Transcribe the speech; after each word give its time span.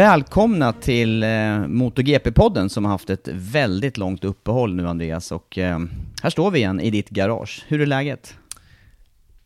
Välkomna 0.00 0.72
till 0.72 1.22
eh, 1.22 1.26
MotoGP-podden 1.26 2.68
som 2.68 2.84
har 2.84 2.92
haft 2.92 3.10
ett 3.10 3.28
väldigt 3.32 3.96
långt 3.96 4.24
uppehåll 4.24 4.74
nu 4.74 4.88
Andreas 4.88 5.32
och 5.32 5.58
eh, 5.58 5.78
här 6.22 6.30
står 6.30 6.50
vi 6.50 6.58
igen 6.58 6.80
i 6.80 6.90
ditt 6.90 7.10
garage. 7.10 7.64
Hur 7.68 7.80
är 7.80 7.86
läget? 7.86 8.34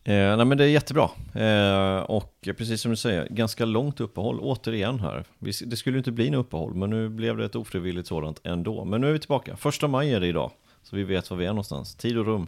Eh, 0.03 0.37
nej 0.37 0.45
men 0.45 0.57
det 0.57 0.63
är 0.63 0.67
jättebra. 0.67 1.09
Eh, 1.33 1.99
och 1.99 2.49
precis 2.57 2.81
som 2.81 2.91
du 2.91 2.97
säger, 2.97 3.27
ganska 3.29 3.65
långt 3.65 3.99
uppehåll 3.99 4.39
återigen 4.39 4.99
här. 4.99 5.23
Vi, 5.39 5.51
det 5.65 5.75
skulle 5.75 5.95
ju 5.95 5.97
inte 5.97 6.11
bli 6.11 6.29
något 6.29 6.45
uppehåll, 6.45 6.73
men 6.73 6.89
nu 6.89 7.09
blev 7.09 7.37
det 7.37 7.45
ett 7.45 7.55
ofrivilligt 7.55 8.07
sådant 8.07 8.41
ändå. 8.43 8.85
Men 8.85 9.01
nu 9.01 9.07
är 9.07 9.13
vi 9.13 9.19
tillbaka. 9.19 9.55
Första 9.55 9.87
maj 9.87 10.13
är 10.13 10.19
det 10.19 10.27
idag, 10.27 10.51
så 10.83 10.95
vi 10.95 11.03
vet 11.03 11.29
var 11.29 11.37
vi 11.37 11.45
är 11.45 11.49
någonstans. 11.49 11.95
Tid 11.95 12.17
och 12.17 12.25
rum. 12.25 12.47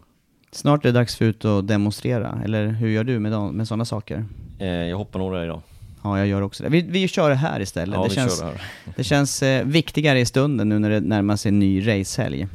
Snart 0.52 0.86
är 0.86 0.90
det 0.90 1.00
dags 1.00 1.16
för 1.16 1.26
ut 1.26 1.46
och 1.46 1.64
demonstrera, 1.64 2.42
eller 2.44 2.68
hur 2.68 2.90
gör 2.90 3.04
du 3.04 3.20
med, 3.20 3.32
de, 3.32 3.58
med 3.58 3.68
sådana 3.68 3.86
saker? 3.86 4.26
Eh, 4.60 4.68
jag 4.68 4.98
hoppar 4.98 5.20
nog 5.20 5.34
där 5.34 5.44
idag. 5.44 5.62
Ja, 6.08 6.18
jag 6.18 6.28
gör 6.28 6.42
också 6.42 6.64
det. 6.64 6.70
Vi, 6.70 6.82
vi 6.82 7.08
kör 7.08 7.30
det 7.30 7.36
här 7.36 7.60
istället. 7.60 7.96
Ja, 7.96 8.04
det, 8.04 8.10
vi 8.10 8.16
känns, 8.16 8.40
kör 8.40 8.46
det 8.46 8.52
här. 8.52 8.62
det 8.96 9.04
känns 9.04 9.44
eh, 9.44 9.66
viktigare 9.66 10.20
i 10.20 10.26
stunden 10.26 10.70
nu 10.70 10.80
när 10.80 10.90
det 10.90 11.00
närmar 11.00 11.36
sig 11.36 11.50
en 11.50 11.60
ny 11.60 11.88
racehelg. 11.88 12.48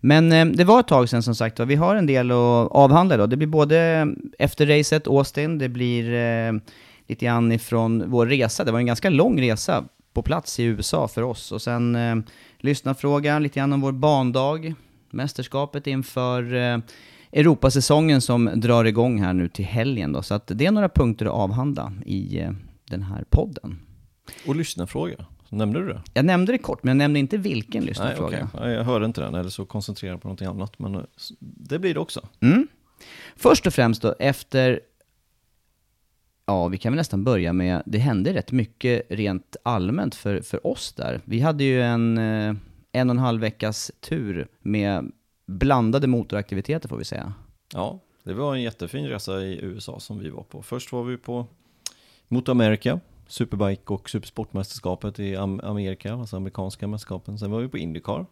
Men 0.00 0.32
eh, 0.32 0.46
det 0.46 0.64
var 0.64 0.80
ett 0.80 0.88
tag 0.88 1.08
sedan 1.08 1.22
som 1.22 1.34
sagt 1.34 1.60
och 1.60 1.70
vi 1.70 1.74
har 1.74 1.96
en 1.96 2.06
del 2.06 2.30
att 2.30 2.70
avhandla 2.70 3.16
då. 3.16 3.26
Det 3.26 3.36
blir 3.36 3.48
både 3.48 4.08
efter 4.38 4.66
racet, 4.66 5.06
Austin, 5.06 5.58
det 5.58 5.68
blir 5.68 6.12
eh, 6.12 6.52
lite 7.06 7.24
grann 7.24 7.52
ifrån 7.52 8.10
vår 8.10 8.26
resa. 8.26 8.64
Det 8.64 8.72
var 8.72 8.78
en 8.78 8.86
ganska 8.86 9.10
lång 9.10 9.40
resa 9.40 9.84
på 10.12 10.22
plats 10.22 10.60
i 10.60 10.64
USA 10.64 11.08
för 11.08 11.22
oss. 11.22 11.52
Och 11.52 11.62
sen 11.62 11.96
eh, 11.96 12.16
lyssnarfrågan, 12.58 13.42
lite 13.42 13.60
grann 13.60 13.72
om 13.72 13.80
vår 13.80 13.92
bandag, 13.92 14.74
mästerskapet 15.10 15.86
inför 15.86 16.54
eh, 16.54 16.78
Europasäsongen 17.32 18.20
som 18.20 18.50
drar 18.54 18.84
igång 18.84 19.22
här 19.22 19.32
nu 19.32 19.48
till 19.48 19.64
helgen 19.64 20.12
då. 20.12 20.22
Så 20.22 20.34
att 20.34 20.46
det 20.54 20.66
är 20.66 20.70
några 20.70 20.88
punkter 20.88 21.26
att 21.26 21.32
avhandla 21.32 21.92
i 22.06 22.40
eh, 22.40 22.50
den 22.84 23.02
här 23.02 23.24
podden. 23.30 23.78
Och 24.46 24.56
lyssnarfråga, 24.56 25.26
nämnde 25.48 25.80
du 25.80 25.86
det? 25.86 26.02
Jag 26.14 26.24
nämnde 26.24 26.52
det 26.52 26.58
kort, 26.58 26.82
men 26.82 26.90
jag 26.90 26.96
nämnde 26.96 27.18
inte 27.20 27.36
vilken 27.36 27.84
lyssnarfråga. 27.84 28.50
Nej, 28.60 28.72
Jag 28.72 28.84
hörde 28.84 29.06
inte 29.06 29.20
den, 29.20 29.34
eller 29.34 29.50
så 29.50 29.64
koncentrerad 29.64 30.20
på 30.22 30.28
någonting 30.28 30.48
annat. 30.48 30.78
Men 30.78 30.94
eh, 30.94 31.00
det 31.38 31.78
blir 31.78 31.94
det 31.94 32.00
också. 32.00 32.28
Mm. 32.40 32.68
Först 33.36 33.66
och 33.66 33.74
främst 33.74 34.02
då, 34.02 34.14
efter... 34.18 34.80
Ja, 36.46 36.68
vi 36.68 36.78
kan 36.78 36.92
väl 36.92 36.96
nästan 36.96 37.24
börja 37.24 37.52
med, 37.52 37.82
det 37.86 37.98
hände 37.98 38.34
rätt 38.34 38.52
mycket 38.52 39.02
rent 39.08 39.56
allmänt 39.62 40.14
för, 40.14 40.40
för 40.40 40.66
oss 40.66 40.92
där. 40.92 41.20
Vi 41.24 41.40
hade 41.40 41.64
ju 41.64 41.82
en 41.82 42.18
eh, 42.18 42.54
en 42.92 43.10
och 43.10 43.14
en 43.14 43.18
halv 43.18 43.40
veckas 43.40 43.90
tur 44.00 44.48
med 44.62 45.12
blandade 45.48 46.06
motoraktiviteter 46.06 46.88
får 46.88 46.96
vi 46.96 47.04
säga. 47.04 47.32
Ja, 47.74 47.98
det 48.24 48.34
var 48.34 48.54
en 48.54 48.62
jättefin 48.62 49.06
resa 49.06 49.40
i 49.40 49.58
USA 49.62 50.00
som 50.00 50.18
vi 50.18 50.30
var 50.30 50.42
på. 50.42 50.62
Först 50.62 50.92
var 50.92 51.04
vi 51.04 51.16
på 51.16 51.46
Moto 52.28 52.52
America, 52.52 53.00
Superbike 53.26 53.92
och 53.92 54.10
Supersportmästerskapet 54.10 55.18
i 55.18 55.36
Am- 55.36 55.60
Amerika, 55.64 56.14
alltså 56.14 56.36
amerikanska 56.36 56.86
mästerskapen. 56.86 57.38
Sen 57.38 57.50
var 57.50 57.60
vi 57.60 57.68
på 57.68 57.78
Indycar 57.78 58.26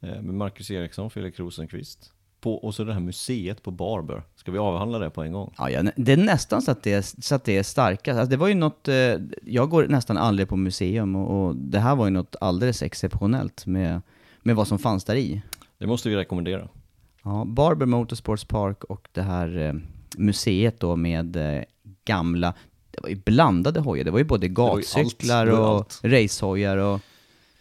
eh, 0.00 0.22
med 0.22 0.34
Marcus 0.34 0.70
Eriksson, 0.70 1.10
Felix 1.10 1.38
Rosenqvist. 1.38 2.12
På, 2.40 2.54
och 2.54 2.74
så 2.74 2.84
det 2.84 2.92
här 2.92 3.00
museet 3.00 3.62
på 3.62 3.70
Barber. 3.70 4.22
Ska 4.36 4.52
vi 4.52 4.58
avhandla 4.58 4.98
det 4.98 5.10
på 5.10 5.22
en 5.22 5.32
gång? 5.32 5.54
Ja, 5.58 5.70
ja, 5.70 5.82
det 5.96 6.12
är 6.12 6.16
nästan 6.16 6.62
så 6.62 6.70
att 6.70 6.82
det 6.82 6.92
är, 6.92 7.22
så 7.22 7.34
att 7.34 7.44
det 7.44 7.56
är 7.58 7.62
starkast. 7.62 8.18
Alltså 8.18 8.30
det 8.30 8.36
var 8.36 8.48
ju 8.48 8.54
något, 8.54 8.88
eh, 8.88 8.94
jag 9.42 9.70
går 9.70 9.86
nästan 9.88 10.16
aldrig 10.16 10.48
på 10.48 10.56
museum 10.56 11.16
och, 11.16 11.46
och 11.46 11.56
det 11.56 11.78
här 11.78 11.96
var 11.96 12.04
ju 12.04 12.10
något 12.10 12.36
alldeles 12.40 12.82
exceptionellt 12.82 13.66
med, 13.66 14.02
med 14.42 14.56
vad 14.56 14.68
som 14.68 14.78
fanns 14.78 15.04
där 15.04 15.16
i. 15.16 15.42
Det 15.78 15.86
måste 15.86 16.08
vi 16.08 16.16
rekommendera. 16.16 16.68
Ja, 17.24 17.44
Barber 17.46 17.86
Motorsports 17.86 18.44
Park 18.44 18.84
och 18.84 19.08
det 19.12 19.22
här 19.22 19.58
eh, 19.58 19.74
museet 20.16 20.80
då 20.80 20.96
med 20.96 21.36
eh, 21.56 21.62
gamla, 22.04 22.54
det 22.90 23.00
var 23.02 23.08
ju 23.08 23.16
blandade 23.16 23.80
hojar, 23.80 24.04
det 24.04 24.10
var 24.10 24.18
ju 24.18 24.24
både 24.24 24.48
var 24.48 24.76
gatcyklar 24.76 25.46
det 25.46 25.52
var 25.52 25.78
och 25.78 25.92
racehojar 26.02 26.76
och 26.76 27.00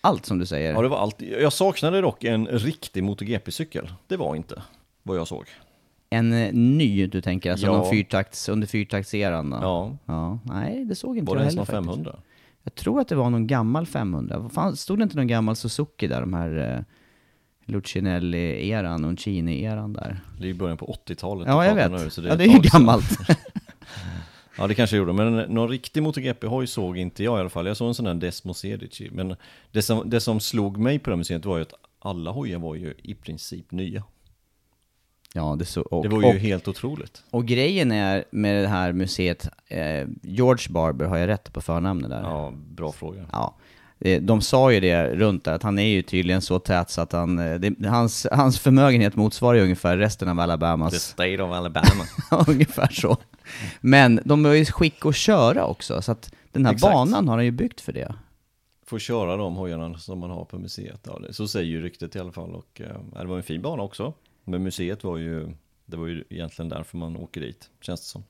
allt 0.02 0.26
som 0.26 0.40
du 0.40 0.46
säger. 0.46 0.74
Ja, 0.74 0.82
det 0.82 0.88
var 0.88 0.98
allt. 0.98 1.22
Jag 1.22 1.54
saknade 1.54 2.02
dock 2.02 2.24
en 2.24 2.48
riktig 2.48 3.04
MotoGP-cykel. 3.04 3.90
Det 4.08 4.18
var 4.18 4.36
inte 4.36 4.62
vad 5.04 5.18
jag 5.18 5.28
såg. 5.28 5.46
En 6.10 6.34
eh, 6.34 6.54
ny 6.54 7.08
du 7.08 7.22
tänker, 7.22 7.52
alltså 7.52 7.66
Ja. 7.68 7.72
någon 7.78 7.90
fyrtakts, 7.90 8.50
under 8.50 8.68
fyrtaktseran? 8.68 9.56
Ja, 9.62 9.98
ja. 10.06 10.40
Nej, 10.44 10.86
det 10.86 10.96
såg 10.96 11.18
inte 11.18 11.30
var 11.30 11.36
det 11.36 11.44
jag 11.44 11.52
ens 11.54 11.70
heller 11.70 11.82
någon 11.82 11.86
faktiskt. 11.96 12.06
500? 12.06 12.20
Jag 12.64 12.76
tror 12.76 13.02
att 13.02 13.08
det 13.08 13.16
var 13.16 13.30
någon 13.30 13.48
gammal 13.48 13.86
500. 13.86 14.38
Vad 14.40 14.52
fan, 14.52 14.76
stod 14.76 15.00
det 15.00 15.04
inte 15.04 15.16
någon 15.18 15.28
gammal 15.28 15.56
Suzuki 15.56 16.08
där, 16.08 16.22
de 16.22 16.34
här 16.34 16.86
Lucinelli-eran, 17.66 19.06
Uncini-eran 19.06 19.94
där? 19.94 20.20
Det 20.38 20.44
är 20.44 20.48
ju 20.48 20.54
början 20.54 20.78
på 20.78 20.98
80-talet. 21.08 21.48
Ja, 21.48 21.66
jag 21.66 21.76
vet. 21.76 21.92
nu, 21.92 22.10
så 22.10 22.22
ja, 22.22 22.32
ett 22.32 22.38
det 22.38 22.44
är 22.44 22.48
ju 22.48 22.60
gammalt. 22.60 23.18
Ja, 24.58 24.68
det 24.68 24.76
kanske 24.76 24.98
gjorde, 24.98 25.14
men 25.14 25.36
någon 25.36 25.70
riktig 25.70 26.04
MotoGP-hoj 26.04 26.68
såg 26.68 26.98
inte 26.98 27.24
jag 27.24 27.38
i 27.38 27.40
alla 27.40 27.50
fall. 27.50 27.68
Jag 27.68 27.78
såg 27.78 27.88
en 27.88 27.94
sån 27.94 28.06
där 28.06 28.14
Desmo 28.14 28.54
Sedici, 28.54 29.10
men 29.12 29.36
det 29.72 29.82
som, 29.82 30.10
det 30.10 30.22
som 30.22 30.40
slog 30.40 30.78
mig 30.78 31.00
på 31.00 31.10
det 31.10 31.16
museet 31.16 31.46
var 31.46 31.58
ju 31.58 31.62
att 31.62 31.74
alla 32.00 32.32
hojar 32.32 32.60
var 32.60 32.76
ju 32.76 32.94
i 33.04 33.14
princip 33.16 33.72
nya. 33.72 34.04
ja, 35.34 35.56
det, 35.60 35.66
så, 35.66 35.82
och, 35.82 36.04
Det 36.04 36.10
var 36.10 36.22
ju 36.22 36.28
och, 36.28 36.34
helt 36.34 36.68
otroligt. 36.68 37.24
och 37.30 37.46
grejen 37.46 37.92
är 37.92 38.26
med 38.32 38.64
det 38.64 38.68
här 38.68 38.94
museet, 38.94 39.50
eh, 39.68 40.08
George 40.22 40.66
Barber, 40.70 41.06
har 41.06 41.18
jag 41.18 41.28
rätt 41.28 41.54
på 41.54 41.62
förnamnet 41.62 42.10
där? 42.10 42.22
Ja, 42.22 42.54
bra 42.70 42.92
fråga. 42.92 43.26
Ja. 43.32 43.56
Eh, 44.00 44.22
De 44.22 44.42
sa 44.42 44.72
ju 44.72 44.80
det 44.80 45.16
runt 45.16 45.44
där, 45.44 45.54
att 45.54 45.64
han 45.64 45.80
är 45.80 45.88
ju 45.88 46.02
tydligen 46.02 46.42
så 46.42 46.60
tät 46.60 46.90
så 46.90 47.02
att 47.02 47.12
han, 47.12 47.40
eh, 47.40 47.60
det, 47.60 47.88
hans, 47.88 48.28
hans 48.32 48.60
förmögenhet 48.60 49.16
motsvarar 49.16 49.58
ju 49.58 49.64
ungefär 49.64 49.98
resten 49.98 50.28
av 50.30 50.36
The 50.36 50.42
Alabamas. 50.42 51.04
State 51.04 51.44
of 51.44 51.52
Alabama. 51.52 52.04
ungefär 52.48 52.88
så. 52.94 53.18
Men 53.82 54.20
de 54.26 54.44
var 54.44 54.54
ju 54.54 54.66
skick 54.66 55.06
att 55.06 55.16
köra 55.16 55.66
också, 55.66 56.02
så 56.02 56.12
att 56.12 56.34
den 56.52 56.66
här 56.66 56.74
Exakt. 56.74 56.94
banan 56.94 57.28
har 57.28 57.36
han 57.36 57.46
ju 57.46 57.52
byggt 57.52 57.82
för 57.82 57.94
det. 57.94 58.16
Får 58.86 59.00
köra 59.00 59.38
de 59.38 59.56
hojarna 59.56 59.98
som 59.98 60.20
man 60.20 60.30
har 60.30 60.46
på 60.46 60.58
museet. 60.60 61.08
Så 61.32 61.48
säger 61.48 61.66
ju 61.66 61.82
ryktet 61.82 62.16
i 62.16 62.20
alla 62.20 62.32
fall. 62.32 62.56
Och, 62.56 62.82
ja, 63.14 63.22
det 63.22 63.28
var 63.28 63.38
en 63.38 63.44
fin 63.44 63.62
bana 63.62 63.84
också. 63.84 64.14
Men 64.44 64.64
museet 64.64 65.04
var 65.04 65.18
ju, 65.18 65.52
det 65.86 65.98
var 65.98 66.08
ju 66.08 66.24
egentligen 66.30 66.70
därför 66.70 66.98
man 66.98 67.18
åker 67.18 67.42
dit, 67.42 67.70
känns 67.82 68.02
det 68.02 68.08
som. 68.08 68.24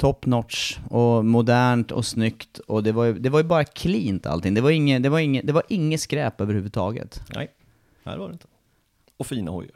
Top 0.00 0.26
notch 0.26 0.78
och 0.88 1.24
modernt 1.24 1.92
och 1.92 2.06
snyggt 2.06 2.58
och 2.58 2.82
det 2.82 2.92
var 2.92 3.04
ju, 3.04 3.18
det 3.18 3.30
var 3.30 3.40
ju 3.40 3.44
bara 3.44 3.64
cleant 3.64 4.26
allting. 4.26 4.54
Det 4.54 4.60
var 4.60 4.70
inget, 4.70 5.02
det 5.02 5.08
var 5.08 5.18
inget, 5.18 5.46
det 5.46 5.52
var 5.52 5.62
inget 5.68 6.00
skräp 6.00 6.40
överhuvudtaget. 6.40 7.22
Nej, 7.34 7.48
Nej, 8.02 8.14
det 8.14 8.20
var 8.20 8.28
det 8.28 8.32
inte. 8.32 8.46
Och 9.16 9.26
fina 9.26 9.50
hojar. 9.50 9.70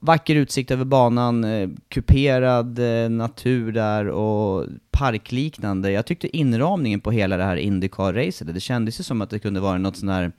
Vacker 0.00 0.34
utsikt 0.36 0.70
över 0.70 0.84
banan, 0.84 1.44
eh, 1.44 1.68
kuperad 1.88 2.78
eh, 2.78 3.10
natur 3.10 3.72
där 3.72 4.08
och 4.08 4.66
parkliknande. 4.90 5.90
Jag 5.90 6.06
tyckte 6.06 6.36
inramningen 6.36 7.00
på 7.00 7.10
hela 7.10 7.36
det 7.36 7.44
här 7.44 7.56
Indycar-racet, 7.56 8.52
det 8.52 8.60
kändes 8.60 9.00
ju 9.00 9.04
som 9.04 9.22
att 9.22 9.30
det 9.30 9.38
kunde 9.38 9.60
vara 9.60 9.78
något 9.78 9.96
sån 9.96 10.08
här 10.08 10.32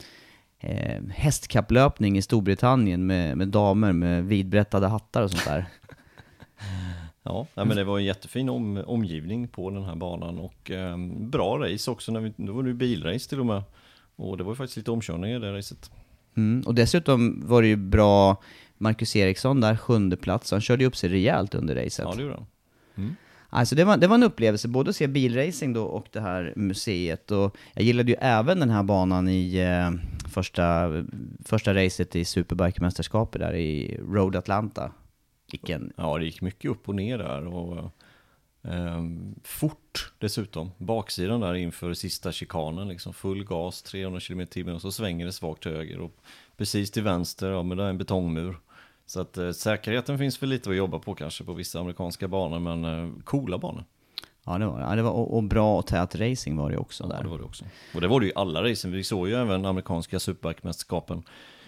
eh, 0.60 1.02
hästkapplöpning 1.08 2.18
i 2.18 2.22
Storbritannien 2.22 3.06
med, 3.06 3.36
med 3.36 3.48
damer 3.48 3.92
med 3.92 4.24
vidbrättade 4.24 4.86
hattar 4.86 5.22
och 5.22 5.30
sånt 5.30 5.44
där. 5.44 5.66
Ja, 7.22 7.46
men 7.54 7.68
det 7.68 7.84
var 7.84 7.98
en 7.98 8.04
jättefin 8.04 8.48
om, 8.48 8.82
omgivning 8.86 9.48
på 9.48 9.70
den 9.70 9.84
här 9.84 9.94
banan 9.94 10.38
och 10.38 10.70
eh, 10.70 10.96
bra 11.18 11.58
race 11.58 11.90
också. 11.90 12.12
När 12.12 12.20
vi, 12.20 12.32
då 12.36 12.52
var 12.52 12.62
det 12.62 12.68
ju 12.68 12.74
bilrace 12.74 13.28
till 13.28 13.40
och 13.40 13.46
med. 13.46 13.62
Och 14.16 14.36
det 14.36 14.44
var 14.44 14.52
ju 14.52 14.56
faktiskt 14.56 14.76
lite 14.76 14.90
omkörningar 14.90 15.36
i 15.36 15.40
det 15.40 15.52
racet. 15.52 15.90
Mm, 16.36 16.62
och 16.66 16.74
dessutom 16.74 17.42
var 17.46 17.62
det 17.62 17.68
ju 17.68 17.76
bra, 17.76 18.42
Marcus 18.78 19.16
Eriksson 19.16 19.60
där, 19.60 19.76
sjunde 19.76 20.16
plats, 20.16 20.50
han 20.50 20.60
körde 20.60 20.82
ju 20.82 20.88
upp 20.88 20.96
sig 20.96 21.10
rejält 21.10 21.54
under 21.54 21.74
racet. 21.74 22.04
Ja, 22.08 22.14
det 22.16 22.22
gjorde 22.22 22.34
han. 22.34 22.46
Alltså 23.52 23.74
det 23.74 23.84
var, 23.84 23.96
det 23.96 24.06
var 24.06 24.14
en 24.14 24.22
upplevelse, 24.22 24.68
både 24.68 24.90
att 24.90 24.96
se 24.96 25.06
bilracing 25.06 25.72
då 25.72 25.84
och 25.84 26.06
det 26.12 26.20
här 26.20 26.52
museet. 26.56 27.30
Och 27.30 27.56
jag 27.74 27.84
gillade 27.84 28.10
ju 28.10 28.16
även 28.20 28.60
den 28.60 28.70
här 28.70 28.82
banan 28.82 29.28
i 29.28 29.56
eh, 29.56 29.90
första, 30.28 30.90
första 31.44 31.74
racet 31.74 32.16
i 32.16 32.24
Superbike-mästerskapet 32.24 33.38
där 33.38 33.54
i 33.54 34.00
Road 34.08 34.36
Atlanta. 34.36 34.92
Vilken, 35.52 35.92
Ja, 35.96 36.18
det 36.18 36.24
gick 36.24 36.40
mycket 36.40 36.70
upp 36.70 36.88
och 36.88 36.94
ner 36.94 37.18
där 37.18 37.46
och 37.46 37.90
ehm, 38.62 39.34
fort 39.44 40.12
dessutom. 40.18 40.70
Baksidan 40.78 41.40
där 41.40 41.54
inför 41.54 41.94
sista 41.94 42.32
chikanen, 42.32 42.88
liksom 42.88 43.12
full 43.14 43.44
gas, 43.44 43.82
300 43.82 44.20
km 44.20 44.46
timmen 44.46 44.74
och 44.74 44.80
så 44.82 44.92
svänger 44.92 45.26
det 45.26 45.32
svagt 45.32 45.62
till 45.62 45.72
höger 45.72 46.00
och 46.00 46.12
precis 46.56 46.90
till 46.90 47.02
vänster, 47.02 47.50
ja 47.50 47.62
men 47.62 47.78
det 47.78 47.84
är 47.84 47.88
en 47.88 47.98
betongmur. 47.98 48.56
Så 49.06 49.20
att 49.20 49.38
eh, 49.38 49.50
säkerheten 49.50 50.18
finns 50.18 50.42
väl 50.42 50.48
lite 50.50 50.70
att 50.70 50.76
jobba 50.76 50.98
på 50.98 51.14
kanske 51.14 51.44
på 51.44 51.52
vissa 51.52 51.80
amerikanska 51.80 52.28
banor, 52.28 52.58
men 52.58 52.84
eh, 52.84 53.10
coola 53.24 53.58
banor. 53.58 53.84
ja, 54.44 54.58
det 54.58 54.66
var, 54.66 54.80
ja, 54.80 54.94
det 54.96 55.02
var 55.02 55.10
och, 55.10 55.36
och 55.36 55.42
bra 55.42 55.78
och 55.78 55.86
tät 55.86 56.14
racing 56.14 56.56
var 56.56 56.70
det 56.70 56.76
också 56.78 57.04
Ja, 57.04 57.08
där. 57.16 57.22
det 57.22 57.28
var 57.28 57.38
det 57.38 57.44
också. 57.44 57.64
Och 57.94 58.00
det 58.00 58.08
var 58.08 58.20
det 58.20 58.26
ju 58.26 58.32
alla 58.34 58.62
racen. 58.70 58.92
Vi 58.92 59.04
såg 59.04 59.28
ju 59.28 59.34
även 59.34 59.64
amerikanska 59.66 60.18
superbike-mästerskapen 60.18 61.22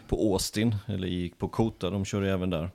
på 0.08 0.16
Austin, 0.32 0.76
eller 0.86 1.08
i, 1.08 1.32
på 1.38 1.48
Kota, 1.48 1.90
de 1.90 2.04
körde 2.04 2.26
ju 2.26 2.32
även 2.32 2.50
där. 2.50 2.70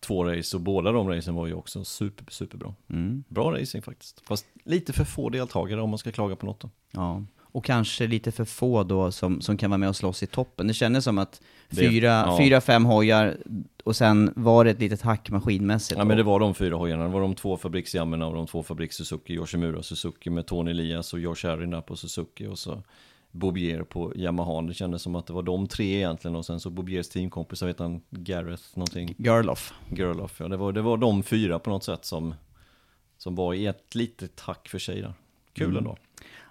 Två 0.00 0.24
race 0.24 0.56
och 0.56 0.60
båda 0.62 0.92
de 0.92 1.08
racen 1.08 1.34
var 1.34 1.46
ju 1.46 1.54
också 1.54 1.84
super, 1.84 2.24
superbra. 2.30 2.74
Mm, 2.90 3.24
Bra 3.28 3.52
racing 3.52 3.82
faktiskt. 3.84 4.22
Fast 4.28 4.46
lite 4.64 4.92
för 4.92 5.04
få 5.04 5.28
deltagare 5.28 5.80
om 5.82 5.90
man 5.90 5.98
ska 5.98 6.12
klaga 6.12 6.36
på 6.36 6.46
något 6.46 6.60
då. 6.60 6.70
ja. 6.90 7.22
Och 7.56 7.64
kanske 7.64 8.06
lite 8.06 8.32
för 8.32 8.44
få 8.44 8.82
då 8.82 9.12
som, 9.12 9.40
som 9.40 9.56
kan 9.56 9.70
vara 9.70 9.78
med 9.78 9.88
och 9.88 9.96
slåss 9.96 10.22
i 10.22 10.26
toppen. 10.26 10.66
Det 10.66 10.74
kändes 10.74 11.04
som 11.04 11.18
att 11.18 11.40
Det- 11.70 11.76
fyra, 11.76 12.06
ja. 12.06 12.38
fyra 12.40 12.60
fem 12.60 12.84
hojar 12.84 13.36
och 13.84 13.96
sen 13.96 14.32
var 14.36 14.64
det 14.64 14.70
ett 14.70 14.80
litet 14.80 15.02
hack 15.02 15.30
maskinmässigt. 15.30 15.98
Ja 15.98 16.04
men 16.04 16.16
det 16.16 16.22
var 16.22 16.40
de 16.40 16.54
fyra 16.54 16.76
hojarna, 16.76 17.02
det 17.02 17.08
var 17.10 17.20
de 17.20 17.34
två 17.34 17.56
fabriksjammerna 17.56 18.26
och 18.26 18.34
de 18.34 18.46
två 18.46 18.62
fabriks 18.62 18.96
Suzuki, 18.96 19.32
Yoshimura 19.34 19.82
Suzuki 19.82 20.30
med 20.30 20.46
Tony 20.46 20.70
Elias 20.70 21.12
och 21.12 21.20
Josh 21.20 21.42
Herrin 21.46 21.70
där 21.70 21.80
på 21.80 21.96
Suzuki 21.96 22.46
och 22.46 22.58
så 22.58 22.82
Bobier 23.34 23.82
på 23.82 24.12
Yamaha. 24.16 24.62
Det 24.62 24.74
kändes 24.74 25.02
som 25.02 25.14
att 25.14 25.26
det 25.26 25.32
var 25.32 25.42
de 25.42 25.66
tre 25.68 25.96
egentligen 25.96 26.36
och 26.36 26.46
sen 26.46 26.60
så 26.60 26.70
Bobiers 26.70 27.08
teamkompis, 27.08 27.60
jag 27.60 27.66
vet 27.66 27.78
han, 27.78 28.00
Gareth 28.10 28.62
någonting, 28.74 29.14
Girloff. 29.18 29.72
Gerloff. 29.96 30.40
Ja, 30.40 30.48
det 30.48 30.56
var, 30.56 30.72
det 30.72 30.82
var 30.82 30.96
de 30.96 31.22
fyra 31.22 31.58
på 31.58 31.70
något 31.70 31.84
sätt 31.84 32.04
som, 32.04 32.34
som 33.18 33.34
var 33.34 33.54
i 33.54 33.66
ett 33.66 33.94
litet 33.94 34.40
hack 34.40 34.68
för 34.68 34.78
sig 34.78 35.00
där. 35.00 35.14
Kul 35.52 35.64
Mm. 35.66 35.76
ändå. 35.78 35.96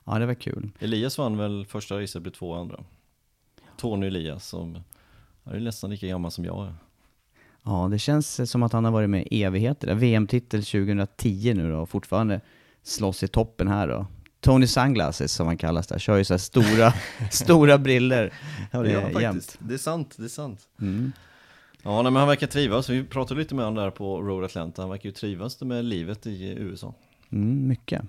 Ja, 0.05 0.19
det 0.19 0.25
var 0.25 0.33
kul. 0.33 0.69
Elias 0.79 1.17
vann 1.17 1.37
väl 1.37 1.65
första 1.65 2.01
racet, 2.01 2.21
blev 2.21 2.31
två 2.31 2.53
andra. 2.53 2.83
Tony 3.77 4.07
Elias 4.07 4.47
som, 4.47 4.79
han 5.43 5.55
är 5.55 5.59
nästan 5.59 5.89
lika 5.89 6.07
gammal 6.07 6.31
som 6.31 6.45
jag 6.45 6.65
är. 6.67 6.73
Ja, 7.63 7.87
det 7.91 7.99
känns 7.99 8.51
som 8.51 8.63
att 8.63 8.73
han 8.73 8.85
har 8.85 8.91
varit 8.91 9.09
med 9.09 9.27
i 9.31 9.43
evigheter. 9.43 9.95
VM-titel 9.95 10.63
2010 10.63 11.53
nu 11.53 11.71
då, 11.71 11.77
och 11.77 11.89
fortfarande 11.89 12.41
slåss 12.81 13.23
i 13.23 13.27
toppen 13.27 13.67
här 13.67 13.87
då. 13.87 14.07
Tony 14.43 14.67
Sunglasses 14.67 15.33
som 15.33 15.47
han 15.47 15.57
kallas 15.57 15.87
där, 15.87 15.99
kör 15.99 16.17
ju 16.17 16.23
så 16.23 16.37
stora, 16.39 16.93
stora 17.31 17.77
briller 17.77 18.33
Ja, 18.71 18.81
det 18.81 18.91
gör 18.91 19.01
eh, 19.01 19.09
han 19.13 19.21
jämt. 19.21 19.35
faktiskt. 19.45 19.57
Det 19.67 19.73
är 19.73 19.77
sant, 19.77 20.13
det 20.17 20.23
är 20.23 20.27
sant. 20.27 20.59
Mm. 20.81 21.11
Ja, 21.83 22.01
nej, 22.01 22.11
men 22.11 22.15
han 22.19 22.27
verkar 22.27 22.47
trivas. 22.47 22.89
Vi 22.89 23.03
pratade 23.03 23.39
lite 23.39 23.55
med 23.55 23.65
honom 23.65 23.83
där 23.83 23.91
på 23.91 24.21
Road 24.21 24.43
Atlanta. 24.45 24.81
Han 24.81 24.89
verkar 24.89 25.09
ju 25.09 25.13
trivas 25.13 25.61
med 25.61 25.85
livet 25.85 26.27
i 26.27 26.55
USA. 26.57 26.93
Mm, 27.31 27.67
mycket. 27.67 28.01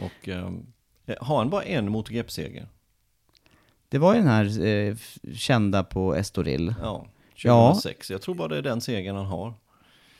Och 0.00 0.28
eh, 0.28 0.50
har 1.20 1.38
han 1.38 1.50
bara 1.50 1.62
en 1.62 1.88
MotoGP-seger? 1.90 2.66
Det 3.88 3.98
var 3.98 4.14
ju 4.14 4.20
den 4.20 4.28
här 4.28 4.64
eh, 4.64 4.96
kända 5.34 5.84
på 5.84 6.14
Estoril. 6.14 6.74
Ja, 6.82 7.06
Ja. 7.36 7.68
2006. 7.68 8.10
Jag 8.10 8.22
tror 8.22 8.34
bara 8.34 8.48
det 8.48 8.56
är 8.58 8.62
den 8.62 8.80
segern 8.80 9.16
han 9.16 9.26
har. 9.26 9.54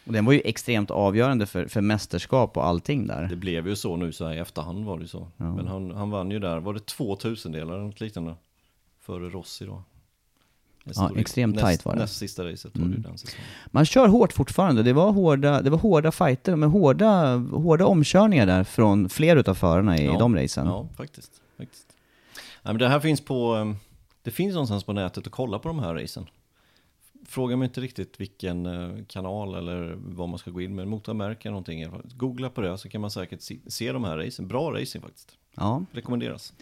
Och 0.07 0.13
den 0.13 0.25
var 0.25 0.33
ju 0.33 0.41
extremt 0.45 0.91
avgörande 0.91 1.47
för, 1.47 1.67
för 1.67 1.81
mästerskap 1.81 2.57
och 2.57 2.67
allting 2.67 3.07
där. 3.07 3.27
Det 3.29 3.37
blev 3.37 3.69
ju 3.69 3.77
så 3.77 3.97
nu 3.97 4.13
så 4.13 4.27
här 4.27 4.35
i 4.35 4.39
efterhand 4.39 4.85
var 4.85 4.97
det 4.97 5.03
ju 5.03 5.09
så. 5.09 5.29
Ja. 5.37 5.55
Men 5.55 5.67
han, 5.67 5.91
han 5.91 6.11
vann 6.11 6.31
ju 6.31 6.39
där, 6.39 6.61
var 6.61 6.75
det 6.75 6.87
två 6.87 7.17
tusendelar 7.17 7.75
eller 7.75 7.85
något 7.85 8.01
liknande? 8.01 8.35
Före 9.01 9.29
Rossi 9.29 9.65
då. 9.65 9.83
Estoril. 10.87 11.19
extremt 11.19 11.55
näst, 11.55 11.65
tajt 11.65 11.85
var 11.85 11.93
det. 11.95 11.99
Näst 12.01 12.17
sista 12.17 12.45
racet 12.45 12.77
var 12.79 12.85
det 12.85 12.91
Mm. 12.91 13.03
den 13.03 13.19
säsongen. 13.19 13.45
Man 13.67 13.85
kör 13.85 14.09
hårt 14.09 14.33
fortfarande. 14.33 14.83
Det 14.83 14.93
var 14.93 15.13
hårda, 15.13 15.63
det 15.63 15.71
var 15.71 15.79
hårda 15.79 16.13
fighter, 16.13 16.57
men 16.57 16.71
hårda, 16.71 17.37
hårda 17.37 17.87
omkörningar 17.87 18.47
där 18.47 18.65
från 18.65 19.09
flera 19.09 19.41
utav 19.41 19.55
förarna 19.55 19.99
i 19.99 20.05
Ja. 20.05 20.19
de 20.19 20.37
racen. 20.37 20.67
Ja, 20.67 20.89
faktiskt. 20.97 21.33
faktiskt. 21.59 21.87
Nej, 22.63 22.75
men 22.75 22.79
det 22.79 22.89
här 22.89 23.01
finns 23.01 23.21
på, 23.21 23.57
eh, 23.57 23.75
det 24.23 24.31
finns 24.31 24.55
någonstans 24.55 24.85
på 24.85 24.93
nätet 24.93 25.27
att 25.27 25.33
kolla 25.33 25.59
på 25.59 25.69
de 25.69 25.79
här 25.79 25.95
racen. 25.95 26.27
Fråga 27.33 27.57
mig 27.57 27.67
inte 27.67 27.81
riktigt 27.81 28.21
vilken 28.21 28.67
eh, 28.67 29.05
kanal 29.09 29.55
eller 29.55 29.95
vad 29.99 30.29
man 30.29 30.39
ska 30.39 30.51
gå 30.51 30.61
in 30.61 30.75
med, 30.75 30.89
någonting. 30.89 31.81
i 31.81 31.85
alla 31.85 31.93
fall. 31.93 32.11
Googla 32.15 32.51
på 32.51 32.61
det 32.61 32.79
så 32.79 32.89
kan 32.89 33.01
man 33.01 33.11
säkert 33.11 33.41
se, 33.41 33.59
se 33.67 33.93
de 33.93 34.05
här 34.05 34.17
racen. 34.19 34.49
Bra 34.49 34.73
racing 34.73 35.03
faktiskt. 35.05 35.37
Ja. 35.57 35.85
Rekommenderas. 35.93 36.53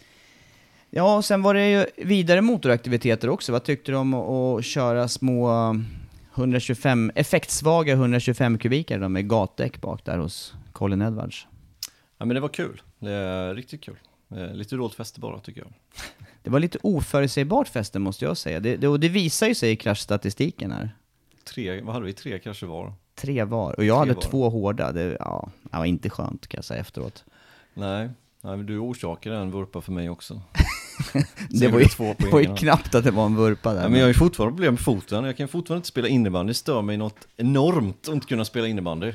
Ja, 0.89 1.17
och 1.17 1.25
sen 1.25 1.41
var 1.41 1.53
det 1.53 1.69
ju 1.69 1.85
vidare 2.05 2.41
motoraktiviteter 2.41 3.29
också. 3.29 3.51
Vad 3.51 3.63
tyckte 3.63 3.91
du 3.91 3.95
om 3.97 4.13
att 4.13 4.65
köra 4.65 5.07
små 5.07 5.49
125, 6.35 7.11
effektsvaga 7.15 7.93
125 7.93 8.57
kubikare 8.57 9.09
med 9.09 9.29
gatdäck 9.29 9.81
bak 9.81 10.05
där 10.05 10.17
hos 10.17 10.53
Colin 10.71 11.01
Edwards? 11.01 11.47
Ja, 12.17 12.25
men 12.25 12.35
det 12.35 12.39
var 12.39 12.49
kul. 12.49 12.81
Det 12.99 13.11
är 13.11 13.55
riktigt 13.55 13.81
kul. 13.83 13.97
Eh, 14.35 14.53
Lite 14.53 14.75
roligt 14.75 14.95
fäste 14.95 15.19
bara 15.19 15.39
tycker 15.39 15.61
jag. 15.61 15.73
Det 16.43 16.49
var 16.49 16.59
lite 16.59 16.77
oförutsägbart 16.83 17.67
fäste 17.67 17.99
måste 17.99 18.25
jag 18.25 18.37
säga. 18.37 18.59
Det, 18.59 18.77
det, 18.77 18.87
och 18.87 18.99
det 18.99 19.09
visar 19.09 19.47
ju 19.47 19.55
sig 19.55 19.71
i 19.71 19.75
kraschstatistiken 19.75 20.71
här. 20.71 20.95
Tre, 21.43 21.81
vad 21.81 21.93
hade 21.93 22.05
vi? 22.05 22.13
Tre 22.13 22.39
kanske 22.39 22.65
var. 22.65 22.93
Tre 23.15 23.43
var. 23.43 23.73
Och 23.73 23.85
jag 23.85 23.97
hade 23.97 24.13
var. 24.13 24.21
två 24.21 24.49
hårda. 24.49 24.91
Det, 24.91 25.17
ja, 25.19 25.49
det 25.63 25.77
var 25.77 25.85
inte 25.85 26.09
skönt 26.09 26.47
kan 26.47 26.57
jag 26.57 26.65
säga 26.65 26.81
efteråt. 26.81 27.23
Nej, 27.73 28.09
Nej 28.41 28.57
men 28.57 28.65
du 28.65 28.77
orsakade 28.77 29.37
en 29.37 29.51
vurpa 29.51 29.81
för 29.81 29.91
mig 29.91 30.09
också. 30.09 30.41
Det 31.49 31.67
var, 31.67 31.79
ju, 31.79 31.85
två 31.85 32.15
det 32.17 32.29
var 32.29 32.39
ju 32.39 32.55
knappt 32.55 32.95
att 32.95 33.03
det 33.03 33.11
var 33.11 33.25
en 33.25 33.35
vurpa 33.35 33.73
där. 33.73 33.81
Ja, 33.81 33.89
men 33.89 33.99
jag 33.99 34.05
har 34.05 34.07
ju 34.07 34.13
fortfarande 34.13 34.55
problem 34.55 34.73
med 34.73 34.79
foten. 34.79 35.23
Jag 35.23 35.37
kan 35.37 35.47
fortfarande 35.47 35.77
inte 35.79 35.87
spela 35.87 36.07
innebandy. 36.07 36.49
Det 36.49 36.53
stör 36.53 36.81
mig 36.81 36.97
något 36.97 37.27
enormt 37.37 38.07
att 38.07 38.13
inte 38.13 38.27
kunna 38.27 38.45
spela 38.45 38.67
innebandy. 38.67 39.13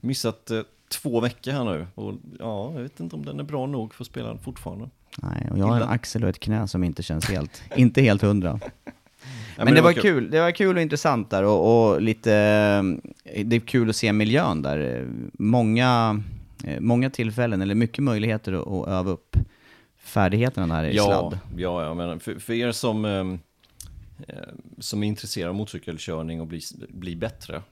Missat 0.00 0.50
eh, 0.50 0.60
två 0.88 1.20
veckor 1.20 1.52
här 1.52 1.64
nu. 1.64 1.86
Och 1.94 2.14
ja, 2.38 2.72
jag 2.74 2.82
vet 2.82 3.00
inte 3.00 3.16
om 3.16 3.24
den 3.24 3.40
är 3.40 3.44
bra 3.44 3.66
nog 3.66 3.94
för 3.94 4.04
att 4.04 4.08
spela 4.08 4.38
fortfarande. 4.38 4.90
Nej, 5.22 5.48
och 5.50 5.58
jag 5.58 5.66
har 5.66 5.76
en 5.76 5.88
axel 5.88 6.22
och 6.22 6.28
ett 6.28 6.40
knä 6.40 6.68
som 6.68 6.84
inte 6.84 7.02
känns 7.02 7.24
helt, 7.30 7.62
inte 7.76 8.02
helt 8.02 8.22
hundra. 8.22 8.60
Ja, 9.56 9.64
men, 9.64 9.74
det, 9.74 9.80
var 9.80 9.92
kul. 9.92 10.30
det 10.30 10.40
var 10.40 10.50
kul 10.50 10.76
och 10.76 10.82
intressant 10.82 11.30
där 11.30 11.42
och, 11.44 11.92
och 11.92 12.02
lite, 12.02 12.34
eh, 13.24 13.44
det 13.44 13.56
är 13.56 13.60
kul 13.60 13.90
att 13.90 13.96
se 13.96 14.12
miljön 14.12 14.62
där. 14.62 15.08
Många, 15.32 16.22
eh, 16.64 16.80
många 16.80 17.10
tillfällen, 17.10 17.62
eller 17.62 17.74
mycket 17.74 18.04
möjligheter 18.04 18.52
att, 18.52 18.68
att 18.68 18.88
öva 18.88 19.10
upp 19.10 19.36
färdigheterna 19.98 20.82
där 20.82 20.88
i 20.88 20.96
Ja, 20.96 21.04
sladd. 21.04 21.38
ja, 21.56 21.84
ja 21.84 21.94
men 21.94 22.20
för, 22.20 22.34
för 22.34 22.52
er 22.52 22.72
som, 22.72 23.04
eh, 23.04 24.34
som 24.78 25.02
är 25.02 25.06
intresserade 25.06 25.48
av 25.50 25.54
motorcykelkörning 25.56 26.40
och 26.40 26.46
bli, 26.46 26.60
bli 26.88 27.16
bättre 27.16 27.62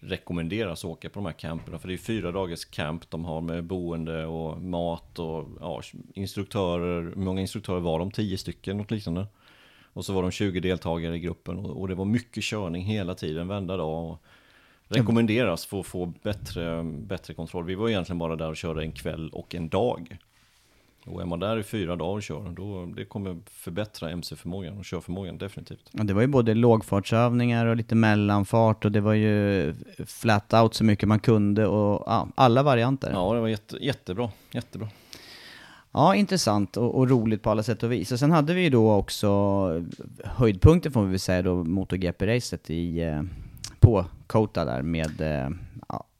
rekommenderas 0.00 0.84
att 0.84 0.90
åka 0.90 1.08
på 1.08 1.20
de 1.20 1.26
här 1.26 1.32
camperna. 1.32 1.78
För 1.78 1.88
det 1.88 1.94
är 1.94 1.98
fyra 1.98 2.32
dagars 2.32 2.64
camp 2.64 3.10
de 3.10 3.24
har 3.24 3.40
med 3.40 3.64
boende 3.64 4.26
och 4.26 4.62
mat 4.62 5.18
och 5.18 5.48
ja, 5.60 5.82
instruktörer. 6.14 7.02
Hur 7.02 7.14
många 7.14 7.40
instruktörer 7.40 7.80
var 7.80 7.98
de? 7.98 8.10
Tio 8.10 8.38
stycken, 8.38 8.76
något 8.76 8.90
liknande. 8.90 9.26
Och 9.92 10.04
så 10.04 10.12
var 10.12 10.22
de 10.22 10.30
20 10.30 10.60
deltagare 10.60 11.16
i 11.16 11.18
gruppen 11.18 11.58
och, 11.58 11.80
och 11.80 11.88
det 11.88 11.94
var 11.94 12.04
mycket 12.04 12.44
körning 12.44 12.84
hela 12.84 13.14
tiden, 13.14 13.48
varenda 13.48 13.76
dag. 13.76 14.10
Och 14.10 14.22
rekommenderas 14.88 15.66
för 15.66 15.80
att 15.80 15.86
få 15.86 16.06
bättre, 16.22 16.82
bättre 16.84 17.34
kontroll. 17.34 17.64
Vi 17.64 17.74
var 17.74 17.88
egentligen 17.88 18.18
bara 18.18 18.36
där 18.36 18.48
och 18.48 18.56
körde 18.56 18.82
en 18.82 18.92
kväll 18.92 19.30
och 19.30 19.54
en 19.54 19.68
dag. 19.68 20.18
Och 21.06 21.22
är 21.22 21.26
man 21.26 21.40
där 21.40 21.58
i 21.58 21.62
fyra 21.62 21.96
dagar 21.96 22.16
och 22.16 22.22
kör, 22.22 22.50
då 22.56 22.86
det 22.96 23.04
kommer 23.04 23.36
förbättra 23.50 24.10
MC-förmågan 24.10 24.78
och 24.78 24.84
körförmågan 24.84 25.38
definitivt. 25.38 25.90
Ja, 25.92 26.04
det 26.04 26.14
var 26.14 26.20
ju 26.20 26.26
både 26.26 26.54
lågfartsövningar 26.54 27.66
och 27.66 27.76
lite 27.76 27.94
mellanfart 27.94 28.84
och 28.84 28.92
det 28.92 29.00
var 29.00 29.14
ju 29.14 29.74
flat 30.06 30.54
out 30.54 30.74
så 30.74 30.84
mycket 30.84 31.08
man 31.08 31.20
kunde 31.20 31.66
och 31.66 32.02
ja, 32.06 32.28
alla 32.34 32.62
varianter. 32.62 33.10
Ja, 33.12 33.34
det 33.34 33.40
var 33.40 33.48
jätte, 33.48 33.76
jättebra, 33.84 34.30
jättebra. 34.50 34.88
Ja, 35.92 36.14
intressant 36.14 36.76
och, 36.76 36.94
och, 36.94 37.10
roligt 37.10 37.42
på 37.42 37.50
alla 37.50 37.62
sätt 37.62 37.82
och 37.82 37.92
vis. 37.92 38.12
Och 38.12 38.18
sen 38.18 38.30
hade 38.30 38.54
vi 38.54 38.62
ju 38.62 38.70
då 38.70 38.92
också 38.92 39.28
höjdpunkten 40.24 40.92
får 40.92 41.02
vi 41.02 41.10
väl 41.10 41.18
säga 41.18 41.42
då, 41.42 41.64
MotoGP-racet 41.64 42.70
i, 42.70 43.00
eh, 43.00 43.22
på 43.80 44.04
Kota 44.26 44.64
där 44.64 44.82
med, 44.82 45.20
eh, 45.20 45.50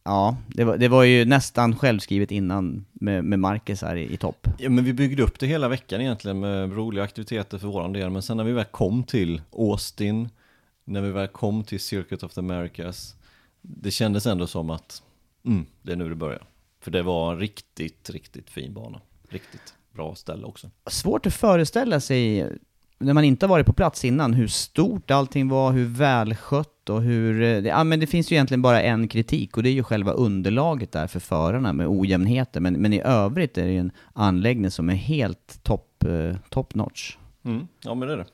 ja, 0.09 0.37
det 0.47 0.65
var, 0.65 0.77
det 0.77 0.89
var 0.89 1.03
ju 1.03 1.25
nästan 1.25 1.77
självskrivet 1.77 2.31
innan 2.31 2.85
med, 2.93 3.25
med 3.25 3.39
Marcus 3.39 3.83
här 3.83 3.97
i, 3.97 4.13
i 4.13 4.17
topp. 4.17 4.49
Ja, 4.59 4.71
men 4.71 4.85
vi 4.85 4.93
byggde 4.93 5.23
upp 5.23 5.39
det 5.39 5.47
hela 5.47 5.69
veckan 5.69 6.01
egentligen 6.01 6.41
med 6.41 6.73
roliga 6.73 7.05
aktiviteter 7.05 7.59
för 7.59 7.69
våran 7.69 7.93
del, 7.93 8.11
men 8.11 8.23
sen 8.23 8.37
när 8.37 8.45
vi 8.45 8.53
väl 8.53 8.65
kom 8.65 9.05
till 9.05 9.43
Austin, 9.53 10.29
när 10.85 11.01
vi 11.01 11.11
väl 11.11 11.29
kom 11.29 11.65
till 11.65 11.81
Circuit 11.81 12.23
of 12.23 12.35
the 12.35 12.41
Americas, 12.41 13.17
det 13.61 13.91
kändes 13.91 14.27
ändå 14.27 14.47
som 14.47 14.71
att 14.71 15.03
mm, 15.45 15.67
det 15.83 15.93
är 15.93 15.97
nu 15.97 16.09
det 16.09 16.15
börjar. 16.15 16.43
För 16.81 16.91
det 16.91 17.03
var 17.03 17.33
en 17.33 17.39
riktigt, 17.39 18.11
riktigt 18.11 18.51
fin 18.51 18.75
bana. 18.75 19.01
Riktigt 19.29 19.75
bra 19.93 20.15
ställe 20.15 20.47
också. 20.47 20.71
Svårt 20.87 21.27
att 21.27 21.35
föreställa 21.35 22.01
sig, 22.01 22.47
när 22.99 23.15
man 23.15 23.25
inte 23.25 23.47
har 23.47 23.49
varit 23.51 23.67
på 23.67 23.73
plats 23.73 24.05
innan, 24.05 24.35
hur 24.35 24.49
stort 24.49 25.11
allting 25.11 25.49
var, 25.49 25.73
hur 25.73 25.85
välskött 25.85 26.78
och 26.91 27.03
hur... 27.03 27.63
Ja 27.67 27.85
men 27.85 28.01
det 28.01 28.07
finns 28.07 28.33
ju 28.33 28.37
egentligen 28.37 28.63
bara 28.63 28.83
en 28.83 29.09
kritik 29.09 29.57
och 29.57 29.63
det 29.63 29.69
är 29.69 29.73
ju 29.73 29.83
själva 29.83 30.13
underlaget 30.13 30.93
där 30.93 31.07
för 31.07 31.21
förarna 31.21 31.73
med 31.73 31.87
ojämnheter. 31.89 32.61
Men, 32.61 32.75
men 32.75 32.93
i 32.93 33.01
övrigt 33.01 33.59
är 33.59 33.67
det 33.67 33.73
ju 33.73 33.79
en 33.79 33.93
anläggning 34.13 34.71
som 34.71 34.91
är 34.91 34.95
helt 34.95 35.61
top, 35.63 36.05
eh, 36.05 36.37
top 36.49 36.75
notch. 36.75 37.17
Mm, 37.43 37.69
ja 37.85 37.95
men 37.95 38.09
det 38.09 38.15
är 38.15 38.19
det. 38.19 38.27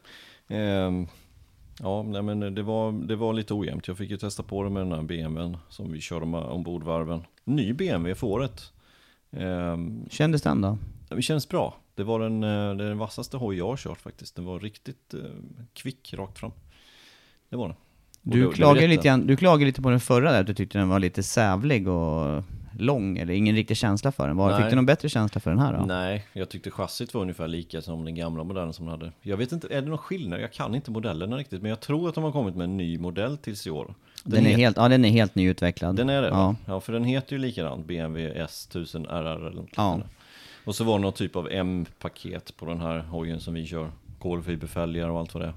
Eh, 0.57 1.07
ja 1.79 2.03
nej, 2.03 2.23
men 2.23 2.55
det 2.55 2.63
var, 2.63 2.93
det 2.93 3.17
var 3.17 3.33
lite 3.33 3.55
ojämnt. 3.55 3.89
Jag 3.89 3.99
fick 3.99 4.11
ju 4.11 4.17
testa 4.17 4.43
på 4.43 4.63
det 4.63 4.71
med 4.71 4.83
den 4.83 4.93
här 4.93 5.03
BMWn 5.03 5.57
som 5.69 5.93
vi 5.93 6.01
körde 6.01 6.27
med 6.27 6.41
ombord 6.41 6.83
varven. 6.83 7.25
Ny 7.45 7.73
BMW 7.73 8.15
för 8.15 8.27
året. 8.27 8.73
Um, 9.31 10.07
Kändes 10.11 10.43
den 10.43 10.61
då? 10.61 10.79
Det 11.09 11.23
känns 11.23 11.49
bra. 11.49 11.77
Det 11.95 12.05
var 12.05 12.21
den, 12.21 12.43
eh, 12.43 12.77
den 12.77 12.99
vassaste 12.99 13.37
hoj 13.37 13.57
jag 13.57 13.67
har 13.67 13.77
kört 13.77 14.01
faktiskt. 14.01 14.37
Den 14.37 14.45
var 14.45 14.61
riktigt 14.61 15.15
kvick 15.73 16.15
rakt 16.15 16.39
fram. 16.39 16.53
Det 17.49 17.57
var 17.57 17.69
den. 17.69 17.77
Du, 18.26 18.52
klagade 18.52 18.87
lite, 18.87 19.16
du 19.16 19.37
klagade 19.37 19.64
lite 19.64 19.83
på 19.83 19.90
den 19.90 20.00
förra 20.00 20.33
där, 20.33 20.40
att 20.40 20.47
du 20.47 20.54
tyckte 20.54 20.78
den 20.78 20.88
var 20.88 20.99
lite 20.99 21.23
sävlig 21.23 21.88
och 21.88 22.43
lång, 22.78 23.19
eller 23.19 23.35
ingen 23.35 23.57
riktig 23.57 23.76
känsla 23.76 24.12
för 24.12 24.28
den. 24.28 24.37
Var, 24.37 24.50
Nej. 24.50 24.61
fick 24.62 24.71
du 24.71 24.76
någon 24.76 24.87
bättre 24.87 25.09
känsla 25.09 25.40
för 25.40 25.50
den 25.50 25.61
här 25.61 25.73
då? 25.73 25.85
Nej, 25.85 26.26
jag 26.33 26.49
tyckte 26.49 26.71
chassit 26.71 27.14
var 27.14 27.23
ungefär 27.23 27.49
lika 27.49 27.83
som 27.83 28.04
den 28.04 28.14
gamla 28.14 28.45
modellen 28.45 28.73
som 28.73 28.87
den 28.87 28.90
hade. 28.90 29.12
Jag 29.23 29.37
vet 29.37 29.52
inte, 29.52 29.66
är 29.71 29.83
det 29.83 29.88
någon 29.88 29.99
skillnad? 29.99 30.40
Jag 30.40 30.52
kan 30.52 30.75
inte 30.75 30.90
modellerna 30.90 31.37
riktigt, 31.37 31.62
men 31.62 31.69
jag 31.69 31.81
tror 31.81 32.09
att 32.09 32.14
de 32.14 32.25
har 32.25 32.33
kommit 32.33 32.57
med 32.57 32.64
en 32.64 32.76
ny 32.76 32.99
modell 32.99 33.37
tills 33.37 33.66
i 33.66 33.71
år. 33.71 33.95
Den, 34.25 34.35
den 34.35 34.47
är, 34.47 34.50
het... 34.50 34.59
helt, 34.59 34.76
ja, 34.76 34.88
den 34.88 35.04
är 35.04 35.11
helt 35.11 35.35
nyutvecklad. 35.35 35.97
Den 35.97 36.09
är 36.09 36.23
det? 36.23 36.28
Ja, 36.28 36.57
ja 36.66 36.81
för 36.81 36.93
den 36.93 37.04
heter 37.04 37.33
ju 37.37 37.38
likadant, 37.43 37.87
BMW 37.87 38.45
S1000 38.45 39.07
RR 39.07 39.47
eller 39.47 39.57
något 39.57 39.71
ja. 39.76 40.00
Och 40.64 40.75
så 40.75 40.85
var 40.85 40.99
det 40.99 41.02
någon 41.02 41.12
typ 41.12 41.37
av 41.37 41.49
M-paket 41.50 42.57
på 42.57 42.66
den 42.66 42.81
här 42.81 42.99
hojen 42.99 43.40
som 43.40 43.54
vi 43.54 43.66
kör. 43.66 43.90
Kolfiberfälgar 44.19 45.09
och 45.09 45.19
allt 45.19 45.35
vad 45.35 45.43
det 45.43 45.47
är. 45.47 45.54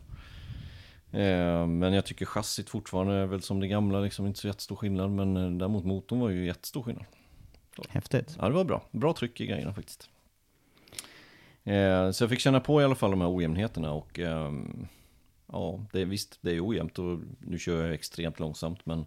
Eh, 1.11 1.67
men 1.67 1.93
jag 1.93 2.05
tycker 2.05 2.25
chassit 2.25 2.69
fortfarande 2.69 3.13
är 3.13 3.25
väl 3.25 3.41
som 3.41 3.59
det 3.59 3.67
gamla, 3.67 3.99
liksom 3.99 4.27
inte 4.27 4.39
så 4.39 4.47
jättestor 4.47 4.75
skillnad. 4.75 5.11
Men 5.11 5.37
eh, 5.37 5.51
däremot 5.51 5.85
motorn 5.85 6.19
var 6.19 6.29
ju 6.29 6.45
jättestor 6.45 6.83
skillnad. 6.83 7.05
Häftigt. 7.89 8.37
Ja, 8.39 8.47
det 8.47 8.53
var 8.55 8.63
bra. 8.63 8.83
Bra 8.91 9.13
tryck 9.13 9.41
i 9.41 9.45
grejerna 9.45 9.73
faktiskt. 9.73 10.09
Eh, 11.63 12.11
så 12.11 12.23
jag 12.23 12.29
fick 12.29 12.39
känna 12.39 12.59
på 12.59 12.81
i 12.81 12.83
alla 12.83 12.95
fall 12.95 13.11
de 13.11 13.21
här 13.21 13.35
ojämnheterna 13.35 13.91
och 13.91 14.19
ehm, 14.19 14.87
ja, 15.47 15.85
det 15.91 16.05
visst, 16.05 16.39
det 16.41 16.51
är 16.51 16.67
ojämnt 16.67 16.99
och 16.99 17.19
nu 17.39 17.59
kör 17.59 17.85
jag 17.85 17.93
extremt 17.93 18.39
långsamt 18.39 18.85
men, 18.85 19.05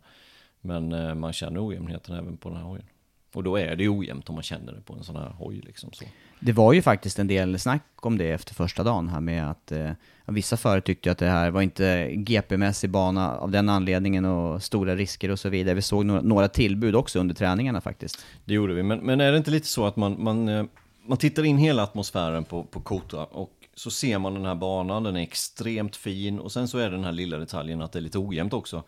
men 0.60 1.18
man 1.18 1.32
känner 1.32 1.66
ojämnheten 1.66 2.14
även 2.14 2.36
på 2.36 2.48
den 2.48 2.58
här 2.58 2.64
hojen. 2.64 2.86
Och 3.32 3.42
då 3.42 3.56
är 3.56 3.76
det 3.76 3.88
ojämnt 3.88 4.28
om 4.28 4.34
man 4.34 4.42
känner 4.42 4.72
det 4.72 4.80
på 4.80 4.94
en 4.94 5.04
sån 5.04 5.16
här 5.16 5.34
hoj 5.38 5.60
liksom 5.60 5.92
så. 5.92 6.04
Det 6.40 6.52
var 6.52 6.72
ju 6.72 6.82
faktiskt 6.82 7.18
en 7.18 7.26
del 7.26 7.58
snack 7.58 7.82
om 7.96 8.18
det 8.18 8.30
efter 8.30 8.54
första 8.54 8.82
dagen 8.82 9.08
här 9.08 9.20
med 9.20 9.50
att 9.50 9.72
eh, 9.72 9.90
vissa 10.26 10.56
förare 10.56 10.80
tyckte 10.80 11.10
att 11.10 11.18
det 11.18 11.26
här 11.26 11.50
var 11.50 11.62
inte 11.62 12.10
GP-mässig 12.12 12.90
bana 12.90 13.36
av 13.36 13.50
den 13.50 13.68
anledningen 13.68 14.24
och 14.24 14.62
stora 14.62 14.96
risker 14.96 15.30
och 15.30 15.38
så 15.38 15.48
vidare. 15.48 15.74
Vi 15.74 15.82
såg 15.82 16.04
några, 16.04 16.20
några 16.20 16.48
tillbud 16.48 16.96
också 16.96 17.18
under 17.18 17.34
träningarna 17.34 17.80
faktiskt. 17.80 18.26
Det 18.44 18.54
gjorde 18.54 18.74
vi, 18.74 18.82
men, 18.82 18.98
men 18.98 19.20
är 19.20 19.32
det 19.32 19.38
inte 19.38 19.50
lite 19.50 19.66
så 19.66 19.86
att 19.86 19.96
man, 19.96 20.22
man, 20.22 20.48
eh, 20.48 20.64
man 21.06 21.18
tittar 21.18 21.44
in 21.44 21.58
hela 21.58 21.82
atmosfären 21.82 22.44
på, 22.44 22.64
på 22.64 22.80
Kota 22.80 23.24
och 23.24 23.50
så 23.74 23.90
ser 23.90 24.18
man 24.18 24.34
den 24.34 24.44
här 24.44 24.54
banan, 24.54 25.02
den 25.02 25.16
är 25.16 25.22
extremt 25.22 25.96
fin 25.96 26.38
och 26.38 26.52
sen 26.52 26.68
så 26.68 26.78
är 26.78 26.90
det 26.90 26.96
den 26.96 27.04
här 27.04 27.12
lilla 27.12 27.38
detaljen 27.38 27.82
att 27.82 27.92
det 27.92 27.98
är 27.98 28.00
lite 28.00 28.18
ojämnt 28.18 28.52
också 28.52 28.82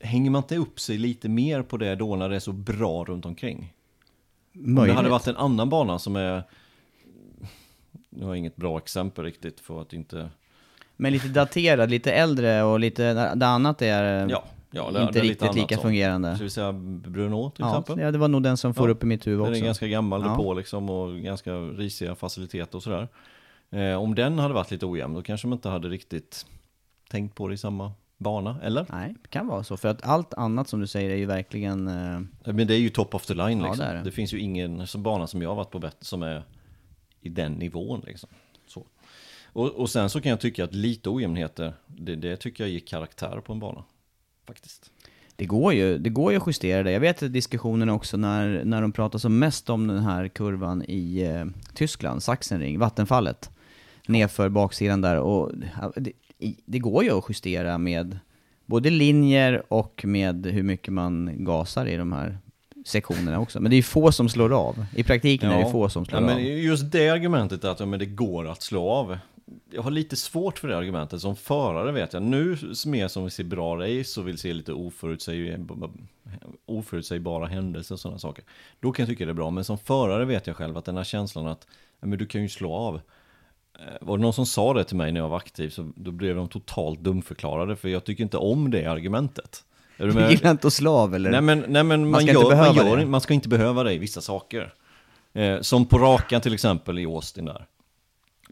hänger 0.00 0.30
man 0.30 0.42
inte 0.42 0.56
upp 0.56 0.80
sig 0.80 0.98
lite 0.98 1.28
mer 1.28 1.62
på 1.62 1.76
det 1.76 1.94
då 1.94 2.16
när 2.16 2.28
det 2.28 2.36
är 2.36 2.40
så 2.40 2.52
bra 2.52 3.04
runt 3.04 3.26
omkring? 3.26 3.74
Möjligt. 4.52 4.78
Om 4.78 4.86
det 4.86 4.92
hade 4.92 5.08
varit 5.08 5.26
en 5.26 5.36
annan 5.36 5.68
bana 5.68 5.98
som 5.98 6.16
är... 6.16 6.42
Nu 8.10 8.24
har 8.24 8.30
jag 8.30 8.38
inget 8.38 8.56
bra 8.56 8.78
exempel 8.78 9.24
riktigt 9.24 9.60
för 9.60 9.80
att 9.82 9.92
inte... 9.92 10.30
Men 10.96 11.12
lite 11.12 11.28
daterad, 11.28 11.90
lite 11.90 12.12
äldre 12.12 12.62
och 12.62 12.80
lite, 12.80 13.34
det 13.34 13.46
annat 13.46 13.82
är 13.82 14.28
ja, 14.28 14.44
ja, 14.70 14.90
det, 14.90 15.02
inte 15.02 15.12
det 15.12 15.20
riktigt 15.20 15.54
lika 15.54 15.78
fungerande. 15.78 16.34
Ska 16.34 16.44
vi 16.44 16.50
säga 16.50 16.72
Bruno 16.72 17.50
till 17.50 17.64
ja, 17.64 17.70
exempel? 17.70 18.04
Ja, 18.04 18.10
det 18.10 18.18
var 18.18 18.28
nog 18.28 18.42
den 18.42 18.56
som 18.56 18.74
får 18.74 18.88
ja, 18.88 18.92
upp 18.92 19.02
i 19.02 19.06
mitt 19.06 19.26
huvud 19.26 19.40
också. 19.40 19.52
Den 19.52 19.62
är 19.62 19.66
ganska 19.66 19.86
gammal 19.86 20.22
ja. 20.22 20.36
på 20.36 20.54
liksom 20.54 20.90
och 20.90 21.20
ganska 21.20 21.54
risiga 21.56 22.14
faciliteter 22.14 22.76
och 22.76 22.82
sådär. 22.82 23.08
Eh, 23.70 23.94
om 23.94 24.14
den 24.14 24.38
hade 24.38 24.54
varit 24.54 24.70
lite 24.70 24.86
ojämn, 24.86 25.14
då 25.14 25.22
kanske 25.22 25.46
man 25.46 25.56
inte 25.56 25.68
hade 25.68 25.88
riktigt 25.88 26.46
tänkt 27.10 27.34
på 27.34 27.48
det 27.48 27.54
i 27.54 27.58
samma 27.58 27.92
bana, 28.18 28.56
eller? 28.62 28.86
Nej, 28.92 29.14
det 29.22 29.28
kan 29.28 29.46
vara 29.46 29.64
så. 29.64 29.76
För 29.76 29.88
att 29.88 30.02
allt 30.02 30.34
annat 30.34 30.68
som 30.68 30.80
du 30.80 30.86
säger 30.86 31.10
är 31.10 31.16
ju 31.16 31.26
verkligen... 31.26 31.88
Eh... 31.88 32.20
Men 32.52 32.66
det 32.66 32.74
är 32.74 32.78
ju 32.78 32.88
top 32.88 33.14
of 33.14 33.26
the 33.26 33.34
line 33.34 33.62
liksom. 33.62 33.84
Ja, 33.84 33.92
det, 33.92 33.98
det. 33.98 34.04
det, 34.04 34.10
finns 34.10 34.32
ju 34.32 34.38
ingen 34.40 34.86
som 34.86 35.02
bana 35.02 35.26
som 35.26 35.42
jag 35.42 35.48
har 35.48 35.56
varit 35.56 35.70
på 35.70 35.78
bättre 35.78 36.04
som 36.04 36.22
är 36.22 36.44
i 37.20 37.28
den 37.28 37.52
nivån 37.52 38.02
liksom. 38.06 38.28
Så. 38.66 38.86
Och, 39.52 39.66
och 39.66 39.90
sen 39.90 40.10
så 40.10 40.20
kan 40.20 40.30
jag 40.30 40.40
tycka 40.40 40.64
att 40.64 40.74
lite 40.74 41.10
ojämnheter, 41.10 41.72
det, 41.86 42.16
det 42.16 42.36
tycker 42.36 42.64
jag 42.64 42.70
ger 42.70 42.80
karaktär 42.80 43.40
på 43.40 43.52
en 43.52 43.60
bana. 43.60 43.84
Faktiskt. 44.46 44.90
Det 45.36 45.46
går 45.46 45.72
ju, 45.72 45.98
det 45.98 46.10
går 46.10 46.32
ju 46.32 46.38
att 46.38 46.46
justera 46.46 46.82
det. 46.82 46.90
Jag 46.90 47.00
vet 47.00 47.32
diskussionen 47.32 47.88
också 47.88 48.16
när, 48.16 48.64
när 48.64 48.82
de 48.82 48.92
pratar 48.92 49.18
som 49.18 49.38
mest 49.38 49.70
om 49.70 49.86
den 49.86 49.98
här 49.98 50.28
kurvan 50.28 50.84
i 50.88 51.20
eh, 51.20 51.44
Tyskland, 51.74 52.22
Sachsenring, 52.22 52.78
vattenfallet. 52.78 53.50
Nedför 54.06 54.48
baksidan 54.48 55.00
där 55.00 55.18
och 55.18 55.52
det, 55.96 56.12
det 56.64 56.78
går 56.78 57.04
ju 57.04 57.18
att 57.18 57.24
justera 57.28 57.78
med 57.78 58.18
både 58.66 58.90
linjer 58.90 59.62
och 59.68 60.04
med 60.04 60.46
hur 60.46 60.62
mycket 60.62 60.92
man 60.92 61.44
gasar 61.44 61.86
i 61.86 61.96
de 61.96 62.12
här 62.12 62.38
sektionerna 62.84 63.40
också. 63.40 63.60
Men 63.60 63.70
det 63.70 63.74
är 63.74 63.76
ju 63.76 63.82
få 63.82 64.12
som 64.12 64.28
slår 64.28 64.52
av. 64.52 64.84
I 64.96 65.02
praktiken 65.02 65.50
ja. 65.50 65.56
är 65.56 65.64
det 65.64 65.70
få 65.70 65.88
som 65.88 66.04
slår 66.04 66.20
ja, 66.20 66.26
men. 66.26 66.44
Just 66.44 66.92
det 66.92 67.08
argumentet 67.08 67.64
att 67.64 67.80
ja, 67.80 67.86
men 67.86 67.98
det 67.98 68.06
går 68.06 68.48
att 68.48 68.62
slå 68.62 68.90
av. 68.90 69.18
Jag 69.70 69.82
har 69.82 69.90
lite 69.90 70.16
svårt 70.16 70.58
för 70.58 70.68
det 70.68 70.76
argumentet. 70.76 71.20
Som 71.20 71.36
förare 71.36 71.92
vet 71.92 72.12
jag, 72.12 72.22
nu 72.22 72.56
mer 72.86 73.08
som 73.08 73.24
vi 73.24 73.30
ser 73.30 73.44
bra 73.44 73.76
race 73.76 74.20
och 74.20 74.28
vill 74.28 74.38
se 74.38 74.52
lite 74.52 74.72
oförutsägbara, 74.72 75.90
oförutsägbara 76.66 77.46
händelser 77.46 77.94
och 77.94 78.00
sådana 78.00 78.18
saker. 78.18 78.44
Då 78.80 78.92
kan 78.92 79.02
jag 79.02 79.10
tycka 79.10 79.24
det 79.24 79.32
är 79.32 79.34
bra. 79.34 79.50
Men 79.50 79.64
som 79.64 79.78
förare 79.78 80.24
vet 80.24 80.46
jag 80.46 80.56
själv 80.56 80.76
att 80.76 80.84
den 80.84 80.96
här 80.96 81.04
känslan 81.04 81.46
att 81.46 81.66
ja, 82.00 82.06
men 82.06 82.18
du 82.18 82.26
kan 82.26 82.42
ju 82.42 82.48
slå 82.48 82.72
av. 82.72 83.00
Eh, 83.78 83.84
var 84.00 84.16
det 84.16 84.22
någon 84.22 84.32
som 84.32 84.46
sa 84.46 84.74
det 84.74 84.84
till 84.84 84.96
mig 84.96 85.12
när 85.12 85.20
jag 85.20 85.28
var 85.28 85.36
aktiv 85.36 85.70
så 85.70 85.92
då 85.96 86.10
blev 86.10 86.36
de 86.36 86.48
totalt 86.48 87.00
dumförklarade 87.00 87.76
för 87.76 87.88
jag 87.88 88.04
tycker 88.04 88.24
inte 88.24 88.36
om 88.36 88.70
det 88.70 88.86
argumentet. 88.86 89.64
Är 89.96 90.06
du, 90.06 90.12
med? 90.12 90.30
gillar 90.30 90.50
inte 90.50 90.66
att 90.66 90.72
slå 90.72 90.92
av 90.92 91.14
eller? 91.14 91.30
Nej 91.30 91.40
men, 91.40 91.64
nej, 91.68 91.84
men 91.84 92.00
man, 92.00 92.10
man, 92.10 92.20
ska 92.20 92.32
gör, 92.32 92.56
man, 92.56 92.74
gör, 92.74 93.06
man 93.06 93.20
ska 93.20 93.34
inte 93.34 93.48
behöva 93.48 93.82
det 93.82 93.92
i 93.92 93.98
vissa 93.98 94.20
saker. 94.20 94.74
Eh, 95.32 95.60
som 95.60 95.86
på 95.86 95.98
rakan 95.98 96.40
till 96.40 96.54
exempel 96.54 96.98
i 96.98 97.04
Austin 97.04 97.44
där. 97.44 97.66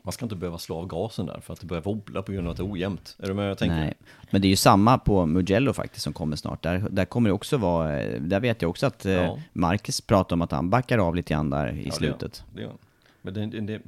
Man 0.03 0.13
ska 0.13 0.25
inte 0.25 0.37
behöva 0.37 0.59
slå 0.59 0.77
av 0.77 0.87
gasen 0.87 1.27
där 1.27 1.41
för 1.41 1.53
att 1.53 1.61
det 1.61 1.67
börjar 1.67 1.83
wobbla 1.83 2.23
på 2.23 2.33
grund 2.33 2.47
av 2.47 2.51
att 2.51 2.57
det 2.57 2.63
är 2.63 2.73
ojämnt. 2.73 3.17
Är 3.19 3.27
du 3.27 3.35
med 3.35 3.51
jag 3.51 3.59
tänker? 3.59 3.77
Nej, 3.77 3.95
men 4.31 4.41
det 4.43 4.49
är 4.49 4.51
ju 4.51 4.57
samma 4.57 4.99
på 4.99 5.27
Mugello 5.27 5.73
faktiskt 5.73 6.05
som 6.05 6.13
kommer 6.13 6.37
snart. 6.37 6.63
Där, 6.63 6.87
där 6.91 7.05
kommer 7.05 7.31
det 7.31 7.35
också 7.35 7.57
vara, 7.57 8.01
eh, 8.01 8.21
där 8.21 8.41
vet 8.41 8.63
jag 8.63 8.71
också 8.71 8.87
att 8.87 9.07
eh, 9.07 9.13
ja. 9.13 9.39
Marcus 9.53 10.01
pratar 10.01 10.37
om 10.37 10.43
att 10.43 10.53
han 10.53 10.71
backar 10.71 10.99
av 10.99 11.15
lite 11.15 11.35
grann 11.35 11.51
där 11.51 11.73
i 11.73 11.87
ja, 11.87 11.93
slutet. 11.93 12.45
Det 12.55 12.63
gör, 12.63 12.69
det 12.69 12.73
gör. 12.73 12.79
Men 13.23 13.51
det, 13.51 13.61
det, 13.61 13.81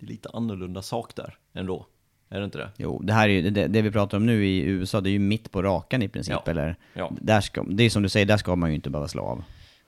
det 0.00 0.06
är 0.06 0.08
lite 0.08 0.28
annorlunda 0.32 0.82
sak 0.82 1.14
där 1.16 1.38
ändå. 1.52 1.86
Är 2.28 2.38
det 2.38 2.44
inte 2.44 2.58
det? 2.58 2.70
Jo, 2.76 3.02
det 3.02 3.12
här 3.12 3.28
är 3.28 3.32
ju, 3.32 3.50
det, 3.50 3.66
det, 3.66 3.82
vi 3.82 3.90
pratar 3.90 4.16
om 4.16 4.26
nu 4.26 4.46
i 4.46 4.60
USA, 4.60 5.00
det 5.00 5.10
är 5.10 5.12
ju 5.12 5.18
mitt 5.18 5.50
på 5.50 5.62
rakan 5.62 6.02
i 6.02 6.08
princip, 6.08 6.36
ja. 6.44 6.50
eller? 6.50 6.76
Ja. 6.94 7.12
Där 7.20 7.40
ska, 7.40 7.62
det 7.62 7.84
är 7.84 7.90
som 7.90 8.02
du 8.02 8.08
säger, 8.08 8.26
där 8.26 8.36
ska 8.36 8.56
man 8.56 8.70
ju 8.70 8.74
inte 8.74 8.90
behöva 8.90 9.08
slå 9.08 9.22
av. 9.22 9.44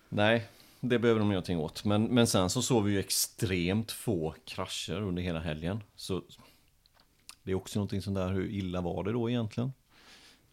Nej, 0.09 0.47
det 0.81 0.99
behöver 0.99 1.21
de 1.21 1.27
göra 1.27 1.35
någonting 1.35 1.59
åt. 1.59 1.85
Men, 1.85 2.05
men 2.05 2.27
sen 2.27 2.51
så 2.51 2.63
såg 2.63 2.85
vi 2.85 2.93
ju 2.93 2.99
extremt 2.99 3.93
få 3.93 4.35
krascher 4.45 5.03
under 5.03 5.23
hela 5.23 5.41
helgen. 5.41 5.83
Så 5.97 6.23
det 7.43 7.51
är 7.51 7.55
också 7.55 7.79
någonting 7.79 8.03
sånt 8.03 8.17
där, 8.17 8.33
hur 8.33 8.51
illa 8.51 8.81
var 8.81 9.05
det 9.05 9.13
då 9.13 9.31
egentligen? 9.31 9.73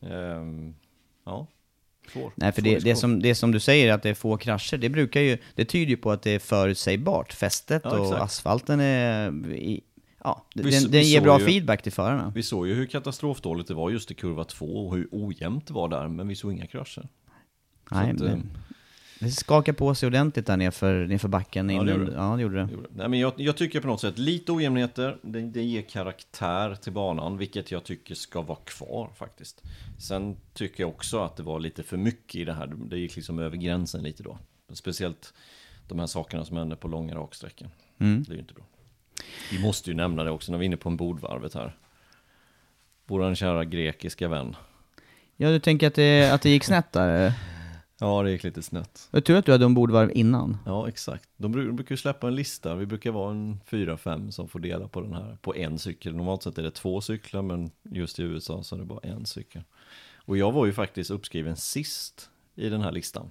Ehm, 0.02 0.76
ja, 1.24 1.48
Svår. 2.10 2.32
Nej, 2.36 2.52
för 2.52 2.62
det, 2.62 2.80
det, 2.80 2.96
som, 2.96 3.22
det 3.22 3.36
som 3.36 3.52
du 3.52 3.60
säger, 3.60 3.94
att 3.94 4.04
det 4.04 4.10
är 4.10 4.14
få 4.14 4.38
krascher, 4.38 4.78
det 4.78 4.90
brukar 4.90 5.22
ju, 5.22 5.38
det 5.56 5.66
tyder 5.66 5.90
ju 5.90 5.98
på 5.98 6.12
att 6.12 6.22
det 6.22 6.32
är 6.32 6.40
förutsägbart. 6.40 7.34
Fästet 7.34 7.82
ja, 7.86 8.00
och 8.00 8.24
asfalten 8.24 8.80
är, 8.80 9.32
i, 9.54 9.84
ja, 10.24 10.46
vi, 10.56 10.72
den, 10.72 10.92
den 10.92 11.04
ger 11.04 11.22
bra 11.22 11.40
ju, 11.40 11.46
feedback 11.46 11.82
till 11.84 11.92
förarna. 11.92 12.32
Vi 12.36 12.44
såg 12.44 12.68
ju 12.68 12.74
hur 12.74 12.86
katastrofdåligt 12.86 13.68
det 13.68 13.74
var 13.74 13.90
just 13.90 14.12
i 14.12 14.14
kurva 14.14 14.44
2 14.44 14.66
och 14.66 14.96
hur 14.96 15.08
ojämnt 15.12 15.68
det 15.68 15.74
var 15.74 15.90
där, 15.90 16.08
men 16.08 16.28
vi 16.28 16.36
såg 16.36 16.52
inga 16.52 16.68
krascher. 16.68 17.08
Nej, 17.92 18.12
att, 18.12 18.20
men... 18.20 18.50
Det 19.20 19.32
skakade 19.32 19.78
på 19.78 19.96
sig 19.96 20.08
ordentligt 20.08 20.46
där 20.46 20.58
nerför, 20.58 21.08
nerför 21.08 21.28
backen. 21.28 21.70
Ja, 21.70 21.84
det 21.84 21.92
gjorde 21.92 22.06
det. 22.06 22.18
ja, 22.18 22.36
det 22.36 22.42
gjorde 22.42 22.66
det. 22.66 22.74
Gjorde. 22.74 22.88
Nej, 22.92 23.10
men 23.10 23.20
jag, 23.20 23.34
jag 23.38 23.58
tycker 23.58 23.82
på 23.82 23.88
något 23.88 24.02
sätt 24.02 24.18
lite 24.18 24.52
ojämnheter, 24.52 25.18
det, 25.22 25.42
det 25.42 25.62
ger 25.62 25.82
karaktär 25.82 26.76
till 26.76 26.94
banan, 26.94 27.38
vilket 27.38 27.72
jag 27.72 27.84
tycker 27.84 28.16
ska 28.16 28.42
vara 28.42 28.60
kvar 28.64 29.10
faktiskt. 29.16 29.64
Sen 29.98 30.38
tycker 30.54 30.84
jag 30.84 30.90
också 30.90 31.20
att 31.20 31.36
det 31.36 31.44
var 31.44 31.60
lite 31.60 31.84
för 31.84 31.98
mycket 31.98 32.36
i 32.36 32.46
det 32.46 32.54
här, 32.54 32.68
det 32.68 32.98
gick 32.98 33.16
liksom 33.16 33.40
över 33.40 33.58
gränsen 33.58 34.04
lite 34.04 34.24
då. 34.24 34.38
Speciellt 34.74 35.34
de 35.88 36.00
här 36.00 36.08
sakerna 36.08 36.46
som 36.46 36.58
hände 36.58 36.76
på 36.76 36.88
långa 36.88 37.16
raksträckor. 37.16 37.70
Mm. 38.00 38.24
Det 38.24 38.32
är 38.32 38.36
ju 38.36 38.40
inte 38.40 38.54
bra. 38.54 38.64
Vi 39.52 39.60
måste 39.60 39.90
ju 39.90 39.96
nämna 39.96 40.24
det 40.24 40.32
också 40.32 40.52
när 40.52 40.60
vi 40.60 40.64
är 40.64 40.68
inne 40.68 40.78
på 40.78 40.90
en 40.90 40.98
bordvarvet 40.98 41.54
här. 41.54 41.76
Vår 43.06 43.36
kära 43.36 43.66
grekiska 43.66 44.28
vän. 44.28 44.56
Ja, 45.38 45.50
du 45.50 45.60
tänker 45.60 45.88
att 45.88 45.96
det, 45.96 46.32
att 46.32 46.42
det 46.42 46.50
gick 46.50 46.64
snett 46.64 46.92
där? 46.92 47.34
Ja, 48.00 48.24
det 48.24 48.32
gick 48.32 48.44
lite 48.44 48.62
snett. 48.62 49.08
Jag 49.12 49.26
tror 49.26 49.38
att 49.38 49.46
du 49.46 49.52
hade 49.52 49.66
ombordvarv 49.66 50.12
innan. 50.16 50.58
Ja, 50.66 50.88
exakt. 50.88 51.30
De 51.38 51.56
bru- 51.56 51.66
de 51.68 51.76
brukar 51.76 51.94
ju 51.94 51.98
släppa 51.98 52.28
en 52.28 52.36
lista. 52.36 52.76
Vi 52.76 52.86
brukar 52.86 53.12
vara 53.12 53.32
en 53.32 53.60
fyra, 53.66 53.98
fem 53.98 54.32
som 54.32 54.48
får 54.48 54.60
dela 54.60 54.88
på 54.88 55.02
den 55.02 55.14
här, 55.14 55.38
på 55.42 55.56
en 55.56 55.80
cykel. 55.80 56.16
Normalt 56.16 56.44
sett 56.44 56.58
är 56.58 56.64
det 56.64 56.72
två 56.72 57.02
cyklar, 57.02 57.42
men 57.42 57.72
just 57.84 58.20
i 58.20 58.24
USA 58.24 58.64
så 58.64 58.76
är 58.76 58.80
det 58.80 58.86
bara 58.86 59.00
en 59.04 59.26
cykel. 59.26 59.64
Och 60.26 60.38
jag 60.38 60.52
var 60.52 60.66
ju 60.66 60.74
faktiskt 60.74 61.12
uppskriven 61.12 61.56
sist 61.56 62.30
i 62.56 62.70
den 62.70 62.82
här 62.82 62.92
listan. 62.92 63.30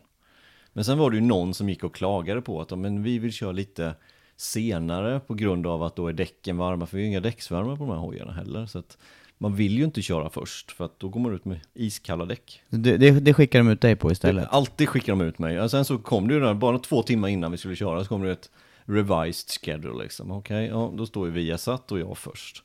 Men 0.72 0.84
sen 0.84 0.98
var 0.98 1.10
det 1.10 1.16
ju 1.16 1.22
någon 1.22 1.54
som 1.54 1.68
gick 1.68 1.84
och 1.84 1.94
klagade 1.94 2.40
på 2.40 2.60
att 2.60 2.78
men 2.78 3.02
vi 3.02 3.18
vill 3.18 3.32
köra 3.32 3.52
lite 3.52 3.94
senare 4.36 5.20
på 5.20 5.34
grund 5.34 5.66
av 5.66 5.82
att 5.82 5.96
då 5.96 6.06
är 6.06 6.12
däcken 6.12 6.56
varma, 6.56 6.86
för 6.86 6.96
vi 6.96 7.02
har 7.02 7.08
inga 7.08 7.20
däcksvärmare 7.20 7.76
på 7.76 7.84
de 7.84 7.90
här 7.90 7.98
hojarna 7.98 8.32
heller. 8.32 8.66
Så 8.66 8.78
att 8.78 8.98
man 9.38 9.54
vill 9.54 9.78
ju 9.78 9.84
inte 9.84 10.02
köra 10.02 10.30
först, 10.30 10.72
för 10.72 10.84
att 10.84 11.00
då 11.00 11.08
går 11.08 11.20
man 11.20 11.34
ut 11.34 11.44
med 11.44 11.60
iskalla 11.74 12.24
däck. 12.24 12.62
Det, 12.68 12.96
det, 12.96 13.10
det 13.10 13.34
skickar 13.34 13.58
de 13.58 13.68
ut 13.68 13.80
dig 13.80 13.96
på 13.96 14.12
istället. 14.12 14.48
Alltid 14.50 14.88
skickar 14.88 15.12
de 15.12 15.20
ut 15.20 15.38
mig. 15.38 15.60
Och 15.60 15.70
sen 15.70 15.84
så 15.84 15.98
kom 15.98 16.28
det 16.28 16.34
ju 16.34 16.40
där, 16.40 16.54
bara 16.54 16.78
två 16.78 17.02
timmar 17.02 17.28
innan 17.28 17.52
vi 17.52 17.58
skulle 17.58 17.76
köra, 17.76 18.02
så 18.02 18.08
kom 18.08 18.22
det 18.22 18.32
ett 18.32 18.50
revised 18.84 19.50
schedule 19.50 20.02
liksom. 20.02 20.30
Okej, 20.30 20.66
ja, 20.66 20.92
då 20.96 21.06
står 21.06 21.26
ju 21.26 21.32
Viasat 21.32 21.92
och 21.92 21.98
jag 21.98 22.18
först. 22.18 22.62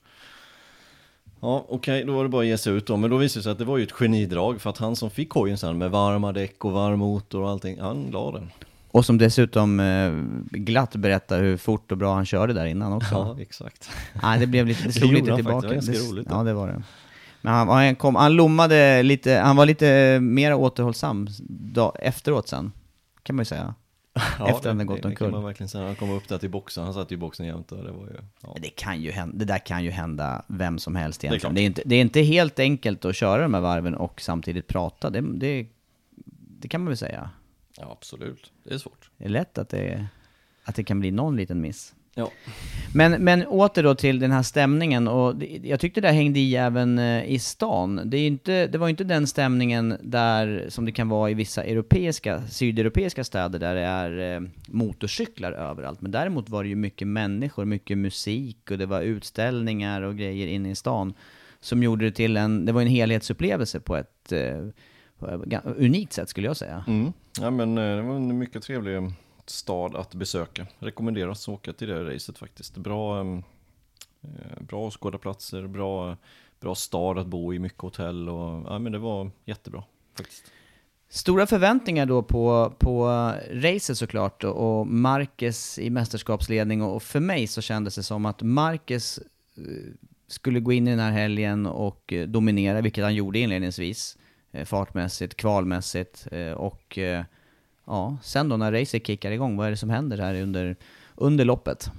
Ja, 1.39 1.65
okej, 1.69 2.03
då 2.03 2.13
var 2.13 2.23
det 2.23 2.29
bara 2.29 2.41
att 2.41 2.47
ge 2.47 2.57
sig 2.57 2.73
ut 2.73 2.87
då. 2.87 2.97
Men 2.97 3.09
då 3.09 3.17
visade 3.17 3.39
det 3.39 3.43
sig 3.43 3.51
att 3.51 3.57
det 3.57 3.65
var 3.65 3.77
ju 3.77 3.83
ett 3.83 3.91
genidrag, 3.91 4.61
för 4.61 4.69
att 4.69 4.77
han 4.77 4.95
som 4.95 5.09
fick 5.09 5.29
hojen 5.29 5.57
sen 5.57 5.77
med 5.77 5.91
varma 5.91 6.31
däck 6.31 6.65
och 6.65 6.71
varm 6.71 6.99
motor 6.99 7.41
och 7.41 7.49
allting, 7.49 7.79
han 7.79 8.09
la 8.11 8.31
den. 8.31 8.51
Och 8.93 9.05
som 9.05 9.17
dessutom 9.17 9.79
eh, 9.79 10.11
glatt 10.59 10.95
berättar 10.95 11.41
hur 11.43 11.57
fort 11.57 11.91
och 11.91 11.97
bra 11.97 12.15
han 12.15 12.25
körde 12.25 12.53
där 12.53 12.65
innan 12.65 12.93
också. 12.93 13.13
Ja, 13.15 13.37
exakt. 13.41 13.89
Nej, 14.23 14.39
det 14.39 14.47
blev 14.47 14.67
lite, 14.67 14.81
det 14.81 14.87
Det 14.87 14.93
slog 14.93 15.11
gjorde 15.11 15.21
lite 15.23 15.35
tillbaka. 15.35 15.67
faktiskt, 15.67 15.87
det 15.87 15.93
var 15.93 15.99
Det- 15.99 15.99
ganska 15.99 16.13
roligt. 16.15 16.27
Ja, 16.31 16.43
det 16.43 16.53
var 16.53 16.67
det. 16.67 16.83
Men 17.41 17.53
han, 17.53 17.67
han, 17.69 17.95
kom, 17.95 18.15
han 18.15 18.33
lommade 18.33 19.03
lite, 19.03 19.33
han 19.33 19.55
var 19.55 19.65
lite 19.65 20.19
mer 20.19 20.53
återhållsam 20.53 21.27
dag, 21.49 21.95
efteråt 21.99 22.47
sen, 22.47 22.71
kan 23.23 23.35
man 23.35 23.41
ju 23.41 23.45
säga. 23.45 23.75
Ja, 24.39 24.47
Efter 24.47 24.55
att 24.55 24.65
han 24.65 24.77
det- 24.77 24.85
gått 24.85 25.01
det 25.01 25.07
omkull. 25.07 25.27
kan 25.27 25.31
man 25.31 25.43
verkligen 25.43 25.69
säga. 25.69 25.85
Han 25.85 25.95
kom 25.95 26.09
upp 26.11 26.27
där 26.27 26.37
till 26.37 26.49
boxen, 26.49 26.83
han 26.83 26.93
satt 26.93 27.11
ju 27.11 27.15
i 27.15 27.17
boxen 27.17 27.45
jämt 27.45 27.71
och 27.71 27.83
det 27.83 27.91
var 27.91 28.05
ju, 28.05 28.13
ja. 28.41 28.55
Det, 28.61 28.69
kan 28.69 29.01
ju 29.01 29.11
hända, 29.11 29.37
det 29.37 29.45
där 29.45 29.57
kan 29.65 29.83
ju 29.83 29.91
hända 29.91 30.43
vem 30.47 30.79
som 30.79 30.95
helst 30.95 31.23
är 31.23 31.27
egentligen. 31.27 31.39
klart. 31.51 31.55
Det 31.55 31.61
är, 31.61 31.65
inte, 31.65 31.81
det 31.85 31.95
är 31.95 32.01
inte 32.01 32.21
helt 32.21 32.59
enkelt 32.59 33.05
att 33.05 33.15
köra 33.15 33.41
de 33.41 33.53
här 33.53 33.61
varven 33.61 33.95
och 33.95 34.21
samtidigt 34.21 34.67
prata. 34.67 35.09
Det, 35.09 35.21
det, 35.21 35.67
det 36.59 36.67
kan 36.67 36.81
man 36.81 36.87
väl 36.87 36.97
säga. 36.97 37.29
Ja, 37.77 37.91
absolut. 37.91 38.51
Det 38.63 38.73
är 38.73 38.77
svårt. 38.77 39.09
Det 39.17 39.25
är 39.25 39.29
lätt 39.29 39.57
att 39.57 39.69
det, 39.69 40.07
att 40.63 40.75
det 40.75 40.83
kan 40.83 40.99
bli 40.99 41.11
någon 41.11 41.35
liten 41.35 41.61
miss. 41.61 41.95
Ja. 42.15 42.31
Men, 42.93 43.23
men 43.23 43.47
åter 43.47 43.83
då 43.83 43.95
till 43.95 44.19
den 44.19 44.31
här 44.31 44.43
stämningen 44.43 45.07
och 45.07 45.35
det, 45.35 45.59
jag 45.63 45.79
tyckte 45.79 46.01
det 46.01 46.11
hängde 46.11 46.39
i 46.39 46.55
även 46.55 46.99
eh, 46.99 47.25
i 47.25 47.39
stan. 47.39 48.01
Det, 48.05 48.17
är 48.17 48.27
inte, 48.27 48.67
det 48.67 48.77
var 48.77 48.87
ju 48.87 48.89
inte 48.89 49.03
den 49.03 49.27
stämningen 49.27 49.97
där 50.01 50.65
som 50.69 50.85
det 50.85 50.91
kan 50.91 51.09
vara 51.09 51.29
i 51.29 51.33
vissa 51.33 51.63
europeiska, 51.63 52.47
sydeuropeiska 52.47 53.23
städer 53.23 53.59
där 53.59 53.75
det 53.75 53.81
är 53.81 54.35
eh, 54.35 54.41
motorcyklar 54.67 55.51
överallt. 55.51 56.01
Men 56.01 56.11
däremot 56.11 56.49
var 56.49 56.63
det 56.63 56.69
ju 56.69 56.75
mycket 56.75 57.07
människor, 57.07 57.65
mycket 57.65 57.97
musik 57.97 58.71
och 58.71 58.77
det 58.77 58.85
var 58.85 59.01
utställningar 59.01 60.01
och 60.01 60.17
grejer 60.17 60.47
inne 60.47 60.71
i 60.71 60.75
stan. 60.75 61.13
Som 61.59 61.83
gjorde 61.83 62.05
det 62.05 62.11
till 62.11 62.37
en, 62.37 62.65
det 62.65 62.71
var 62.71 62.81
en 62.81 62.87
helhetsupplevelse 62.87 63.79
på 63.79 63.95
ett 63.95 64.31
eh, 64.31 64.67
unikt 65.77 66.13
sätt 66.13 66.29
skulle 66.29 66.47
jag 66.47 66.57
säga. 66.57 66.83
Mm. 66.87 67.13
Ja, 67.41 67.49
men 67.51 67.77
eh, 67.77 67.95
det 67.95 68.01
var 68.01 68.15
en 68.15 68.37
mycket 68.37 68.63
trevlig 68.63 68.95
eh, 68.95 69.09
stad 69.45 69.95
att 69.95 70.13
besöka. 70.15 70.67
Rekommenderas 70.79 71.47
att 71.49 71.53
åka 71.53 71.73
till 71.73 71.87
det 71.87 72.03
racet 72.15 72.37
faktiskt. 72.37 72.77
Bra, 72.77 73.19
ehm, 73.19 73.43
eh, 74.21 74.63
bra 74.63 74.79
åskådarplatser, 74.79 75.67
bra, 75.67 76.17
bra 76.59 76.75
stad 76.75 77.17
att 77.17 77.27
bo 77.27 77.53
i, 77.53 77.59
mycket 77.59 77.81
hotell 77.81 78.29
och 78.29 78.63
ja, 78.73 78.79
men 78.79 78.91
det 78.91 78.99
var 78.99 79.31
jättebra 79.45 79.83
faktiskt. 80.17 80.43
Stora 81.09 81.47
förväntningar 81.47 82.05
då 82.05 82.23
på, 82.23 82.73
på 82.79 83.05
racet 83.51 83.97
såklart 83.97 84.43
och- 84.43 84.79
och 84.79 84.87
Marquez 84.87 85.79
i 85.79 85.89
mästerskapsledning 85.89 86.81
och 86.81 87.03
för 87.03 87.19
mig 87.19 87.47
så 87.47 87.61
kändes 87.61 87.95
det 87.95 88.03
som 88.03 88.25
att 88.25 88.41
Marquez 88.41 89.19
skulle 90.27 90.59
gå 90.59 90.71
in 90.71 90.87
i 90.87 90.91
den 90.91 90.99
här 90.99 91.11
helgen 91.11 91.65
och 91.65 92.13
dominera, 92.27 92.81
vilket 92.81 93.03
han 93.03 93.15
gjorde 93.15 93.39
inledningsvis. 93.39 94.17
Eh, 94.53 94.65
fartmässigt, 94.65 95.35
kvalmässigt 95.35 96.27
eh, 96.31 96.51
och 96.51 96.97
eh, 96.97 97.23
ja, 97.85 98.17
sen 98.23 98.49
då 98.49 98.57
när 98.57 98.71
racet 98.71 99.07
kickar 99.07 99.31
igång, 99.31 99.57
vad 99.57 99.67
är 99.67 99.71
det 99.71 99.77
som 99.77 99.89
händer 99.89 100.17
här 100.17 100.41
under, 100.41 100.75
under 101.15 101.45
loppet? 101.45 101.91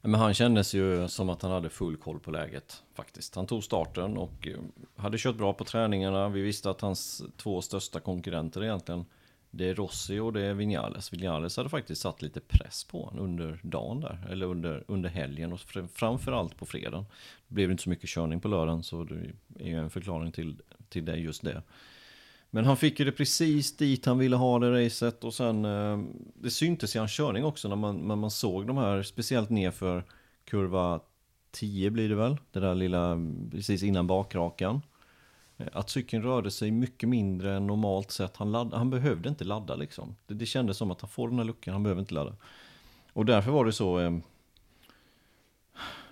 Men 0.00 0.20
han 0.20 0.34
kändes 0.34 0.74
ju 0.74 1.08
som 1.08 1.30
att 1.30 1.42
han 1.42 1.50
hade 1.50 1.70
full 1.70 1.96
koll 1.96 2.20
på 2.20 2.30
läget 2.30 2.82
faktiskt. 2.94 3.34
Han 3.34 3.46
tog 3.46 3.64
starten 3.64 4.16
och 4.16 4.48
hade 4.96 5.18
kört 5.18 5.36
bra 5.36 5.52
på 5.52 5.64
träningarna. 5.64 6.28
Vi 6.28 6.40
visste 6.40 6.70
att 6.70 6.80
hans 6.80 7.22
två 7.36 7.62
största 7.62 8.00
konkurrenter 8.00 8.64
egentligen, 8.64 9.04
det 9.50 9.68
är 9.68 9.74
Rossi 9.74 10.18
och 10.18 10.32
det 10.32 10.40
är 10.40 10.54
Vinales. 10.54 11.12
Vinales 11.12 11.56
hade 11.56 11.68
faktiskt 11.68 12.02
satt 12.02 12.22
lite 12.22 12.40
press 12.40 12.84
på 12.84 13.04
honom 13.04 13.24
under 13.24 13.60
dagen 13.62 14.00
där, 14.00 14.26
eller 14.30 14.46
under, 14.46 14.84
under 14.88 15.08
helgen 15.08 15.52
och 15.52 15.60
framförallt 15.94 16.56
på 16.56 16.66
fredagen. 16.66 17.06
Det 17.48 17.54
blev 17.54 17.70
inte 17.70 17.82
så 17.82 17.90
mycket 17.90 18.10
körning 18.10 18.40
på 18.40 18.48
lördagen 18.48 18.82
så 18.82 19.04
det 19.04 19.14
är 19.58 19.68
ju 19.68 19.78
en 19.78 19.90
förklaring 19.90 20.32
till, 20.32 20.56
till 20.90 21.04
det, 21.04 21.16
just 21.16 21.42
det. 21.42 21.62
Men 22.50 22.64
han 22.64 22.76
fick 22.76 22.98
ju 22.98 23.04
det 23.04 23.12
precis 23.12 23.76
dit 23.76 24.06
han 24.06 24.18
ville 24.18 24.36
ha 24.36 24.58
det 24.58 24.86
racet 24.86 25.24
och 25.24 25.34
sen 25.34 25.64
eh, 25.64 25.98
det 26.34 26.50
syntes 26.50 26.96
i 26.96 26.98
hans 26.98 27.12
körning 27.12 27.44
också 27.44 27.68
när 27.68 27.76
man, 27.76 27.96
när 28.08 28.16
man 28.16 28.30
såg 28.30 28.66
de 28.66 28.76
här, 28.76 29.02
speciellt 29.02 29.50
nerför 29.50 30.04
kurva 30.44 31.00
10 31.50 31.90
blir 31.90 32.08
det 32.08 32.14
väl, 32.14 32.36
det 32.52 32.60
där 32.60 32.74
lilla 32.74 33.06
mm, 33.06 33.50
precis 33.50 33.82
innan 33.82 34.06
bakrakan. 34.06 34.82
Eh, 35.56 35.66
att 35.72 35.90
cykeln 35.90 36.22
rörde 36.22 36.50
sig 36.50 36.70
mycket 36.70 37.08
mindre 37.08 37.56
än 37.56 37.66
normalt 37.66 38.10
sett. 38.10 38.36
Han, 38.36 38.52
ladd, 38.52 38.74
han 38.74 38.90
behövde 38.90 39.28
inte 39.28 39.44
ladda 39.44 39.74
liksom. 39.74 40.16
Det, 40.26 40.34
det 40.34 40.46
kändes 40.46 40.76
som 40.76 40.90
att 40.90 41.00
han 41.00 41.10
får 41.10 41.28
den 41.28 41.38
här 41.38 41.44
luckan, 41.44 41.72
han 41.72 41.82
behöver 41.82 42.00
inte 42.00 42.14
ladda. 42.14 42.36
Och 43.12 43.24
därför 43.24 43.50
var 43.50 43.64
det 43.64 43.72
så 43.72 44.00
eh, 44.00 44.18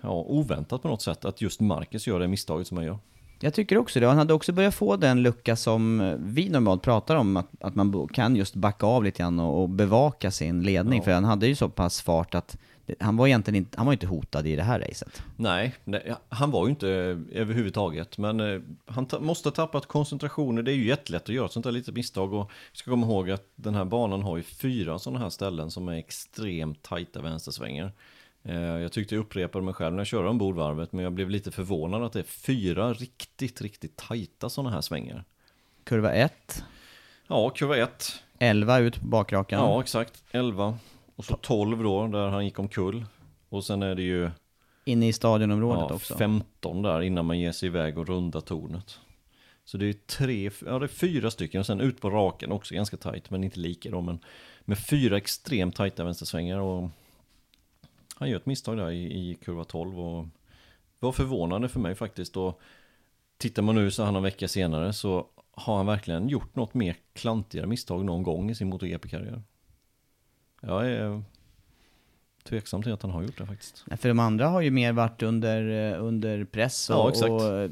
ja, 0.01 0.11
oväntat 0.11 0.81
på 0.81 0.87
något 0.87 1.01
sätt 1.01 1.25
att 1.25 1.41
just 1.41 1.59
Marcus 1.59 2.07
gör 2.07 2.19
det 2.19 2.27
misstaget 2.27 2.67
som 2.67 2.77
han 2.77 2.85
gör. 2.85 2.99
Jag 3.39 3.53
tycker 3.53 3.77
också 3.77 3.99
det. 3.99 4.07
Han 4.07 4.17
hade 4.17 4.33
också 4.33 4.53
börjat 4.53 4.75
få 4.75 4.95
den 4.95 5.23
lucka 5.23 5.55
som 5.55 6.15
vi 6.19 6.49
normalt 6.49 6.81
pratar 6.81 7.15
om, 7.15 7.37
att, 7.37 7.47
att 7.59 7.75
man 7.75 8.07
kan 8.13 8.35
just 8.35 8.55
backa 8.55 8.85
av 8.85 9.03
lite 9.03 9.23
grann 9.23 9.39
och, 9.39 9.61
och 9.61 9.69
bevaka 9.69 10.31
sin 10.31 10.63
ledning. 10.63 10.99
Ja. 10.99 11.03
För 11.03 11.11
han 11.11 11.23
hade 11.23 11.47
ju 11.47 11.55
så 11.55 11.69
pass 11.69 12.01
fart 12.01 12.35
att 12.35 12.57
det, 12.85 12.95
han 12.99 13.17
var 13.17 13.27
egentligen 13.27 13.55
inte, 13.55 13.77
han 13.77 13.85
var 13.85 13.93
inte 13.93 14.07
hotad 14.07 14.47
i 14.47 14.55
det 14.55 14.63
här 14.63 14.79
racet. 14.79 15.21
Nej, 15.35 15.75
nej, 15.83 16.13
han 16.29 16.51
var 16.51 16.65
ju 16.65 16.69
inte 16.69 16.89
eh, 16.89 17.41
överhuvudtaget. 17.41 18.17
Men 18.17 18.39
eh, 18.39 18.61
han 18.85 19.05
ta- 19.05 19.19
måste 19.19 19.49
ha 19.49 19.53
tappat 19.53 19.85
koncentrationen. 19.85 20.65
Det 20.65 20.71
är 20.71 20.75
ju 20.75 20.87
jättelätt 20.87 21.23
att 21.23 21.29
göra 21.29 21.45
ett 21.45 21.51
sånt 21.51 21.63
där 21.63 21.71
litet 21.71 21.95
misstag. 21.95 22.33
Och 22.33 22.51
vi 22.71 22.77
ska 22.77 22.91
komma 22.91 23.07
ihåg 23.07 23.31
att 23.31 23.43
den 23.55 23.75
här 23.75 23.85
banan 23.85 24.21
har 24.21 24.37
ju 24.37 24.43
fyra 24.43 24.99
sådana 24.99 25.19
här 25.19 25.29
ställen 25.29 25.71
som 25.71 25.87
är 25.87 25.97
extremt 25.97 26.83
tajta 26.83 27.21
vänstersvängar. 27.21 27.91
Eh, 28.47 28.55
jag 28.57 28.91
tyckte 28.91 29.15
jag 29.15 29.21
upprepade 29.21 29.65
mig 29.65 29.73
själv 29.73 29.93
när 29.93 29.99
jag 29.99 30.07
körde 30.07 30.29
ombordvarvet. 30.29 30.91
Men 30.91 31.03
jag 31.03 31.13
blev 31.13 31.29
lite 31.29 31.51
förvånad 31.51 32.03
att 32.03 32.13
det 32.13 32.19
är 32.19 32.23
fyra 32.23 32.93
riktigt, 32.93 33.61
riktigt 33.61 33.95
tajta 33.95 34.49
sådana 34.49 34.69
här 34.69 34.81
svängar. 34.81 35.23
Kurva 35.83 36.11
1, 36.11 36.63
Ja, 37.27 37.49
kurva 37.49 37.77
1. 37.77 38.23
11 38.39 38.79
ut 38.79 38.99
på 38.99 39.07
bakrakan. 39.07 39.59
Ja, 39.59 39.81
exakt. 39.81 40.23
11. 40.31 40.77
Och 41.15 41.25
så 41.25 41.35
12 41.35 41.83
då, 41.83 42.07
där 42.07 42.27
han 42.27 42.45
gick 42.45 42.59
omkull. 42.59 43.05
Och 43.49 43.63
sen 43.65 43.83
är 43.83 43.95
det 43.95 44.01
ju 44.01 44.31
Inne 44.85 45.07
i 45.07 45.13
stadionområdet 45.13 45.85
ja, 45.89 45.95
också. 45.95 46.17
15 46.17 46.81
där 46.81 47.01
innan 47.01 47.25
man 47.25 47.39
ger 47.39 47.51
sig 47.51 47.67
iväg 47.67 47.97
och 47.97 48.07
runda 48.07 48.41
tornet. 48.41 48.99
Så 49.65 49.77
det 49.77 49.85
är 49.85 49.93
tre, 49.93 50.51
ja 50.65 50.79
det 50.79 50.85
är 50.85 50.87
fyra 50.87 51.31
stycken 51.31 51.59
och 51.59 51.65
sen 51.65 51.81
ut 51.81 52.01
på 52.01 52.09
raken 52.09 52.51
också 52.51 52.75
ganska 52.75 52.97
tajt 52.97 53.29
men 53.29 53.43
inte 53.43 53.59
lika 53.59 53.89
då 53.89 54.01
men 54.01 54.19
med 54.61 54.77
fyra 54.79 55.17
extremt 55.17 55.75
tajta 55.75 56.03
vänstersvängar 56.03 56.59
och 56.59 56.89
han 58.19 58.29
gör 58.29 58.37
ett 58.37 58.45
misstag 58.45 58.77
där 58.77 58.91
i, 58.91 59.29
i 59.29 59.35
kurva 59.35 59.63
12 59.63 59.99
och 59.99 60.25
var 60.99 61.11
förvånande 61.11 61.69
för 61.69 61.79
mig 61.79 61.95
faktiskt 61.95 62.37
och 62.37 62.61
tittar 63.37 63.61
man 63.61 63.75
nu 63.75 63.91
så 63.91 64.03
här 64.03 64.11
någon 64.11 64.23
vecka 64.23 64.47
senare 64.47 64.93
så 64.93 65.27
har 65.51 65.77
han 65.77 65.85
verkligen 65.85 66.29
gjort 66.29 66.55
något 66.55 66.73
mer 66.73 66.95
klantigare 67.13 67.67
misstag 67.67 68.05
någon 68.05 68.23
gång 68.23 68.49
i 68.49 68.55
sin 68.55 68.67
MotoGP-karriär. 68.69 69.43
Jag 70.61 70.87
är 70.87 71.23
tveksam 72.49 72.83
till 72.83 72.93
att 72.93 73.01
han 73.01 73.11
har 73.11 73.21
gjort 73.21 73.37
det 73.37 73.45
faktiskt. 73.45 73.83
Nej, 73.87 73.97
För 73.97 74.09
de 74.09 74.19
andra 74.19 74.47
har 74.47 74.61
ju 74.61 74.71
mer 74.71 74.93
varit 74.93 75.23
under, 75.23 75.91
eh, 75.93 76.03
under 76.03 76.43
press 76.45 76.89
och, 76.89 76.95
Ja, 77.15 77.27
och 77.29 77.69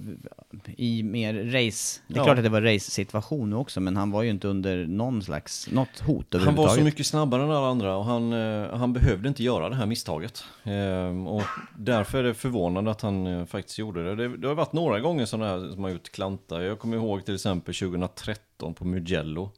i 0.77 1.03
mer 1.03 1.33
race. 1.33 2.01
Det 2.07 2.13
är 2.13 2.17
Ja. 2.17 2.23
klart 2.23 2.37
att 2.37 2.43
det 2.43 2.49
var 2.49 2.61
race-situation 2.61 3.53
också, 3.53 3.79
men 3.79 3.97
han 3.97 4.11
var 4.11 4.23
ju 4.23 4.29
inte 4.29 4.47
under 4.47 4.85
någon 4.87 5.21
slags, 5.23 5.71
något 5.71 5.99
hot 5.99 6.07
Han 6.07 6.15
var 6.31 6.39
överhuvudtaget. 6.39 6.73
så 6.79 6.83
mycket 6.83 7.05
snabbare 7.05 7.43
än 7.43 7.51
alla 7.51 7.67
andra 7.67 7.95
och 7.97 8.05
han, 8.05 8.33
eh, 8.33 8.75
han 8.77 8.93
behövde 8.93 9.27
inte 9.29 9.43
göra 9.43 9.69
det 9.69 9.75
här 9.75 9.85
misstaget. 9.85 10.43
Ehm, 10.63 11.27
och 11.27 11.43
därför 11.77 12.17
är 12.17 12.23
det 12.23 12.33
förvånande 12.33 12.91
att 12.91 13.01
han 13.01 13.27
eh, 13.27 13.45
faktiskt 13.45 13.77
gjorde 13.79 14.03
det. 14.03 14.15
det. 14.15 14.37
Det 14.37 14.47
har 14.47 14.55
varit 14.55 14.73
några 14.73 14.99
gånger 14.99 15.25
sådana 15.25 15.49
här 15.49 15.71
som 15.73 15.83
har 15.83 15.91
gjort 15.91 16.11
klanta. 16.11 16.63
Jag 16.63 16.79
kommer 16.79 16.97
ihåg 16.97 17.25
till 17.25 17.35
exempel 17.35 17.73
2013 17.75 18.73
på 18.73 18.85
Mugello. 18.85 19.51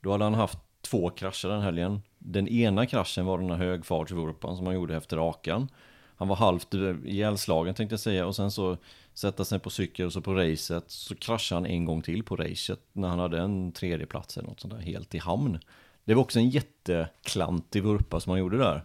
Då 0.00 0.12
hade 0.12 0.24
han 0.24 0.34
haft 0.34 0.58
två 0.82 1.10
krascher 1.10 1.48
den 1.48 1.60
helgen. 1.62 2.00
Den 2.28 2.48
ena 2.48 2.86
kraschen 2.86 3.26
var 3.26 3.38
den 3.38 3.50
här 3.50 3.56
högfartsvurpan 3.56 4.56
som 4.56 4.66
han 4.66 4.74
gjorde 4.74 4.96
efter 4.96 5.16
rakan. 5.16 5.68
Han 6.16 6.28
var 6.28 6.36
halvt 6.36 6.74
ihjälslagen 7.04 7.74
tänkte 7.74 7.92
jag 7.92 8.00
säga 8.00 8.26
och 8.26 8.36
sen 8.36 8.50
så 8.50 8.76
sätta 9.14 9.44
sig 9.44 9.58
på 9.58 9.70
cykel 9.70 10.06
och 10.06 10.12
så 10.12 10.20
på 10.20 10.34
racet 10.34 10.84
så 10.86 11.14
kraschade 11.14 11.60
han 11.60 11.66
en 11.66 11.84
gång 11.84 12.02
till 12.02 12.22
på 12.22 12.36
racet 12.36 12.80
när 12.92 13.08
han 13.08 13.18
hade 13.18 13.40
en 13.40 13.72
tredje 13.72 14.06
plats 14.06 14.36
eller 14.36 14.48
något 14.48 14.60
sånt 14.60 14.74
där 14.74 14.80
helt 14.80 15.14
i 15.14 15.18
hamn. 15.18 15.58
Det 16.04 16.14
var 16.14 16.22
också 16.22 16.38
en 16.38 16.50
jätteklantig 16.50 17.82
vurpa 17.82 18.20
som 18.20 18.30
han 18.30 18.40
gjorde 18.40 18.58
där 18.58 18.84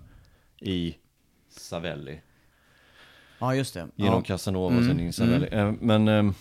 i 0.59 0.95
Savelli. 1.49 2.21
Ja, 3.39 3.55
just 3.55 3.73
det. 3.73 3.79
Genom 3.79 3.93
Ja. 3.95 4.07
Mm, 4.11 4.23
Casanova 4.23 4.77
och 4.77 4.83
sen 4.83 4.99
in 4.99 5.07
i 5.07 5.13
Savelli. 5.13 5.47
Eh, 5.51 5.71
Men 5.81 6.07
eh, 6.07 6.31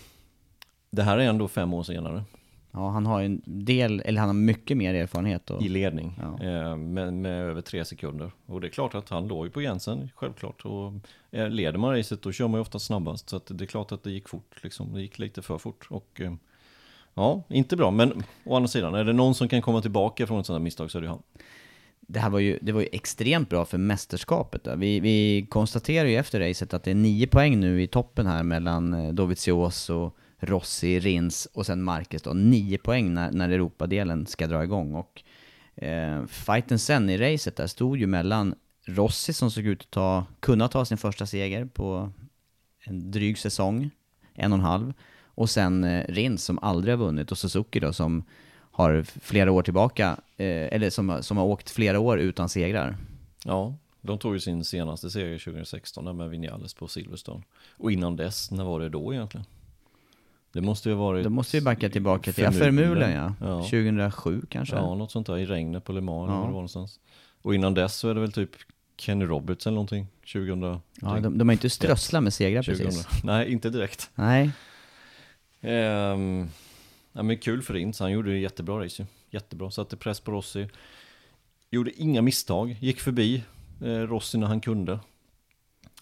det 0.89 1.03
här 1.03 1.17
är 1.17 1.23
ändå 1.23 1.47
fem 1.47 1.73
år 1.73 1.83
senare 1.83 2.23
ja, 2.71 2.89
han 2.89 3.05
har 3.05 3.21
en 3.21 3.41
del, 3.45 4.01
eller 4.05 4.19
han 4.19 4.29
har 4.29 4.33
mycket 4.33 4.77
mer 4.77 4.93
erfarenhet. 4.93 5.49
Och, 5.51 5.61
i 5.63 5.69
ledning 5.69 6.19
Ja. 6.21 6.45
eh, 6.47 6.75
med, 6.75 7.13
med 7.13 7.41
över 7.41 7.61
tre 7.61 7.85
sekunder. 7.85 8.31
Och 8.45 8.61
det 8.61 8.67
är 8.67 8.71
klart 8.71 8.95
att 8.95 9.09
han 9.09 9.27
låg 9.27 9.45
ju 9.45 9.51
på 9.51 9.59
gränsen, 9.59 10.09
självklart. 10.15 10.65
Och 10.65 10.93
eh, 11.31 11.49
leder 11.49 11.77
man 11.79 11.95
racet 11.97 12.21
då 12.21 12.31
kör 12.31 12.47
man 12.47 12.57
ju 12.57 12.61
ofta 12.61 12.79
snabbast. 12.79 13.29
Så 13.29 13.41
det 13.47 13.63
är 13.63 13.67
klart 13.67 13.91
att 13.91 14.03
det 14.03 14.11
gick 14.11 14.29
fort, 14.29 14.55
liksom. 14.63 14.93
det 14.93 15.01
gick 15.01 15.19
lite 15.19 15.41
för 15.41 15.57
fort. 15.57 15.87
Och 15.89 16.21
eh, 16.21 16.33
ja, 17.13 17.43
inte 17.49 17.75
bra. 17.77 17.91
Men 17.91 18.23
å 18.45 18.55
andra 18.55 18.67
sidan, 18.67 18.93
är 18.95 19.03
det 19.03 19.13
någon 19.13 19.35
som 19.35 19.47
kan 19.47 19.61
komma 19.61 19.81
tillbaka 19.81 20.27
från 20.27 20.39
ett 20.39 20.45
sådant 20.45 20.59
här 20.59 20.63
misstag 20.63 20.91
så 20.91 20.97
är 20.97 21.01
det 21.01 21.07
han. 21.09 21.21
det 21.99 22.19
här 22.19 22.29
var 22.29 22.39
ju, 22.39 22.59
det 22.61 22.71
var 22.71 22.81
ju 22.81 22.87
extremt 22.91 23.49
bra 23.49 23.65
för 23.65 23.77
mästerskapet. 23.77 24.63
Då. 24.63 24.75
Vi, 24.75 24.99
vi 24.99 25.45
konstaterar 25.49 26.07
ju 26.07 26.15
efter 26.15 26.39
racet 26.39 26.73
att 26.73 26.83
det 26.83 26.91
är 26.91 26.95
nio 26.95 27.27
poäng 27.27 27.59
nu 27.59 27.81
i 27.83 27.87
toppen 27.87 28.27
här 28.27 28.43
mellan 28.43 28.93
eh, 28.93 29.13
Dovizioso, 29.13 30.11
Rossi, 30.41 30.99
Rins 30.99 31.45
och 31.53 31.65
sen 31.65 31.83
Marquez 31.83 32.21
då. 32.21 32.33
Nio 32.33 32.77
poäng 32.77 33.13
när, 33.13 33.31
när 33.31 33.49
Europadelen 33.49 34.25
ska 34.25 34.47
dra 34.47 34.63
igång. 34.63 34.95
Och 34.95 35.23
eh, 35.75 36.25
fighten 36.25 36.79
sen 36.79 37.09
i 37.09 37.17
racet 37.17 37.55
där 37.55 37.67
stod 37.67 37.97
ju 37.97 38.07
mellan 38.07 38.55
Rossi 38.85 39.33
som 39.33 39.51
såg 39.51 39.65
ut 39.65 39.81
att 39.81 39.91
ta, 39.91 40.25
kunna 40.39 40.67
ta 40.67 40.85
sin 40.85 40.97
första 40.97 41.25
seger 41.25 41.65
på 41.65 42.11
en 42.83 43.11
dryg 43.11 43.37
säsong, 43.37 43.89
en 44.33 44.51
och 44.51 44.59
en 44.59 44.65
halv. 44.65 44.93
Och 45.25 45.49
sen 45.49 45.83
eh, 45.83 46.05
Rins 46.07 46.43
som 46.43 46.59
aldrig 46.59 46.93
har 46.93 47.05
vunnit 47.05 47.31
och 47.31 47.37
Suzuki 47.37 47.79
då 47.79 47.93
som 47.93 48.23
har 48.71 49.03
flera 49.03 49.51
år 49.51 49.63
tillbaka, 49.63 50.17
eh, 50.37 50.73
eller 50.73 50.89
som, 50.89 51.23
som 51.23 51.37
har 51.37 51.45
åkt 51.45 51.69
flera 51.69 51.99
år 51.99 52.19
utan 52.19 52.49
segrar. 52.49 52.97
Ja, 53.45 53.75
de 54.01 54.19
tog 54.19 54.33
ju 54.33 54.39
sin 54.39 54.63
senaste 54.63 55.09
seger 55.09 55.39
2016 55.39 56.05
där 56.05 56.13
med 56.13 56.29
Vinales 56.29 56.73
på 56.73 56.87
Silverstone. 56.87 57.43
Och 57.77 57.91
innan 57.91 58.15
dess, 58.15 58.51
när 58.51 58.63
var 58.63 58.79
det 58.79 58.89
då 58.89 59.13
egentligen? 59.13 59.45
Det 60.53 60.61
måste 60.61 60.89
ju 60.89 60.95
ha 60.95 61.03
varit... 61.03 61.23
Då 61.23 61.29
måste 61.29 61.57
vi 61.57 61.61
backa 61.63 61.89
tillbaka 61.89 62.31
till. 62.31 62.51
Förmulen 62.51 63.11
ja. 63.11 63.33
Ja. 63.41 63.57
2007 63.63 64.41
kanske? 64.49 64.75
Ja, 64.75 64.95
något 64.95 65.11
sånt 65.11 65.27
där 65.27 65.37
i 65.37 65.45
regnet 65.45 65.83
på 65.83 65.91
Le 65.93 66.01
Mans 66.01 66.27
eller 66.29 66.33
Ja. 66.33 66.39
var 66.39 66.47
det 66.47 66.47
var 66.47 66.53
någonstans. 66.53 66.99
Och 67.41 67.55
innan 67.55 67.73
dess 67.73 67.95
så 67.95 68.09
är 68.09 68.13
det 68.13 68.21
väl 68.21 68.31
typ 68.31 68.49
Kenny 68.97 69.25
Roberts 69.25 69.67
eller 69.67 69.75
någonting, 69.75 70.07
2000. 70.33 70.61
Ja, 70.63 70.79
de, 71.19 71.37
de 71.37 71.47
har 71.49 71.53
inte 71.53 71.69
strösslat 71.69 72.23
med 72.23 72.33
segrar 72.33 72.63
2000. 72.63 72.85
precis. 72.85 73.23
Nej, 73.23 73.51
inte 73.51 73.69
direkt. 73.69 74.09
Nej, 74.15 74.51
Ehm, 75.61 76.49
ja, 77.13 77.23
men 77.23 77.37
kul 77.37 77.61
för 77.61 77.73
Rins, 77.73 77.99
han 77.99 78.11
gjorde 78.11 78.31
ju 78.31 78.39
jättebra 78.41 78.85
race 78.85 79.01
ju. 79.01 79.05
Jättebra, 79.29 79.71
satte 79.71 79.97
press 79.97 80.19
på 80.19 80.31
Rossi. 80.31 80.67
Gjorde 81.71 81.91
inga 82.01 82.21
misstag, 82.21 82.75
gick 82.79 82.99
förbi 82.99 83.43
eh, 83.81 83.87
Rossi 83.87 84.37
när 84.37 84.47
han 84.47 84.61
kunde. 84.61 84.99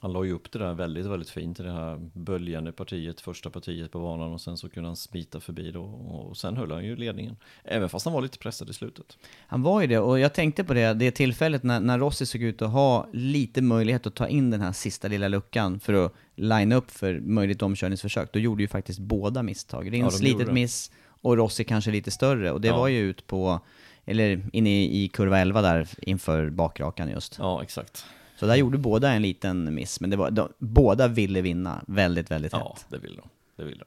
Han 0.02 0.14
la 0.14 0.24
ju 0.24 0.34
upp 0.34 0.52
det 0.52 0.60
där 0.60 0.74
väldigt, 0.74 1.06
väldigt 1.06 1.30
fint 1.30 1.60
i 1.60 1.64
det 1.64 1.72
här 1.72 1.98
böljande 2.14 2.72
partiet, 2.72 3.22
första 3.22 3.50
partiet 3.50 3.92
på 3.92 4.00
banan 4.00 4.34
och 4.34 4.42
sen 4.42 4.58
så 4.58 4.70
kunde 4.70 4.90
han 4.90 4.96
smita 4.96 5.40
förbi 5.40 5.72
då 5.72 5.84
och 5.84 6.38
sen 6.38 6.58
höll 6.58 6.72
han 6.72 6.86
ju 6.86 6.96
ledningen. 6.96 7.38
Även 7.64 7.90
fast 7.90 8.06
han 8.06 8.14
var 8.14 8.22
lite 8.22 8.38
pressad 8.38 8.70
i 8.70 8.74
slutet. 8.74 9.18
han 9.48 9.62
var 9.64 9.82
ju 9.82 9.88
det. 9.88 10.00
Och 10.00 10.20
jag 10.20 10.34
tänkte 10.34 10.64
på 10.64 10.74
det, 10.74 10.94
det 10.94 11.12
tillfället 11.12 11.64
när, 11.64 11.80
när 11.80 12.00
Rossi 12.00 12.26
såg 12.26 12.42
ut 12.42 12.62
att 12.62 12.72
ha 12.72 13.08
lite 13.14 13.62
möjlighet 13.62 14.08
att 14.08 14.16
ta 14.16 14.28
in 14.28 14.50
den 14.52 14.62
här 14.62 14.72
sista 14.72 15.08
lilla 15.08 15.28
luckan 15.28 15.80
för 15.80 15.94
att 16.06 16.14
linea 16.36 16.78
upp 16.78 16.92
för 16.92 17.20
möjligt 17.20 17.62
omkörningsförsök. 17.62 18.34
Då 18.34 18.40
gjorde 18.40 18.64
ju 18.64 18.68
faktiskt 18.68 19.00
båda 19.00 19.44
misstag. 19.44 19.94
Rins 19.94 20.20
de 20.20 20.24
gjorde 20.26 20.34
litet 20.34 20.48
det. 20.48 20.54
miss 20.54 20.92
och 21.22 21.38
Rossi 21.38 21.64
kanske 21.64 21.92
lite 21.92 22.12
större. 22.12 22.52
Och 22.52 22.62
det 22.62 22.68
Ja. 22.68 22.78
var 22.78 22.88
ju 22.88 23.00
ut 23.00 23.28
på, 23.28 23.60
eller 24.06 24.46
inne 24.54 24.70
i, 24.84 25.04
i 25.04 25.08
kurva 25.08 25.40
11 25.40 25.62
där 25.62 25.88
inför 26.02 26.50
bakrakan 26.50 27.10
just. 27.10 27.36
Ja, 27.40 27.64
exakt. 27.64 28.06
Så 28.39 28.45
där 28.45 28.56
gjorde 28.56 28.78
båda 28.78 29.12
en 29.12 29.21
liten 29.21 29.73
miss, 29.75 30.02
men 30.02 30.10
det 30.10 30.17
var, 30.17 30.32
de, 30.32 30.49
båda 30.58 31.08
ville 31.08 31.41
vinna 31.41 31.84
väldigt, 31.88 32.32
väldigt 32.32 32.54
Ja, 32.54 32.75
hett. 32.78 32.86
det 32.89 32.97
vill 32.97 33.15
de. 33.15 33.30
Det 33.56 33.63
vill 33.63 33.78
de. 33.78 33.86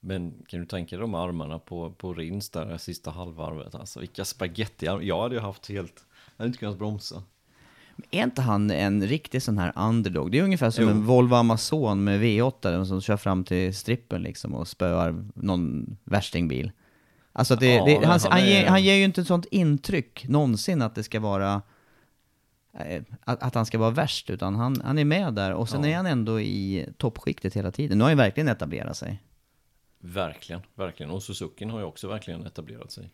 Men 0.00 0.32
kan 0.48 0.60
du 0.60 0.66
tänka 0.66 0.96
dig 0.96 1.00
de 1.00 1.14
armarna 1.14 1.58
på, 1.58 1.90
på 1.90 2.14
Rins 2.14 2.50
där, 2.50 2.66
det 2.66 2.78
sista 2.78 3.10
halvvarvet? 3.10 3.74
Alltså 3.74 4.00
vilka 4.00 4.24
spaghetti 4.24 4.86
Jag 4.86 5.22
hade 5.22 5.34
ju 5.34 5.40
haft 5.40 5.68
helt... 5.68 6.04
Jag 6.36 6.42
hade 6.42 6.46
inte 6.46 6.58
kunnat 6.58 6.78
bromsa. 6.78 7.22
Är 8.10 8.22
inte 8.22 8.42
han 8.42 8.70
en 8.70 9.06
riktig 9.06 9.42
sån 9.42 9.58
här 9.58 9.72
underdog? 9.76 10.30
Det 10.32 10.38
är 10.38 10.42
ungefär 10.42 10.70
som 10.70 10.84
Jo. 10.84 10.90
en 10.90 11.04
Volvo 11.04 11.34
Amazon 11.34 12.04
med 12.04 12.20
V8 12.22 12.84
som 12.84 13.00
kör 13.00 13.16
fram 13.16 13.44
till 13.44 13.74
strippen 13.74 14.22
liksom 14.22 14.54
och 14.54 14.68
spöar 14.68 15.24
någon 15.34 15.96
värstingbil. 16.04 16.72
Alltså 17.32 17.56
det, 17.56 17.74
Ja, 17.74 17.84
det, 17.84 18.00
men 18.00 18.10
han, 18.10 18.20
han 18.22 18.32
han, 18.32 18.46
ger, 18.46 18.66
han 18.66 18.82
ger 18.82 18.94
ju 18.94 19.04
inte 19.04 19.20
ett 19.20 19.26
sånt 19.26 19.46
intryck 19.50 20.28
någonsin 20.28 20.82
att 20.82 20.94
det 20.94 21.02
ska 21.02 21.20
vara 21.20 21.62
att, 23.24 23.42
att 23.42 23.54
han 23.54 23.66
ska 23.66 23.78
vara 23.78 23.90
värst, 23.90 24.30
utan 24.30 24.54
han, 24.54 24.80
han 24.84 24.98
är 24.98 25.04
med 25.04 25.34
där 25.34 25.52
och 25.52 25.68
sen 25.68 25.84
Ja. 25.84 25.88
är 25.90 25.96
han 25.96 26.06
ändå 26.06 26.40
i 26.40 26.86
toppskiktet 26.98 27.54
hela 27.56 27.70
tiden. 27.72 27.98
Nu 27.98 28.04
har 28.04 28.10
han 28.10 28.18
ju 28.18 28.22
verkligen 28.22 28.48
etablerat 28.48 28.96
sig. 28.96 29.22
Verkligen, 29.98 30.62
verkligen. 30.74 31.10
Och 31.12 31.22
Suzuki 31.22 31.64
har 31.64 31.78
ju 31.78 31.84
också 31.84 32.08
verkligen 32.08 32.46
etablerat 32.46 32.92
sig. 32.92 33.04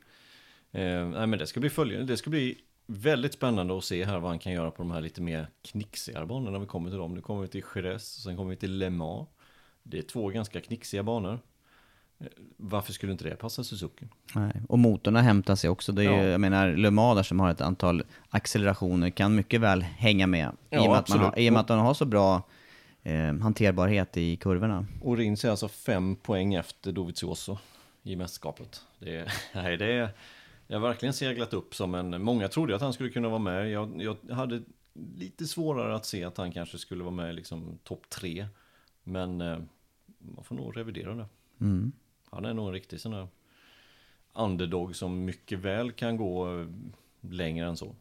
Eh, 0.73 1.07
nej 1.09 1.27
men 1.27 1.39
det 1.39 1.47
ska 1.47 1.61
bli 1.61 1.71
följande. 1.71 2.07
Det 2.07 2.17
ska 2.17 2.31
bli 2.31 2.59
väldigt 2.87 3.33
spännande 3.35 3.79
att 3.79 3.85
se 3.85 4.05
här 4.05 4.19
vad 4.19 4.31
han 4.31 4.39
kan 4.39 4.53
göra 4.53 4.71
på 4.71 4.83
de 4.83 4.91
här 4.91 5.01
lite 5.01 5.23
mer 5.23 5.47
knixigare 5.63 6.27
banorna 6.27 6.51
när 6.51 6.59
vi 6.59 6.67
kommer 6.67 6.91
till 6.91 6.99
dem. 6.99 7.15
Nu 7.15 7.21
kommer 7.21 7.43
vi 7.43 7.49
till 7.49 7.63
Jerez 7.75 8.17
och 8.17 8.23
sen 8.23 8.37
kommer 8.37 8.51
vi 8.51 8.57
till 8.57 8.79
Le 8.79 8.91
Mans. 8.91 9.29
Det 9.83 9.99
är 9.99 10.03
två 10.03 10.29
ganska 10.29 10.61
knixiga 10.61 11.03
banor. 11.03 11.39
Varför 12.57 12.93
skulle 12.93 13.13
inte 13.13 13.25
det 13.25 13.37
passa 13.37 13.65
Suzuki? 13.65 14.09
Nej. 14.35 14.63
Och 14.69 14.79
motorn 14.79 15.17
hämtar 15.17 15.55
sig 15.55 15.71
också. 15.71 15.93
Det 15.93 16.05
är 16.05 16.11
ju, 16.11 16.17
Ja. 16.17 16.23
jag 16.25 16.41
menar, 16.41 16.73
Le 16.73 16.91
Mans 16.91 17.17
där 17.17 17.23
som 17.23 17.41
har 17.41 17.51
ett 17.51 17.61
antal 17.61 18.03
accelerationer 18.31 19.11
kan 19.11 19.35
mycket 19.35 19.61
väl 19.61 19.83
hänga 19.83 20.27
med. 20.27 20.49
I, 20.49 20.75
Ja, 20.75 20.81
och 20.83 20.89
med 20.91 20.99
att 20.99 21.09
man 21.09 21.19
har. 21.19 21.39
I 21.39 21.49
och 21.49 21.53
med 21.53 21.61
att 21.61 21.69
de 21.69 21.79
har 21.79 21.95
så 21.95 22.05
bra 22.05 22.43
eh, 23.03 23.35
hanterbarhet 23.35 24.17
i 24.17 24.37
kurvorna. 24.37 24.87
Och 25.03 25.17
Rins 25.17 25.45
är 25.45 25.51
alltså 25.51 25.69
fem 25.69 26.17
poäng 26.17 26.55
efter 26.55 26.93
Dovizioso 26.93 27.59
i 28.03 28.17
mästerskapet. 28.17 28.83
Det 28.99 29.17
är, 29.17 29.33
nej, 29.55 29.77
det 29.77 29.93
är, 29.93 30.11
jag 30.67 30.81
har 30.81 30.89
verkligen 30.89 31.13
seglat 31.13 31.55
upp 31.55 31.75
som 31.75 31.95
en... 31.95 32.23
Många 32.23 32.49
trodde 32.49 32.75
att 32.75 32.83
han 32.83 32.93
skulle 32.93 33.11
kunna 33.11 33.29
vara 33.29 33.39
med. 33.39 33.71
Jag, 33.71 34.03
jag 34.03 34.35
hade 34.35 34.63
lite 35.17 35.47
svårare 35.47 35.95
att 35.95 36.07
se 36.07 36.25
att 36.25 36.37
han 36.37 36.53
kanske 36.53 36.79
skulle 36.79 37.05
vara 37.05 37.15
med 37.15 37.31
i 37.31 37.33
liksom 37.33 37.79
topp 37.85 38.09
tre. 38.09 38.47
Men 39.05 39.41
eh, 39.41 39.59
man 40.19 40.45
får 40.45 40.55
nog 40.55 40.77
revidera 40.77 41.15
det. 41.15 41.27
Mm. 41.61 41.93
Han 42.31 42.45
är 42.45 42.55
nog 42.55 42.67
en 42.67 42.73
riktig 42.73 43.01
sån 43.01 43.13
där 43.13 43.29
underdog 44.35 44.97
som 44.97 45.25
mycket 45.25 45.59
väl 45.59 45.93
kan 45.93 46.17
gå 46.17 46.61
eh, 46.61 46.67
längre 47.21 47.67
än 47.67 47.77
så. 47.77 47.95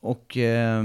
Och 0.00 0.36
eh, 0.36 0.84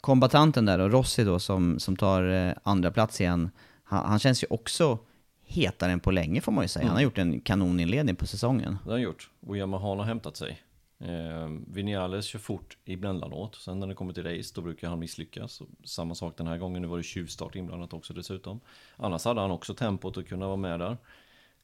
kombatanten 0.00 0.64
där 0.64 0.78
då, 0.78 0.88
Rossi 0.88 1.24
då, 1.24 1.38
som, 1.38 1.78
som 1.78 1.96
tar 1.96 2.22
eh, 2.22 2.52
andra 2.62 2.90
plats 2.90 3.20
igen, 3.20 3.50
han, 3.84 4.06
han 4.06 4.18
känns 4.18 4.42
ju 4.42 4.46
också 4.50 4.98
hetare 5.44 5.92
än 5.92 6.00
på 6.00 6.10
länge 6.10 6.40
får 6.40 6.52
man 6.52 6.64
ju 6.64 6.68
säga. 6.68 6.86
Han 6.86 6.94
har 6.94 7.02
gjort 7.02 7.18
en 7.18 7.40
kanoninledning 7.40 8.16
på 8.16 8.26
säsongen. 8.26 8.78
Det 8.84 8.90
har 8.90 8.92
han 8.92 9.02
gjort. 9.02 9.30
Och 9.46 9.56
Yamaha 9.56 9.96
har 9.96 10.04
hämtat 10.04 10.36
sig. 10.36 10.62
Eh, 11.00 11.48
Vinales 11.66 12.26
kör 12.26 12.38
fort 12.38 12.78
emellanåt. 12.84 13.54
Sen 13.54 13.80
när 13.80 13.86
det 13.86 13.94
kommer 13.94 14.12
till 14.12 14.24
race 14.24 14.52
då 14.54 14.60
brukar 14.60 14.88
han 14.88 14.98
misslyckas. 14.98 15.62
Samma 15.84 16.14
sak 16.14 16.36
den 16.36 16.46
här 16.46 16.58
gången. 16.58 16.82
Nu 16.82 16.88
var 16.88 16.96
det 16.96 17.02
tjuvstart 17.02 17.54
inblandat 17.54 17.92
också 17.92 18.14
dessutom. 18.14 18.60
Annars 18.96 19.24
hade 19.24 19.40
han 19.40 19.50
också 19.50 19.74
tempot 19.74 20.16
att 20.16 20.28
kunna 20.28 20.46
vara 20.46 20.56
med 20.56 20.80
där. 20.80 20.96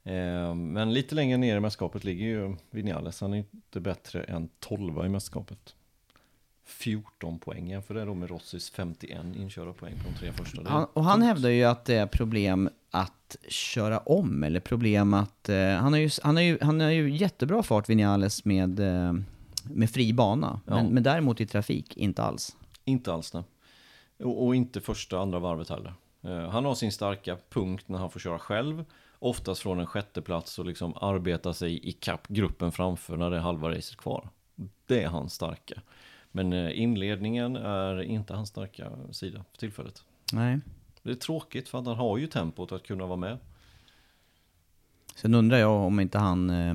Eh, 0.03 0.55
men 0.55 0.93
lite 0.93 1.15
längre 1.15 1.37
ner 1.37 1.57
i 1.57 1.61
mästerskapet 1.61 2.05
ligger 2.05 2.27
ju 2.27 2.57
Vinales. 2.71 3.21
Han 3.21 3.33
är 3.33 3.39
inte 3.39 3.81
bättre 3.81 4.23
än 4.25 4.49
12 4.59 5.05
i 5.05 5.09
mästerskapet. 5.09 5.75
14 6.65 7.39
poäng 7.39 7.71
jämför 7.71 7.95
det 7.95 8.05
då 8.05 8.15
med 8.15 8.31
Rossis 8.31 8.71
51 8.71 9.21
inkörda 9.37 9.73
poäng 9.73 9.95
på 9.99 10.11
de 10.11 10.19
tre 10.19 10.33
första. 10.33 10.69
Han, 10.69 10.87
och 10.93 11.05
han 11.05 11.23
hävdar 11.23 11.51
ju 11.51 11.65
att 11.65 11.85
det 11.85 11.95
är 11.95 12.07
problem 12.07 12.69
att 12.91 13.37
köra 13.49 13.99
om, 13.99 14.43
eller 14.45 14.61
problem 14.61 15.15
att... 15.15 15.49
Eh, 15.49 15.57
han, 15.57 15.93
har 15.93 16.01
ju, 16.01 16.11
han, 16.23 16.37
har 16.37 16.43
ju, 16.43 16.59
han 16.61 16.81
har 16.81 16.91
ju 16.91 17.17
jättebra 17.17 17.63
fart, 17.63 17.89
Vinales, 17.89 18.45
med, 18.45 18.81
eh, 18.81 19.13
med 19.65 19.91
fri 19.91 20.13
bana. 20.13 20.61
Ja. 20.67 20.75
Men, 20.75 20.87
men 20.87 21.03
däremot 21.03 21.41
i 21.41 21.47
trafik, 21.47 21.97
inte 21.97 22.23
alls. 22.23 22.57
Inte 22.85 23.13
alls 23.13 23.31
det. 23.31 23.45
Och, 24.19 24.47
och 24.47 24.57
inte 24.57 24.81
första 24.81 25.19
andra 25.19 25.39
varvet 25.39 25.69
heller. 25.69 25.95
Eh, 26.23 26.49
han 26.49 26.65
har 26.65 26.75
sin 26.75 26.93
starka 26.93 27.37
punkt 27.49 27.85
när 27.89 27.99
han 27.99 28.11
får 28.11 28.21
köra 28.21 28.39
själv. 28.39 28.85
Oftast 29.19 29.61
från 29.63 29.81
en 29.81 29.87
sjätte 29.87 30.23
plats 30.23 30.59
och 30.59 30.67
liksom 30.67 30.95
arbeta 31.01 31.55
sig 31.55 31.89
i 31.89 31.93
kapp 31.93 32.29
gruppen 32.29 32.73
framför 32.73 33.17
när 33.17 33.31
det 33.31 33.37
är 33.37 33.41
halva 33.41 33.71
racet 33.71 33.97
kvar. 33.97 34.29
Det 34.87 35.03
är 35.03 35.09
hans 35.09 35.35
starka. 35.35 35.81
Men 36.37 36.53
eh, 36.53 36.81
inledningen 36.81 37.57
är 37.57 38.03
inte 38.03 38.35
hans 38.35 38.49
starka 38.49 38.91
sida 39.11 39.45
för 39.51 39.59
tillfället. 39.59 40.03
Nej. 40.33 40.61
Det 41.03 41.11
är 41.11 41.15
tråkigt 41.15 41.69
för 41.69 41.79
att 41.79 41.87
han 41.87 41.97
har 41.97 42.19
ju 42.19 42.27
tempot 42.27 42.73
att 42.73 42.83
kunna 42.83 43.07
vara 43.07 43.17
med. 43.17 43.39
Sen 45.17 45.35
undrar 45.35 45.59
jag 45.59 45.87
om 45.87 46.01
inte 46.01 46.19
han 46.19 46.51
eh, 46.51 46.75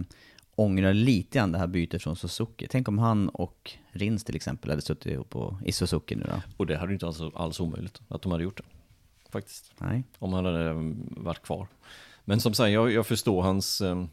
ångrar 0.55 0.93
lite 0.93 1.37
grann 1.37 1.51
det 1.51 1.57
här 1.57 1.67
bytet 1.67 2.03
från 2.03 2.15
Suzuki. 2.15 2.67
Tänk 2.69 2.87
om 2.87 2.97
han 2.97 3.29
och 3.29 3.71
Rins 3.91 4.23
till 4.23 4.35
exempel 4.35 4.69
hade 4.69 4.81
suttit 4.81 5.05
ihop 5.05 5.29
på, 5.29 5.59
i 5.65 5.71
Suzuki 5.71 6.15
nu 6.15 6.23
då? 6.23 6.41
Och 6.57 6.65
det 6.65 6.77
hade 6.77 6.91
ju 6.91 6.95
inte 6.95 7.07
alls, 7.07 7.21
alls 7.35 7.59
omöjligt 7.59 8.01
att 8.07 8.21
de 8.21 8.31
hade 8.31 8.43
gjort 8.43 8.57
det. 8.57 8.63
Faktiskt. 9.29 9.73
Nej. 9.77 10.03
Om 10.19 10.33
han 10.33 10.45
hade 10.45 10.69
eh, 10.69 10.75
varit 11.07 11.41
kvar. 11.41 11.67
Men 12.25 12.39
som 12.39 12.53
sagt, 12.53 12.71
jag, 12.71 12.91
jag 12.91 13.07
förstår 13.07 13.41
hans, 13.41 13.81
eh, 13.81 14.05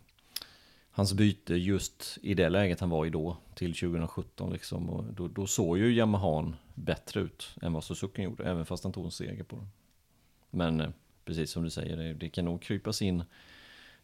hans 0.97 1.15
byte 1.15 1.55
just 1.55 2.19
i 2.23 2.35
det 2.35 2.49
läget 2.49 2.81
han 2.81 2.91
var 2.91 3.07
i 3.07 3.11
då, 3.11 3.37
till 3.55 3.75
2017 3.75 4.53
liksom. 4.53 4.91
Och 4.91 5.05
då, 5.05 5.29
då 5.29 5.47
såg 5.47 5.79
ju 5.79 5.95
Yamahan 5.95 6.57
bättre 6.75 7.21
ut 7.21 7.49
än 7.63 7.73
vad 7.73 7.85
Suzuki 7.85 8.23
gjorde, 8.23 8.45
även 8.45 8.67
fast 8.67 8.85
han 8.85 8.93
tog 8.93 9.05
en 9.05 9.11
seger 9.11 9.45
på 9.45 9.57
det. 9.57 9.67
Men 10.51 10.81
eh, 10.81 10.89
precis 11.25 11.51
som 11.51 11.63
du 11.63 11.71
säger, 11.71 11.97
det, 11.97 12.15
det 12.15 12.29
kan 12.29 12.45
nog 12.45 12.63
krypas 12.63 13.03
in 13.03 13.25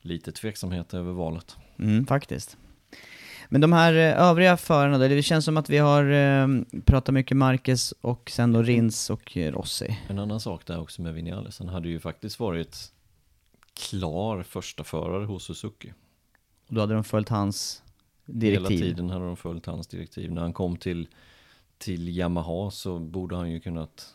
lite 0.01 0.33
tveksamhet 0.33 0.95
över 0.95 1.13
valet. 1.13 1.57
Mm, 1.79 2.07
faktiskt. 2.07 2.57
Men 3.49 3.61
de 3.61 3.73
här 3.73 3.95
eh, 3.95 4.23
övriga 4.23 4.57
förarna 4.57 4.99
då, 4.99 5.09
det 5.09 5.23
känns 5.23 5.45
som 5.45 5.57
att 5.57 5.71
vi 5.71 5.79
har 5.79 6.05
eh, 6.05 6.49
pratat 6.85 7.15
mycket 7.15 7.37
Marquez 7.37 7.95
och 8.01 8.31
sen 8.31 8.53
då 8.53 8.63
Rins 8.63 9.11
och 9.11 9.37
Rossi. 9.37 9.99
En 10.09 10.19
annan 10.19 10.41
sak 10.41 10.67
där 10.67 10.81
också 10.81 11.03
med 11.03 11.15
Vinales, 11.15 11.59
han 11.59 11.69
hade 11.69 11.89
ju 11.89 12.01
faktiskt 12.01 12.41
varit 12.41 12.93
klar 13.75 14.43
första 14.43 14.85
förare 14.85 15.25
hos 15.25 15.45
Suzuki. 15.45 15.93
Och 16.73 16.77
då 16.77 16.81
hade 16.81 16.95
de 16.95 17.05
följt 17.05 17.29
hans 17.29 17.83
direktiv. 18.25 18.79
Hela 18.79 18.87
tiden 18.87 19.11
hade 19.11 19.25
de 19.25 19.37
följt 19.37 19.67
hans 19.67 19.87
direktiv. 19.87 20.33
När 20.33 20.43
han 20.43 20.53
kom 20.53 20.77
till, 20.77 21.09
till 21.79 22.09
Yamaha 22.09 22.71
så 22.71 22.99
borde 22.99 23.37
han 23.37 23.51
ju 23.51 23.61
kunnat 23.61 24.15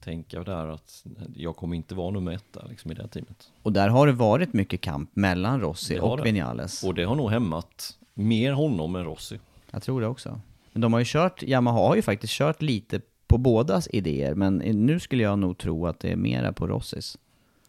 tänka 0.00 0.42
där 0.42 0.66
att 0.66 1.04
jag 1.34 1.56
kommer 1.56 1.76
inte 1.76 1.94
vara 1.94 2.10
nummer 2.10 2.32
ett 2.32 2.52
där, 2.52 2.66
liksom, 2.68 2.90
i 2.90 2.94
det 2.94 3.02
här 3.02 3.08
teamet. 3.08 3.52
Och 3.62 3.72
där 3.72 3.88
har 3.88 4.06
det 4.06 4.12
varit 4.12 4.52
mycket 4.52 4.80
kamp 4.80 5.10
mellan 5.16 5.60
Rossi 5.60 5.98
och 6.00 6.16
det. 6.16 6.22
Vinales. 6.22 6.84
Och 6.84 6.94
det 6.94 7.04
har 7.04 7.14
nog 7.14 7.30
hämmat 7.30 7.98
mer 8.14 8.52
honom 8.52 8.96
än 8.96 9.04
Rossi. 9.04 9.40
Jag 9.70 9.82
tror 9.82 10.00
det 10.00 10.06
också. 10.06 10.40
Men 10.72 10.80
de 10.80 10.92
har 10.92 11.00
ju 11.00 11.06
kört, 11.08 11.42
Yamaha 11.42 11.78
har 11.78 11.96
ju 11.96 12.02
faktiskt 12.02 12.32
kört 12.32 12.62
lite 12.62 13.00
på 13.26 13.38
bådas 13.38 13.88
idéer, 13.92 14.34
men 14.34 14.56
nu 14.56 15.00
skulle 15.00 15.22
jag 15.22 15.38
nog 15.38 15.58
tro 15.58 15.86
att 15.86 16.00
det 16.00 16.12
är 16.12 16.16
mera 16.16 16.52
på 16.52 16.66
Rossis. 16.66 17.18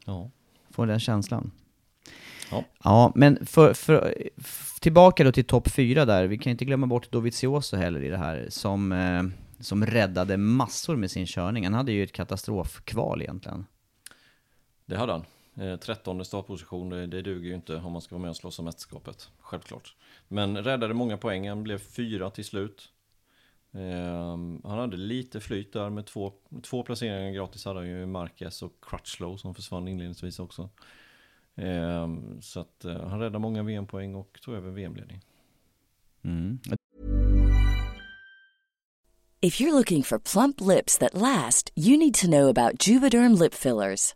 Ja. 0.06 0.30
Får 0.70 0.86
den 0.88 1.00
känslan. 1.00 1.52
Ja. 2.52 2.64
Ja, 2.84 3.12
men 3.16 3.46
för, 3.46 3.74
för, 3.74 4.30
tillbaka 4.80 5.24
då 5.24 5.32
till 5.32 5.46
topp 5.46 5.70
fyra 5.70 6.06
där, 6.06 6.28
vi 6.28 6.38
kan 6.38 6.52
inte 6.52 6.66
glömma 6.66 6.88
bort 6.88 7.12
Dovizioso 7.12 7.78
heller 7.78 8.04
i 8.04 8.10
det 8.10 8.18
här, 8.18 8.48
som, 8.50 8.92
eh, 8.92 9.24
som 9.60 9.86
räddade 9.86 10.38
massor 10.38 10.96
med 10.96 11.12
sin 11.12 11.26
körning. 11.26 11.64
Han 11.64 11.74
hade 11.74 11.92
ju 11.92 12.04
ett 12.04 12.12
katastrofkval 12.12 13.22
egentligen. 13.22 13.66
Det 14.86 14.98
hade 14.98 15.12
han. 15.12 15.26
Eh, 15.60 15.80
13 15.80 16.26
startposition, 16.26 16.90
det, 16.90 17.08
det 17.08 17.22
duger 17.22 17.50
ju 17.50 17.56
inte 17.56 17.76
om 17.76 17.92
man 17.92 18.02
ska 18.02 18.16
vara 18.16 18.22
med 18.22 18.30
och 18.30 18.38
slåss 18.38 18.60
om 18.60 18.66
mästerskapet. 18.66 19.30
Självklart. 19.40 19.96
Men 20.28 20.64
räddade 20.64 20.94
många 20.94 21.18
poäng, 21.18 21.50
han 21.50 21.64
blev 21.64 21.78
fyra 21.78 22.30
till 22.30 22.46
slut. 22.46 22.90
Eh, 23.72 24.38
han 24.64 24.80
hade 24.80 24.98
lite 24.98 25.40
flyt 25.40 25.74
där 25.74 25.90
med 25.90 26.06
två, 26.06 26.34
två 26.64 26.84
placeringar 26.84 27.32
gratis 27.32 27.66
hade 27.66 27.80
han 27.80 27.88
ju 27.88 28.06
Marquez 28.06 28.62
och 28.62 28.74
Crutchlow 28.82 29.38
som 29.38 29.56
försvann 29.56 29.88
inledningsvis 29.88 30.40
också. 30.40 30.70
Eh, 31.60 32.08
så 32.42 32.60
att 32.60 32.86
eh, 32.86 33.08
han 33.08 33.20
räddade 33.20 33.40
många 33.40 33.64
VM-poäng 33.64 34.16
och 34.16 34.40
tog 34.42 34.56
över 34.56 34.72
VM-ledning. 34.72 35.22
Mm. 36.24 36.60
If 39.42 39.62
you're 39.62 39.72
looking 39.72 40.04
for 40.04 40.20
plump 40.20 40.62
lips 40.62 40.98
that 40.98 41.14
last, 41.14 41.72
you 41.76 41.98
need 41.98 42.14
to 42.14 42.28
know 42.28 42.50
about 42.50 42.88
Juvederm 42.88 43.40
lip 43.40 43.54
fillers. 43.54 44.16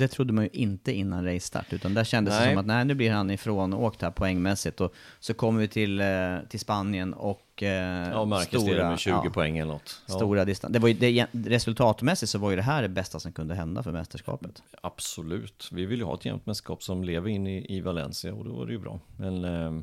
Det 0.00 0.08
trodde 0.08 0.32
man 0.32 0.44
ju 0.44 0.50
inte 0.52 0.92
innan 0.92 1.24
race-start, 1.24 1.72
utan 1.72 1.94
där 1.94 2.04
kändes 2.04 2.34
det 2.34 2.40
Nej. 2.40 2.54
som 2.54 2.60
att 2.60 2.66
nej, 2.66 2.84
nu 2.84 2.94
blir 2.94 3.10
han 3.10 3.30
ifrån 3.30 3.74
åkt 3.74 4.02
här 4.02 4.10
poängmässigt. 4.10 4.80
Och 4.80 4.94
så 5.20 5.34
kommer 5.34 5.60
vi 5.60 5.68
till, 5.68 6.00
eh, 6.00 6.06
till 6.48 6.60
Spanien 6.60 7.14
och 7.14 7.62
eh, 7.62 8.10
Ja, 8.10 8.24
Marcus 8.24 8.64
leder 8.64 8.88
med 8.88 8.98
20 8.98 9.10
ja, 9.10 9.30
poäng 9.30 9.58
eller 9.58 9.72
något. 9.72 10.02
Ja, 10.06 10.14
Stora 10.14 10.44
distans. 10.44 10.72
Det 10.72 10.78
var 10.78 10.88
ju, 10.88 10.94
det, 10.94 11.26
resultatmässigt 11.32 12.30
så 12.30 12.38
var 12.38 12.50
ju 12.50 12.56
det 12.56 12.62
här 12.62 12.82
det 12.82 12.88
bästa 12.88 13.20
som 13.20 13.32
kunde 13.32 13.54
hända 13.54 13.82
för 13.82 13.92
mästerskapet. 13.92 14.62
Absolut. 14.80 15.68
Vi 15.72 15.86
vill 15.86 15.98
ju 15.98 16.04
ha 16.04 16.14
ett 16.14 16.24
jämnt 16.24 16.46
mästerskap 16.46 16.82
som 16.82 17.04
lever 17.04 17.28
in 17.28 17.46
i, 17.46 17.76
i 17.76 17.80
Valencia 17.80 18.34
och 18.34 18.44
då 18.44 18.52
var 18.52 18.66
det 18.66 18.72
ju 18.72 18.78
bra. 18.78 19.00
Men 19.16 19.44
eh, 19.44 19.82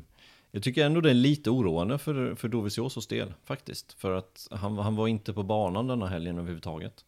jag 0.50 0.62
tycker 0.62 0.86
ändå 0.86 1.00
det 1.00 1.10
är 1.10 1.14
lite 1.14 1.50
oroande 1.50 1.98
för, 1.98 2.34
för 2.34 2.48
Doviziosos 2.48 3.06
del 3.06 3.34
faktiskt. 3.44 3.92
För 3.92 4.12
att 4.12 4.48
han, 4.50 4.78
han 4.78 4.96
var 4.96 5.08
inte 5.08 5.32
på 5.32 5.42
banan 5.42 5.86
denna 5.86 6.06
helgen 6.06 6.38
överhuvudtaget. 6.38 7.04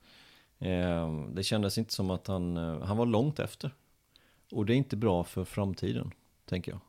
Eh, 0.61 1.25
det 1.33 1.42
kändes 1.42 1.79
inte 1.79 1.92
som 1.92 2.11
att 2.11 2.27
han, 2.27 2.57
eh, 2.57 2.83
han 2.83 2.96
var 2.96 3.07
långt 3.07 3.38
efter. 3.38 3.75
Och 4.53 4.66
det 4.66 4.75
är 4.75 4.77
inte 4.77 4.96
bra 4.96 5.25
för 5.25 5.44
framtiden, 5.44 6.11
tänker 6.49 6.73
jag. 6.73 6.81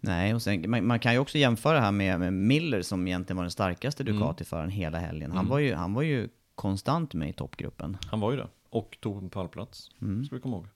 Nej, 0.00 0.34
och 0.34 0.42
sen, 0.42 0.70
man, 0.70 0.86
man 0.86 0.98
kan 1.00 1.12
ju 1.12 1.18
också 1.18 1.38
jämföra 1.38 1.80
här 1.80 1.92
med, 1.92 2.20
med 2.20 2.32
Miller 2.32 2.82
som 2.82 3.06
egentligen 3.08 3.36
var 3.36 3.44
den 3.44 3.50
starkaste 3.50 4.04
Ducati-föraren 4.04 4.70
hela 4.70 4.98
helgen. 4.98 5.30
Han, 5.30 5.38
Mm. 5.40 5.50
var 5.50 5.58
ju, 5.58 5.74
han 5.74 5.94
var 5.94 6.02
ju 6.02 6.28
konstant 6.54 7.14
med 7.14 7.28
i 7.28 7.32
toppgruppen. 7.32 7.96
Han 8.10 8.20
var 8.20 8.30
ju 8.30 8.36
det. 8.36 8.48
Och 8.70 8.98
tog 9.00 9.22
en 9.22 9.30
pallplats, 9.30 9.90
Mm. 10.02 10.24
ska 10.24 10.34
vi 10.36 10.40
komma 10.42 10.56
ihåg. 10.56 10.66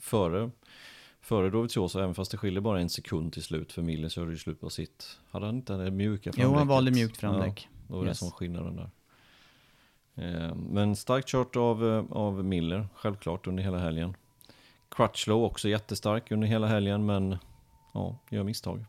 Före, 0.00 0.50
före 1.20 1.50
Dovizioso, 1.50 1.98
även 1.98 2.14
fast 2.14 2.30
det 2.30 2.36
skiljer 2.36 2.60
bara 2.60 2.80
en 2.80 2.88
sekund 2.88 3.32
till 3.32 3.42
slut 3.42 3.72
för 3.72 3.82
Miller 3.82 4.08
så 4.08 4.22
är 4.22 4.26
det 4.26 4.32
ju 4.32 4.38
slut 4.38 4.60
på 4.60 4.70
sitt. 4.70 5.18
Hade 5.30 5.46
han 5.46 5.54
inte 5.56 5.76
det 5.76 5.90
mjuka 5.90 6.30
Jo, 6.36 6.42
han 6.42 6.50
framdäcket? 6.50 6.68
valde 6.68 6.90
mjukt 6.90 7.16
framdäck. 7.16 7.68
Ja, 7.72 7.78
då 7.88 7.94
var 7.96 8.02
det 8.04 8.08
Yes. 8.08 8.18
som 8.18 8.30
skillnaden 8.30 8.76
där. 8.76 8.90
Eh, 10.16 10.54
Men 10.54 10.96
starkt 10.96 11.28
kört 11.28 11.56
av, 11.56 11.88
eh, 11.88 12.04
av 12.16 12.44
Miller, 12.44 12.88
självklart, 12.94 13.46
under 13.46 13.62
hela 13.62 13.78
helgen. 13.78 14.14
Crutchlow 14.90 15.44
också 15.44 15.68
jättestark 15.68 16.30
under 16.30 16.46
hela 16.48 16.66
helgen, 16.66 17.06
men 17.06 17.36
ja, 17.94 18.16
gör 18.30 18.42
misstag. 18.42 18.84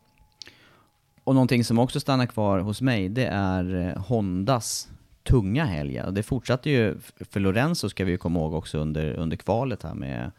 Och 1.24 1.34
någonting 1.36 1.64
som 1.64 1.80
också 1.80 2.00
stannar 2.00 2.26
kvar 2.26 2.60
hos 2.60 2.82
mig, 2.82 3.10
det 3.10 3.26
är 3.26 3.76
eh, 3.76 4.02
Hondas 4.04 4.90
tunga 5.24 5.66
helg. 5.66 6.02
Det 6.12 6.24
fortsatte 6.24 6.70
ju, 6.70 6.98
för 7.20 7.40
Lorenzo 7.40 7.90
ska 7.90 8.06
vi 8.06 8.12
ju 8.12 8.18
komma 8.18 8.40
ihåg 8.40 8.54
också 8.54 8.78
under, 8.78 9.14
under 9.14 9.38
kvalet 9.38 9.84
här 9.84 9.94
med, 9.94 10.32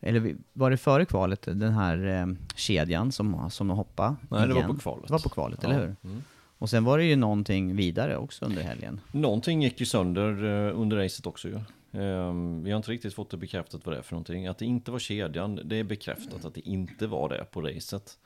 eller 0.00 0.36
var 0.52 0.70
det 0.70 0.76
före 0.76 1.04
kvalet, 1.04 1.42
den 1.42 1.72
här 1.72 2.06
eh, 2.06 2.26
kedjan 2.54 3.12
som, 3.12 3.50
som 3.50 3.70
hoppade 3.70 4.16
Nej, 4.28 4.40
det 4.48 4.54
var 4.54 4.60
igen? 4.60 4.74
på 4.74 4.80
kvalet. 4.80 5.06
Det 5.06 5.12
var 5.12 5.20
på 5.20 5.28
kvalet, 5.28 5.58
Ja, 5.62 5.68
eller 5.68 5.80
hur? 5.80 5.96
mm. 6.04 6.22
Och 6.58 6.70
sen 6.70 6.84
var 6.84 6.98
det 6.98 7.04
ju 7.04 7.16
någonting 7.16 7.76
vidare 7.76 8.16
också 8.16 8.44
under 8.44 8.62
helgen. 8.62 9.00
Någonting 9.12 9.62
gick 9.62 9.80
ju 9.80 9.86
sönder 9.86 10.44
eh, 10.44 10.80
under 10.80 10.96
racet 10.96 11.26
också 11.26 11.48
ju. 11.48 11.60
Ehm, 12.00 12.64
vi 12.64 12.70
har 12.70 12.76
inte 12.76 12.90
riktigt 12.90 13.14
fått 13.14 13.30
det 13.30 13.36
bekräftat 13.36 13.86
vad 13.86 13.94
det 13.94 13.98
är 13.98 14.02
för 14.02 14.12
någonting. 14.12 14.46
Att 14.46 14.58
det 14.58 14.66
inte 14.66 14.90
var 14.90 14.98
kedjan, 14.98 15.60
det 15.64 15.76
är 15.76 15.84
bekräftat 15.84 16.44
att 16.44 16.54
det 16.54 16.68
inte 16.68 17.06
var 17.06 17.28
det 17.28 17.44
på 17.44 17.60
racet. 17.60 18.18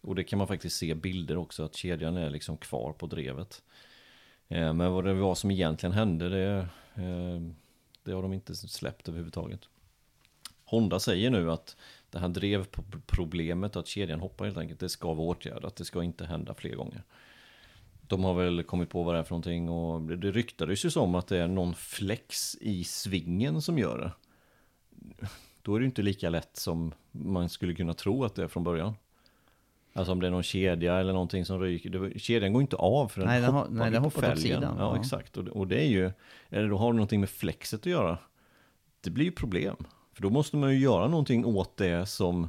Och 0.00 0.14
det 0.14 0.24
kan 0.24 0.38
man 0.38 0.48
faktiskt 0.48 0.76
se 0.76 0.94
bilder 0.94 1.36
också, 1.36 1.64
att 1.64 1.74
kedjan 1.74 2.16
är 2.16 2.30
liksom 2.30 2.56
kvar 2.56 2.92
på 2.92 3.06
drevet. 3.06 3.62
Ehm, 4.48 4.76
men 4.76 4.92
vad 4.92 5.04
det 5.04 5.14
var 5.14 5.34
som 5.34 5.50
egentligen 5.50 5.92
hände, 5.92 6.28
det, 6.28 6.68
ehm, 6.94 7.54
det 8.02 8.12
har 8.12 8.22
de 8.22 8.32
inte 8.32 8.54
släppt 8.54 9.08
överhuvudtaget. 9.08 9.60
Honda 10.64 11.00
säger 11.00 11.30
nu 11.30 11.52
att 11.52 11.76
det 12.10 12.18
här 12.18 12.28
drevproblemet, 12.28 13.76
att 13.76 13.86
kedjan 13.86 14.20
hoppar 14.20 14.44
helt 14.44 14.58
enkelt, 14.58 14.80
det 14.80 14.88
ska 14.88 15.14
vara 15.14 15.26
åtgärdat. 15.26 15.76
Det 15.76 15.84
ska 15.84 16.02
inte 16.02 16.26
hända 16.26 16.54
fler 16.54 16.74
gånger. 16.74 17.02
De 18.08 18.24
har 18.24 18.34
väl 18.34 18.62
kommit 18.62 18.90
på 18.90 19.02
vad 19.02 19.14
det 19.14 19.18
är 19.18 19.22
för 19.22 19.30
någonting 19.30 19.68
och 19.68 20.02
det, 20.02 20.30
ryktades 20.30 20.84
ju 20.84 20.90
som 20.90 21.14
att 21.14 21.26
det 21.26 21.38
är 21.38 21.48
någon 21.48 21.74
flex 21.74 22.56
i 22.60 22.84
svingen 22.84 23.62
som 23.62 23.78
gör 23.78 23.98
det. 23.98 24.12
Då 25.62 25.74
är 25.74 25.78
det 25.78 25.82
ju 25.82 25.86
inte 25.88 26.02
lika 26.02 26.30
lätt 26.30 26.56
som 26.56 26.92
man 27.10 27.48
skulle 27.48 27.74
kunna 27.74 27.94
tro 27.94 28.24
att 28.24 28.34
det 28.34 28.42
är 28.42 28.48
från 28.48 28.64
början. 28.64 28.94
Alltså 29.92 30.12
om 30.12 30.20
det 30.20 30.26
är 30.26 30.30
någon 30.30 30.42
kedja 30.42 30.96
eller 30.96 31.12
någonting 31.12 31.44
som 31.44 31.60
ryker. 31.60 32.18
Kedjan 32.18 32.52
går 32.52 32.62
inte 32.62 32.76
av 32.76 33.08
för 33.08 33.20
den 33.20 33.28
Nej, 33.30 33.40
den 33.40 33.50
har- 33.54 33.60
hoppar 33.60 33.74
nej, 33.74 33.86
ju 33.86 33.92
den 33.92 34.02
hoppar 34.02 34.32
åt 34.32 34.40
sidan, 34.40 34.62
Ja, 34.62 34.94
ja. 34.94 35.00
exakt. 35.00 35.36
Och, 35.36 35.48
och 35.48 35.66
det 35.66 35.80
är 35.80 35.88
ju, 35.88 36.10
eller 36.50 36.68
då 36.68 36.76
har 36.76 36.92
det 36.92 36.96
någonting 36.96 37.20
med 37.20 37.30
flexet 37.30 37.80
att 37.80 37.86
göra. 37.86 38.18
Det 39.00 39.10
blir 39.10 39.24
ju 39.24 39.32
problem. 39.32 39.76
För 40.12 40.22
då 40.22 40.30
måste 40.30 40.56
man 40.56 40.70
ju 40.72 40.78
göra 40.78 41.08
någonting 41.08 41.44
åt 41.44 41.76
det 41.76 42.06
som 42.06 42.48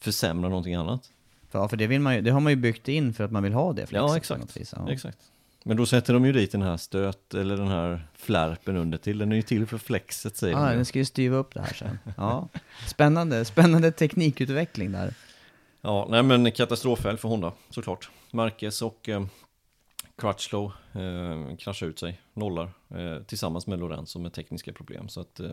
försämrar 0.00 0.48
någonting 0.48 0.74
annat. 0.74 1.12
För, 1.52 1.58
ja, 1.58 1.68
för 1.68 1.76
det, 1.76 1.86
vill 1.86 2.00
man 2.00 2.14
ju, 2.14 2.20
det 2.20 2.30
har 2.30 2.40
man 2.40 2.52
ju 2.52 2.56
byggt 2.56 2.88
in 2.88 3.14
för 3.14 3.24
att 3.24 3.30
man 3.32 3.42
vill 3.42 3.52
ha 3.52 3.72
det 3.72 3.86
flexet 3.86 4.08
Ja, 4.10 4.16
exakt. 4.16 4.56
vis. 4.56 4.74
Ja. 4.76 4.92
exakt. 4.92 5.18
Men 5.64 5.76
då 5.76 5.86
sätter 5.86 6.14
de 6.14 6.24
ju 6.24 6.32
dit 6.32 6.52
den 6.52 6.62
här 6.62 6.76
stöt 6.76 7.34
eller 7.34 7.56
den 7.56 7.68
här 7.68 8.06
flärpen 8.14 8.76
under 8.76 8.98
till. 8.98 9.18
Den 9.18 9.32
är 9.32 9.36
ju 9.36 9.42
till 9.42 9.66
för 9.66 9.78
flexet 9.78 10.36
säger 10.36 10.54
Ja, 10.54 10.60
de. 10.64 10.70
ju. 10.70 10.76
den 10.76 10.84
ska 10.84 10.98
ju 10.98 11.04
styva 11.04 11.36
upp 11.36 11.54
det 11.54 11.60
här 11.60 11.72
sen. 11.74 11.98
Ja. 12.16 12.48
Spännande, 12.86 13.44
spännande 13.44 13.92
teknikutveckling 13.92 14.92
där. 14.92 15.14
Ja, 15.80 16.06
nej 16.10 16.22
men 16.22 16.52
katastrofhelg 16.52 17.18
för 17.18 17.28
Honda 17.28 17.52
såklart. 17.70 18.10
Marquez 18.30 18.82
och 18.82 19.08
eh, 19.08 19.24
Crutchlow 20.18 20.72
eh, 20.92 21.56
kraschar 21.56 21.86
ut 21.86 21.98
sig, 21.98 22.20
nollar, 22.34 22.70
eh, 22.94 23.22
tillsammans 23.26 23.66
med 23.66 23.78
Lorenzo 23.78 24.18
med 24.18 24.32
tekniska 24.32 24.72
problem. 24.72 25.08
Så 25.08 25.20
att, 25.20 25.40
eh, 25.40 25.50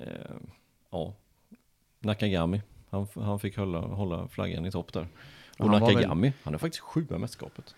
eh, 0.00 0.06
ja, 0.90 1.14
Nakagami, 2.00 2.62
han, 2.96 3.24
han 3.24 3.38
fick 3.38 3.56
hålla, 3.56 3.80
hålla 3.80 4.28
flaggan 4.28 4.66
i 4.66 4.70
topp 4.70 4.92
där. 4.92 5.08
Och 5.58 5.70
Han 5.70 5.80
Nakagami, 5.80 6.32
han 6.42 6.54
är 6.54 6.58
faktiskt 6.58 6.82
sjua 6.82 7.16
i 7.16 7.18
mästerskapet. 7.18 7.74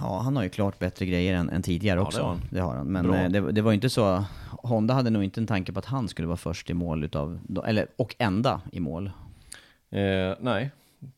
Ja, 0.00 0.18
han 0.18 0.36
har 0.36 0.42
ju 0.42 0.48
klart 0.48 0.78
bättre 0.78 1.06
grejer 1.06 1.34
än, 1.34 1.50
än 1.50 1.62
tidigare 1.62 2.00
Ja, 2.00 2.06
också. 2.06 2.18
det 2.18 2.24
har 2.24 2.30
han. 2.30 2.42
Det 2.50 2.60
har 2.60 2.74
han. 2.74 2.86
Men 2.86 3.14
eh, 3.14 3.30
det, 3.30 3.52
det 3.52 3.62
var 3.62 3.70
ju 3.70 3.74
inte 3.74 3.90
så, 3.90 4.24
Honda 4.50 4.94
hade 4.94 5.10
nog 5.10 5.24
inte 5.24 5.40
en 5.40 5.46
tanke 5.46 5.72
på 5.72 5.78
att 5.78 5.84
han 5.84 6.08
skulle 6.08 6.28
vara 6.28 6.36
först 6.36 6.70
i 6.70 6.74
mål 6.74 7.04
utav, 7.04 7.40
eller, 7.66 7.86
och 7.96 8.14
enda 8.18 8.60
i 8.72 8.80
mål. 8.80 9.10
Eh, 9.90 10.34
nej, 10.40 10.70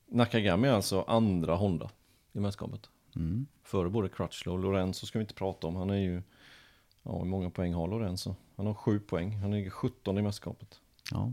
Nakagami 0.06 0.68
är 0.68 0.72
alltså 0.72 1.04
andra 1.08 1.54
Honda 1.54 1.90
i 2.32 2.40
mästerskapet. 2.40 2.90
Mm. 3.16 3.46
Före 3.62 3.88
både 3.88 4.08
Crutchlow 4.08 4.54
och 4.54 4.62
Lorenzo 4.62 5.06
ska 5.06 5.18
vi 5.18 5.22
inte 5.22 5.34
prata 5.34 5.66
om. 5.66 5.76
Han 5.76 5.90
är 5.90 5.94
ju, 5.94 6.22
ja 7.02 7.18
hur 7.18 7.24
många 7.24 7.50
poäng 7.50 7.74
har 7.74 7.88
Lorenzo? 7.88 8.34
Han 8.56 8.66
har 8.66 8.74
sju 8.74 9.00
poäng, 9.00 9.36
han 9.36 9.50
ligger 9.50 9.70
17 9.70 10.18
i 10.18 10.22
mästerskapet. 10.22 10.80
Ja. 11.10 11.32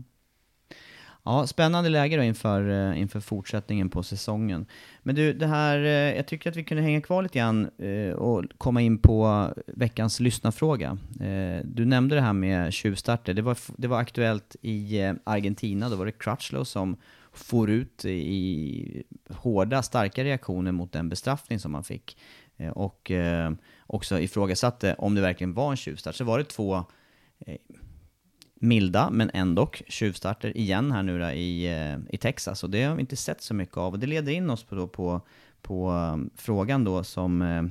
Ja, 1.26 1.46
spännande 1.46 1.90
läge 1.90 2.16
då 2.16 2.22
inför, 2.22 2.70
eh, 2.70 3.00
inför 3.00 3.20
fortsättningen 3.20 3.90
på 3.90 4.02
säsongen. 4.02 4.66
Men 5.02 5.14
du, 5.14 5.32
det 5.32 5.46
här, 5.46 5.78
eh, 5.78 6.16
jag 6.16 6.26
tycker 6.26 6.50
att 6.50 6.56
vi 6.56 6.64
kunde 6.64 6.82
hänga 6.82 7.00
kvar 7.00 7.22
lite 7.22 7.38
grann 7.38 7.70
eh, 7.78 8.14
och 8.14 8.44
komma 8.58 8.82
in 8.82 8.98
på 8.98 9.48
veckans 9.66 10.20
lyssnarfråga. 10.20 10.98
Du 11.64 11.84
nämnde 11.84 12.14
det 12.14 12.20
här 12.20 12.32
med 12.32 12.72
tjuvstarter. 12.72 13.34
Det 13.34 13.42
var, 13.42 13.58
det 13.76 13.88
var 13.88 13.98
aktuellt 13.98 14.56
i 14.62 15.12
Argentina, 15.24 15.88
då 15.88 15.96
var 15.96 16.06
det 16.06 16.12
Crutchlow 16.12 16.64
som 16.64 16.96
for 17.32 17.70
ut 17.70 18.04
i 18.04 19.02
hårda, 19.28 19.82
starka 19.82 20.24
reaktioner 20.24 20.72
mot 20.72 20.92
den 20.92 21.08
bestraffning 21.08 21.58
som 21.58 21.72
man 21.72 21.84
fick. 21.84 22.18
Och 22.74 23.12
också 23.86 24.20
ifrågasatte 24.20 24.94
om 24.98 25.14
det 25.14 25.20
verkligen 25.20 25.54
var 25.54 25.70
en 25.70 25.76
tjuvstart. 25.76 26.14
Så 26.14 26.24
var 26.24 26.38
det 26.38 26.44
två 26.44 26.84
milda, 28.54 29.10
men 29.10 29.30
ändå 29.34 29.70
tjuvstarter 29.88 30.56
igen 30.56 30.92
här 30.92 31.02
nu 31.02 31.18
då 31.18 31.30
i, 31.30 31.66
eh, 31.66 32.14
i 32.14 32.16
Texas. 32.16 32.64
Och 32.64 32.70
det 32.70 32.82
har 32.82 32.94
vi 32.94 33.00
inte 33.00 33.16
sett 33.16 33.42
så 33.42 33.54
mycket 33.54 33.76
av. 33.76 33.92
Och 33.92 33.98
det 33.98 34.06
leder 34.06 34.32
in 34.32 34.50
oss 34.50 34.64
på, 34.64 34.74
då 34.74 34.88
på, 34.88 35.20
på 35.62 35.90
um, 35.90 36.30
frågan 36.36 36.84
då 36.84 37.04
som, 37.04 37.42
eh, 37.42 37.62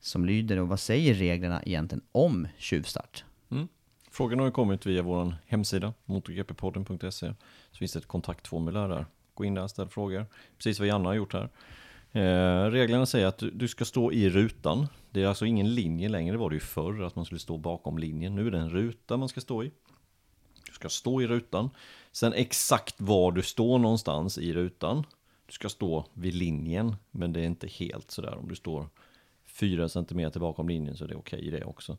som 0.00 0.24
lyder, 0.24 0.58
och 0.58 0.68
vad 0.68 0.80
säger 0.80 1.14
reglerna 1.14 1.62
egentligen 1.62 2.04
om 2.12 2.48
tjuvstart? 2.58 3.24
Mm. 3.50 3.68
Frågan 4.10 4.38
har 4.38 4.46
ju 4.46 4.52
kommit 4.52 4.86
via 4.86 5.02
vår 5.02 5.34
hemsida, 5.46 5.94
motorgppodden.se. 6.04 7.10
Så 7.70 7.78
finns 7.78 7.92
det 7.92 7.98
ett 7.98 8.06
kontaktformulär 8.06 8.88
där. 8.88 9.06
Gå 9.34 9.44
in 9.44 9.54
där, 9.54 9.62
och 9.62 9.70
ställ 9.70 9.88
frågor. 9.88 10.26
Precis 10.56 10.78
vad 10.78 10.88
Janne 10.88 11.08
har 11.08 11.14
gjort 11.14 11.32
här. 11.32 11.48
Eh, 12.12 12.70
reglerna 12.70 13.06
säger 13.06 13.26
att 13.26 13.38
du, 13.38 13.50
du 13.50 13.68
ska 13.68 13.84
stå 13.84 14.12
i 14.12 14.30
rutan. 14.30 14.86
Det 15.10 15.22
är 15.22 15.26
alltså 15.26 15.46
ingen 15.46 15.74
linje 15.74 16.08
längre, 16.08 16.32
det 16.32 16.38
var 16.38 16.50
det 16.50 16.56
ju 16.56 16.60
förr, 16.60 17.02
att 17.02 17.16
man 17.16 17.24
skulle 17.24 17.38
stå 17.38 17.58
bakom 17.58 17.98
linjen. 17.98 18.34
Nu 18.34 18.46
är 18.46 18.50
det 18.50 18.58
en 18.58 18.70
ruta 18.70 19.16
man 19.16 19.28
ska 19.28 19.40
stå 19.40 19.64
i. 19.64 19.72
Du 20.78 20.80
ska 20.80 20.88
stå 20.88 21.22
i 21.22 21.26
rutan. 21.26 21.70
Sen 22.12 22.32
exakt 22.32 22.94
var 23.00 23.32
du 23.32 23.42
står 23.42 23.78
någonstans 23.78 24.38
i 24.38 24.52
rutan. 24.52 25.06
Du 25.46 25.52
ska 25.52 25.68
stå 25.68 26.04
vid 26.14 26.34
linjen, 26.34 26.96
men 27.10 27.32
det 27.32 27.40
är 27.40 27.44
inte 27.44 27.66
helt 27.66 28.10
sådär. 28.10 28.38
Om 28.38 28.48
du 28.48 28.54
står 28.54 28.86
fyra 29.46 29.88
centimeter 29.88 30.40
bakom 30.40 30.68
linjen 30.68 30.96
så 30.96 31.04
är 31.04 31.08
det 31.08 31.14
okej 31.14 31.50
det 31.50 31.64
också. 31.64 31.96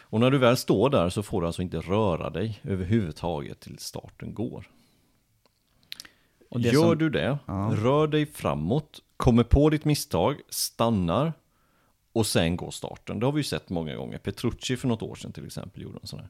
Och 0.00 0.20
när 0.20 0.30
du 0.30 0.38
väl 0.38 0.56
står 0.56 0.90
där 0.90 1.08
så 1.08 1.22
får 1.22 1.40
du 1.40 1.46
alltså 1.46 1.62
inte 1.62 1.78
röra 1.80 2.30
dig 2.30 2.60
överhuvudtaget 2.64 3.60
till 3.60 3.78
starten 3.78 4.34
går. 4.34 4.66
Gör 6.50 6.72
som- 6.72 6.98
du 6.98 7.10
det, 7.10 7.38
Ja. 7.46 7.70
rör 7.74 8.06
dig 8.06 8.26
framåt, 8.26 9.02
kommer 9.16 9.42
på 9.44 9.70
ditt 9.70 9.84
misstag, 9.84 10.36
stannar 10.48 11.32
och 12.12 12.26
sen 12.26 12.56
går 12.56 12.70
starten. 12.70 13.20
Det 13.20 13.26
har 13.26 13.32
vi 13.32 13.38
ju 13.38 13.44
sett 13.44 13.70
många 13.70 13.96
gånger. 13.96 14.18
Petrucci 14.18 14.76
för 14.76 14.88
något 14.88 15.02
år 15.02 15.14
sedan 15.14 15.32
till 15.32 15.46
exempel 15.46 15.82
gjorde 15.82 15.98
en 16.02 16.06
sån 16.06 16.18
här. 16.20 16.28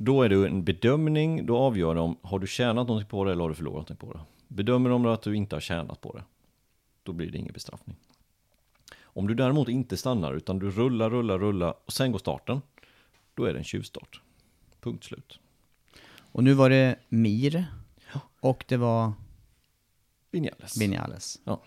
Då 0.00 0.22
är 0.22 0.28
det 0.28 0.46
en 0.46 0.64
bedömning, 0.64 1.46
då 1.46 1.56
avgör 1.56 1.94
de, 1.94 2.16
har 2.22 2.38
du 2.38 2.46
tjänat 2.46 2.86
någonting 2.86 3.08
på 3.08 3.24
det 3.24 3.32
eller 3.32 3.42
har 3.42 3.48
du 3.48 3.54
förlorat 3.54 3.74
någonting 3.74 3.96
på 3.96 4.12
det? 4.12 4.20
Bedömer 4.48 4.90
de 4.90 5.06
att 5.06 5.22
du 5.22 5.36
inte 5.36 5.56
har 5.56 5.60
tjänat 5.60 6.00
på 6.00 6.12
det, 6.12 6.24
då 7.02 7.12
blir 7.12 7.30
det 7.30 7.38
ingen 7.38 7.52
bestraffning. 7.52 7.96
Om 9.00 9.26
du 9.26 9.34
däremot 9.34 9.68
inte 9.68 9.96
stannar 9.96 10.34
utan 10.34 10.58
du 10.58 10.70
rullar, 10.70 11.10
rullar, 11.10 11.38
rullar 11.38 11.74
och 11.84 11.92
sen 11.92 12.12
går 12.12 12.18
starten, 12.18 12.62
då 13.34 13.44
är 13.44 13.52
det 13.52 13.58
en 13.58 13.64
tjuvstart. 13.64 14.22
Punkt 14.80 15.04
slut. 15.04 15.40
Och 16.08 16.44
nu 16.44 16.54
var 16.54 16.70
det 16.70 16.98
Mir 17.08 17.66
och 18.40 18.64
det 18.68 18.76
var 18.76 19.12
Vinales. 20.30 20.80
Vinales. 20.80 21.40
Ja. 21.44 21.62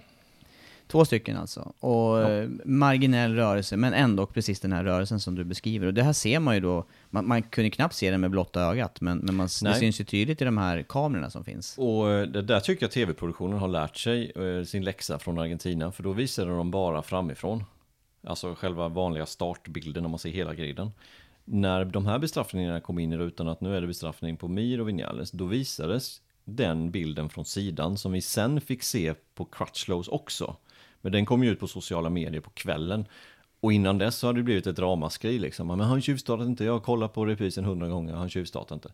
Två 0.91 1.05
stycken 1.05 1.37
alltså. 1.37 1.73
Och 1.79 2.21
eh, 2.21 2.49
marginell 2.65 3.35
rörelse, 3.35 3.77
men 3.77 3.93
ändå 3.93 4.25
precis 4.25 4.59
den 4.59 4.73
här 4.73 4.83
rörelsen 4.83 5.19
som 5.19 5.35
du 5.35 5.43
beskriver. 5.43 5.87
Och 5.87 5.93
det 5.93 6.03
här 6.03 6.13
ser 6.13 6.39
man 6.39 6.55
ju 6.55 6.61
då, 6.61 6.85
man, 7.09 7.27
man 7.27 7.43
kunde 7.43 7.69
knappt 7.69 7.95
se 7.95 8.11
den 8.11 8.21
med 8.21 8.31
blotta 8.31 8.61
ögat, 8.61 9.01
men, 9.01 9.17
men 9.17 9.35
man, 9.35 9.47
det 9.61 9.73
syns 9.73 9.99
ju 10.01 10.03
tydligt 10.05 10.41
i 10.41 10.45
de 10.45 10.57
här 10.57 10.83
kamerorna 10.83 11.29
som 11.29 11.43
finns. 11.43 11.77
Och 11.77 12.11
eh, 12.11 12.27
det 12.27 12.41
där 12.41 12.59
tycker 12.59 12.83
jag 12.83 12.91
tv-produktionen 12.91 13.59
har 13.59 13.67
lärt 13.67 13.97
sig 13.97 14.31
eh, 14.35 14.63
sin 14.65 14.83
läxa 14.83 15.19
från 15.19 15.39
Argentina. 15.39 15.91
För 15.91 16.03
då 16.03 16.11
visade 16.11 16.51
de 16.51 16.71
bara 16.71 17.01
framifrån. 17.01 17.63
Alltså 18.27 18.55
själva 18.55 18.87
vanliga 18.89 19.25
startbilden 19.25 20.03
när 20.03 20.09
man 20.09 20.19
ser 20.19 20.29
hela 20.29 20.53
griden. 20.53 20.91
när 21.45 21.85
de 21.85 22.05
här 22.05 22.19
bestraffningarna 22.19 22.79
kom 22.79 22.99
in 22.99 23.13
i 23.13 23.17
rutan, 23.17 23.47
att 23.47 23.61
nu 23.61 23.75
är 23.77 23.81
det 23.81 23.87
bestraffning 23.87 24.37
på 24.37 24.47
Mir 24.47 24.81
och 24.81 24.89
Vinales, 24.89 25.31
då 25.31 25.45
visades 25.45 26.21
den 26.45 26.91
bilden 26.91 27.29
från 27.29 27.45
sidan 27.45 27.97
som 27.97 28.11
vi 28.11 28.21
sen 28.21 28.61
fick 28.61 28.83
se 28.83 29.13
på 29.35 29.45
Crutchlows 29.45 30.07
också. 30.07 30.55
Men 31.01 31.11
den 31.11 31.25
kom 31.25 31.43
ju 31.43 31.49
ut 31.49 31.59
på 31.59 31.67
sociala 31.67 32.09
medier 32.09 32.41
på 32.41 32.49
kvällen. 32.49 33.05
Och 33.59 33.73
innan 33.73 33.97
dess 33.97 34.15
så 34.15 34.27
hade 34.27 34.39
det 34.39 34.43
blivit 34.43 34.67
ett 34.67 34.79
ramaskri 34.79 35.39
liksom. 35.39 35.67
Men 35.67 35.79
han 35.79 36.01
tjuvstartat 36.01 36.47
inte, 36.47 36.63
jag 36.63 36.73
har 36.73 36.79
kollat 36.79 37.13
på 37.13 37.25
reprisen 37.25 37.65
hundra 37.65 37.87
gånger, 37.87 38.13
han 38.13 38.29
tjuvstartat 38.29 38.71
inte. 38.71 38.89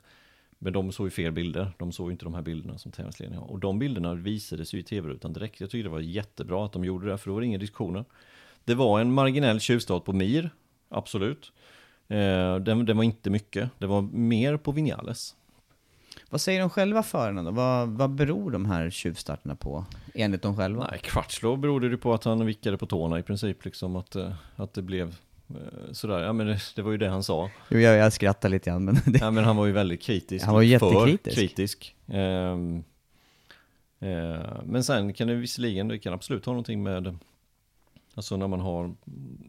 Men 0.60 0.74
de 0.74 0.92
såg 0.92 1.08
ju 1.08 1.12
fel 1.12 1.32
bilder, 1.32 1.72
de 1.78 1.92
såg 1.92 2.08
ju 2.08 2.12
inte 2.12 2.26
de 2.26 2.34
här 2.34 2.42
bilderna 2.42 2.78
som 2.78 2.92
tävlingsledningen 2.92 3.44
har. 3.44 3.52
Och 3.52 3.60
de 3.60 3.80
bilderna 3.80 4.14
visades 4.14 4.74
ju 4.74 4.80
i 4.80 4.84
tv-rutan 4.84 5.34
direkt. 5.34 5.62
Jag 5.62 5.70
tycker 5.70 5.84
det 5.84 5.90
var 5.90 6.00
jättebra 6.00 6.66
att 6.66 6.74
de 6.74 6.86
gjorde 6.86 7.08
det, 7.08 7.18
för 7.18 7.30
då 7.30 7.34
var 7.34 7.42
det 7.42 7.48
inga 7.48 7.58
diskussioner. 7.58 8.06
Det 8.64 8.76
var 8.76 9.00
en 9.00 9.14
marginell 9.14 9.60
tjuvstart 9.60 10.06
på 10.06 10.14
Mir, 10.14 10.50
absolut. 10.90 11.52
Eh, 12.08 12.56
den, 12.56 12.86
den 12.86 12.98
var 12.98 13.04
inte 13.04 13.30
mycket, 13.30 13.70
det 13.78 13.88
var 13.88 14.02
mer 14.02 14.58
på 14.58 14.72
Vinales. 14.72 15.36
Vad 16.30 16.42
säger 16.42 16.60
de 16.60 16.70
själva 16.70 17.04
förarna 17.04 17.44
då? 17.44 17.52
Vad, 17.52 17.90
vad 17.90 18.10
beror 18.10 18.52
de 18.52 18.66
här 18.66 18.90
tjuvstarterna 18.90 19.56
på, 19.56 19.86
enligt 20.14 20.42
dem 20.42 20.56
själva? 20.56 20.88
Nej, 20.92 21.00
Crutchlow 21.04 21.58
berodde 21.58 21.90
det 21.90 21.98
på 21.98 22.14
att 22.14 22.24
han 22.24 22.46
vickade 22.46 22.78
på 22.78 22.86
tårna 22.86 23.20
i 23.20 23.24
princip, 23.24 23.66
liksom 23.66 23.96
att, 23.96 24.16
eh, 24.16 24.34
att 24.56 24.74
det 24.74 24.82
blev 24.82 25.16
eh, 25.50 25.92
sådär. 25.92 26.24
Ja 26.24 26.34
men 26.34 26.48
det, 26.48 26.60
det 26.76 26.82
var 26.82 26.92
ju 26.92 26.98
det 26.98 27.10
han 27.10 27.24
sa. 27.24 27.50
Jo, 27.70 27.80
jag, 27.80 27.98
jag 27.98 28.14
skrattar 28.14 28.50
lite 28.50 28.70
grann, 28.70 28.86
men... 28.86 28.96
Det... 29.06 29.20
Ja 29.20 29.32
men 29.32 29.44
han 29.44 29.56
var 29.56 29.66
ju 29.66 29.72
väldigt 29.72 30.02
kritisk. 30.02 30.46
Han 30.46 30.54
var 30.54 30.62
ju 30.62 30.68
jättekritisk. 30.68 31.36
kritisk. 31.36 31.96
Eh, 32.08 32.58
men 34.64 34.84
sen 34.84 35.14
kan 35.14 35.28
det 35.28 35.36
visserligen, 35.36 35.88
det 35.88 36.00
kan 36.00 36.14
absolut 36.14 36.46
ha 36.46 36.54
någonting 36.54 36.84
med 36.84 37.18
Alltså 38.18 38.38
när 38.38 38.48
man 38.48 38.60
har, 38.60 38.96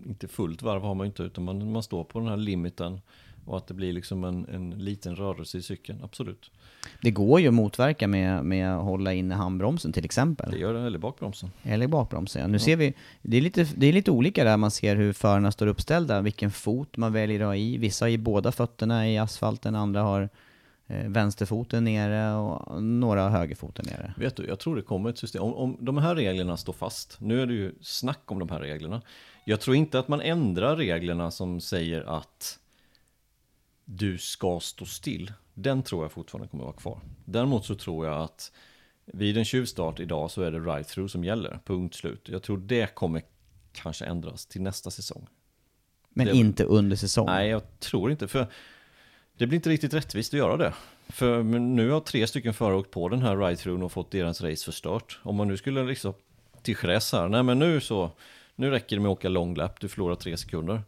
inte 0.06 0.28
fullt 0.28 0.62
varv 0.62 0.82
har 0.82 0.94
man 0.94 1.06
inte, 1.06 1.22
utan 1.22 1.44
man, 1.44 1.72
man 1.72 1.82
står 1.82 2.04
på 2.04 2.18
den 2.18 2.28
här 2.28 2.36
limiten 2.36 3.00
och 3.48 3.56
att 3.56 3.66
det 3.66 3.74
blir 3.74 3.92
liksom 3.92 4.24
en, 4.24 4.48
en 4.48 4.70
liten 4.70 5.16
rörelse 5.16 5.58
i 5.58 5.62
cykeln, 5.62 6.00
absolut. 6.04 6.50
Det 7.02 7.10
går 7.10 7.40
ju 7.40 7.48
att 7.48 7.54
motverka 7.54 8.08
med, 8.08 8.44
med 8.44 8.74
att 8.76 8.84
hålla 8.84 9.12
inne 9.12 9.34
handbromsen 9.34 9.92
till 9.92 10.04
exempel. 10.04 10.50
Det 10.50 10.58
gör 10.58 10.74
det, 10.74 10.80
eller 10.80 10.98
bakbromsen. 10.98 11.50
Eller 11.62 11.86
bakbromsen. 11.86 12.42
ja. 12.42 12.48
Nu 12.48 12.58
ser 12.58 12.76
vi, 12.76 12.94
det 13.22 13.36
är, 13.36 13.40
lite, 13.40 13.66
det 13.76 13.86
är 13.86 13.92
lite 13.92 14.10
olika 14.10 14.44
där 14.44 14.56
man 14.56 14.70
ser 14.70 14.96
hur 14.96 15.12
förarna 15.12 15.52
står 15.52 15.66
uppställda, 15.66 16.20
vilken 16.20 16.50
fot 16.50 16.96
man 16.96 17.12
väljer 17.12 17.40
att 17.40 17.46
ha 17.46 17.56
i. 17.56 17.78
Vissa 17.78 18.04
har 18.04 18.10
ju 18.10 18.18
båda 18.18 18.52
fötterna 18.52 19.08
i 19.08 19.18
asfalten, 19.18 19.74
andra 19.74 20.02
har 20.02 20.28
eh, 20.86 21.08
vänsterfoten 21.08 21.84
nere 21.84 22.34
och 22.34 22.82
några 22.82 23.22
har 23.22 23.30
högerfoten 23.30 23.84
nere. 23.88 24.14
Vet 24.16 24.36
du, 24.36 24.46
jag 24.46 24.58
tror 24.58 24.76
det 24.76 24.82
kommer 24.82 25.10
ett 25.10 25.18
system. 25.18 25.42
Om, 25.42 25.54
om 25.54 25.76
de 25.80 25.98
här 25.98 26.14
reglerna 26.14 26.56
står 26.56 26.72
fast, 26.72 27.16
nu 27.20 27.42
är 27.42 27.46
det 27.46 27.54
ju 27.54 27.74
snack 27.80 28.22
om 28.24 28.38
de 28.38 28.48
här 28.48 28.60
reglerna. 28.60 29.02
Jag 29.44 29.60
tror 29.60 29.76
inte 29.76 29.98
att 29.98 30.08
man 30.08 30.20
ändrar 30.20 30.76
reglerna 30.76 31.30
som 31.30 31.60
säger 31.60 32.16
att 32.16 32.58
du 33.90 34.18
ska 34.18 34.60
stå 34.60 34.84
still. 34.84 35.32
Den 35.54 35.82
tror 35.82 36.04
jag 36.04 36.12
fortfarande 36.12 36.48
kommer 36.48 36.64
att 36.64 36.66
vara 36.66 36.76
kvar. 36.76 37.00
Däremot 37.24 37.64
så 37.64 37.74
tror 37.74 38.06
jag 38.06 38.22
att 38.22 38.52
vid 39.06 39.36
en 39.38 39.44
tjuvstart 39.44 40.00
idag 40.00 40.30
så 40.30 40.42
är 40.42 40.50
det 40.50 40.58
ride-through 40.58 41.06
som 41.06 41.24
gäller, 41.24 41.58
punkt 41.64 41.94
slut. 41.94 42.28
Jag 42.28 42.42
tror 42.42 42.58
det 42.58 42.94
kommer 42.94 43.22
kanske 43.72 44.04
ändras 44.04 44.46
till 44.46 44.62
nästa 44.62 44.90
säsong. 44.90 45.26
Men 46.10 46.26
Det- 46.26 46.32
inte 46.36 46.64
under 46.64 46.96
säsong. 46.96 47.26
Nej, 47.26 47.48
jag 47.48 47.80
tror 47.80 48.10
inte, 48.10 48.28
för 48.28 48.46
det 49.36 49.46
blir 49.46 49.56
inte 49.56 49.70
riktigt 49.70 49.94
rättvist 49.94 50.34
att 50.34 50.38
göra 50.38 50.56
det. 50.56 50.74
För 51.08 51.42
nu 51.42 51.90
har 51.90 52.00
tre 52.00 52.26
stycken 52.26 52.54
förare 52.54 52.76
åkt 52.76 52.90
på 52.90 53.08
den 53.08 53.22
här 53.22 53.36
ride-throughen 53.36 53.82
och 53.82 53.92
fått 53.92 54.10
deras 54.10 54.40
race 54.40 54.64
förstört. 54.64 55.18
Om 55.22 55.36
man 55.36 55.48
nu 55.48 55.56
skulle 55.56 55.84
liksom 55.84 56.14
till 56.62 56.76
Jerez 56.82 57.12
här, 57.12 57.28
nej 57.28 57.42
men 57.42 57.58
nu 57.58 57.80
så, 57.80 58.10
nu 58.54 58.70
räcker 58.70 58.96
det 58.96 59.02
med 59.02 59.10
att 59.10 59.18
åka 59.18 59.28
long 59.28 59.54
lap, 59.54 59.80
du 59.80 59.88
förlorar 59.88 60.14
tre 60.14 60.36
sekunder. 60.36 60.82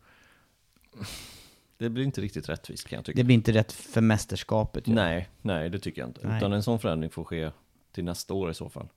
Det 1.81 1.91
blir 1.91 2.05
inte 2.05 2.21
riktigt 2.21 2.49
rättvist 2.49 2.89
kan 2.89 2.97
jag 2.97 3.05
tycka. 3.05 3.17
Det 3.17 3.25
blir 3.25 3.35
inte 3.35 3.53
rätt 3.53 3.73
för 3.73 4.01
mästerskapet 4.01 4.89
ju. 4.89 4.95
Nej, 4.95 5.29
nej 5.43 5.71
det 5.71 5.79
tycker 5.79 6.03
jag 6.03 6.09
inte. 6.09 6.29
Nej. 6.29 6.37
Utan 6.37 6.53
en 6.53 6.63
sån 6.63 6.79
förändring 6.79 7.11
får 7.11 7.25
ske 7.25 7.51
till 7.93 8.05
nästa 8.05 8.35
år 8.35 8.51
i 8.51 8.55
så 8.55 8.69
fall. 8.69 8.89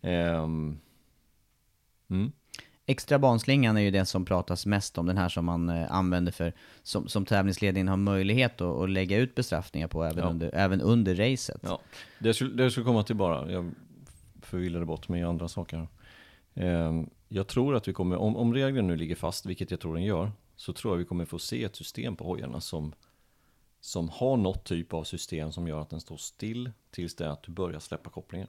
Ehm, 0.00 0.78
mm. 2.10 2.32
Extra 2.86 3.18
banslingan 3.18 3.76
är 3.76 3.80
ju 3.80 3.90
det 3.90 4.04
som 4.04 4.24
pratas 4.24 4.66
mest 4.66 4.98
om, 4.98 5.06
den 5.06 5.16
här 5.16 5.28
som 5.28 5.44
man 5.44 5.68
eh, 5.68 5.92
använder 5.92 6.32
för, 6.32 6.52
som, 6.82 7.08
som 7.08 7.24
tävlingsledningen 7.24 7.88
har 7.88 7.96
möjlighet 7.96 8.60
att, 8.60 8.76
att 8.76 8.90
lägga 8.90 9.18
ut 9.18 9.34
bestraffningar 9.34 9.88
på 9.88 10.04
även, 10.04 10.18
Ja. 10.18 10.30
under, 10.30 10.50
även 10.54 10.80
under 10.80 11.14
racet. 11.14 11.60
Ja, 11.62 11.80
det 12.18 12.34
skulle, 12.34 12.62
det 12.64 12.70
skulle 12.70 12.86
komma 12.86 13.02
till 13.02 13.16
bara, 13.16 13.50
jag 13.50 13.70
förvillade 14.42 14.84
bort 14.84 15.08
mig 15.08 15.20
i 15.20 15.24
andra 15.24 15.48
saker. 15.48 15.88
Ehm, 16.54 17.10
jag 17.28 17.46
tror 17.46 17.76
att 17.76 17.88
vi 17.88 17.92
kommer, 17.92 18.16
om, 18.16 18.36
om 18.36 18.54
regeln 18.54 18.86
nu 18.86 18.96
ligger 18.96 19.16
fast, 19.16 19.46
vilket 19.46 19.70
jag 19.70 19.80
tror 19.80 19.94
den 19.94 20.04
gör, 20.04 20.32
så 20.56 20.72
tror 20.72 20.92
jag 20.94 20.98
vi 20.98 21.04
kommer 21.04 21.24
få 21.24 21.38
se 21.38 21.64
ett 21.64 21.76
system 21.76 22.16
på 22.16 22.24
hojarna 22.24 22.60
som, 22.60 22.94
som 23.80 24.08
har 24.08 24.36
något 24.36 24.64
typ 24.64 24.92
av 24.92 25.04
system 25.04 25.52
som 25.52 25.68
gör 25.68 25.80
att 25.80 25.90
den 25.90 26.00
står 26.00 26.16
still 26.16 26.72
tills 26.90 27.14
det 27.14 27.24
är 27.24 27.28
att 27.28 27.42
du 27.42 27.52
börjar 27.52 27.80
släppa 27.80 28.10
kopplingen. 28.10 28.48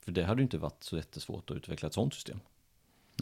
För 0.00 0.12
det 0.12 0.24
hade 0.24 0.40
ju 0.40 0.42
inte 0.42 0.58
varit 0.58 0.84
så 0.84 0.96
jättesvårt 0.96 1.50
att 1.50 1.56
utveckla 1.56 1.86
ett 1.86 1.94
sånt 1.94 2.14
system. 2.14 2.40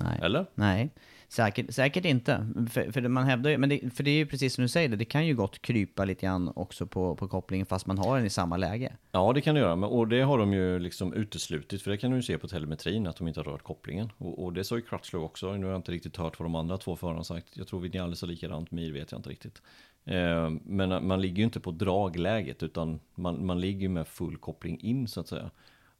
Nej. 0.00 0.20
Eller? 0.22 0.46
Nej, 0.54 0.90
säkert, 1.28 1.74
säkert 1.74 2.04
inte. 2.04 2.46
För, 2.70 2.92
för 2.92 3.08
man 3.08 3.24
hävdar 3.24 3.50
ju, 3.50 3.58
men 3.58 3.68
det, 3.68 3.94
för 3.94 4.04
det 4.04 4.10
är 4.10 4.16
ju 4.16 4.26
precis 4.26 4.54
som 4.54 4.62
du 4.62 4.68
säger, 4.68 4.88
det, 4.88 4.96
det 4.96 5.04
kan 5.04 5.26
ju 5.26 5.34
gott 5.34 5.62
krypa 5.62 6.04
lite 6.04 6.26
grann 6.26 6.52
också 6.56 6.86
på, 6.86 7.16
på 7.16 7.28
kopplingen 7.28 7.66
fast 7.66 7.86
man 7.86 7.98
har 7.98 8.16
den 8.16 8.26
i 8.26 8.30
samma 8.30 8.56
läge. 8.56 8.96
Ja, 9.12 9.32
det 9.32 9.40
kan 9.40 9.54
det 9.54 9.60
göra. 9.60 9.76
Men, 9.76 9.88
och 9.88 10.08
det 10.08 10.20
har 10.20 10.38
de 10.38 10.52
ju 10.52 10.78
liksom 10.78 11.12
uteslutit. 11.14 11.82
För 11.82 11.90
det 11.90 11.96
kan 11.96 12.10
du 12.10 12.16
ju 12.16 12.22
se 12.22 12.38
på 12.38 12.48
telemetrin 12.48 13.06
att 13.06 13.16
de 13.16 13.28
inte 13.28 13.40
har 13.40 13.44
rört 13.44 13.62
kopplingen. 13.62 14.10
Och, 14.18 14.44
och 14.44 14.52
det 14.52 14.64
sa 14.64 14.76
ju 14.76 14.82
Crutchlow 14.82 15.24
också. 15.24 15.52
Nu 15.52 15.64
har 15.64 15.72
jag 15.72 15.78
inte 15.78 15.92
riktigt 15.92 16.16
hört 16.16 16.38
vad 16.38 16.46
de 16.46 16.54
andra 16.54 16.78
två 16.78 16.96
förarna 16.96 17.16
har 17.16 17.24
sagt. 17.24 17.56
Jag 17.56 17.66
tror 17.66 17.80
Vinales 17.80 18.22
är 18.22 18.26
likadant. 18.26 18.70
Mir 18.70 18.92
vet 18.92 19.12
jag 19.12 19.18
inte 19.18 19.30
riktigt. 19.30 19.62
Eh, 20.04 20.50
men 20.64 21.06
man 21.06 21.20
ligger 21.20 21.38
ju 21.38 21.44
inte 21.44 21.60
på 21.60 21.70
dragläget. 21.70 22.62
Utan 22.62 23.00
man, 23.14 23.46
man 23.46 23.60
ligger 23.60 23.80
ju 23.80 23.88
med 23.88 24.08
full 24.08 24.36
koppling 24.36 24.80
in 24.80 25.08
så 25.08 25.20
att 25.20 25.28
säga. 25.28 25.50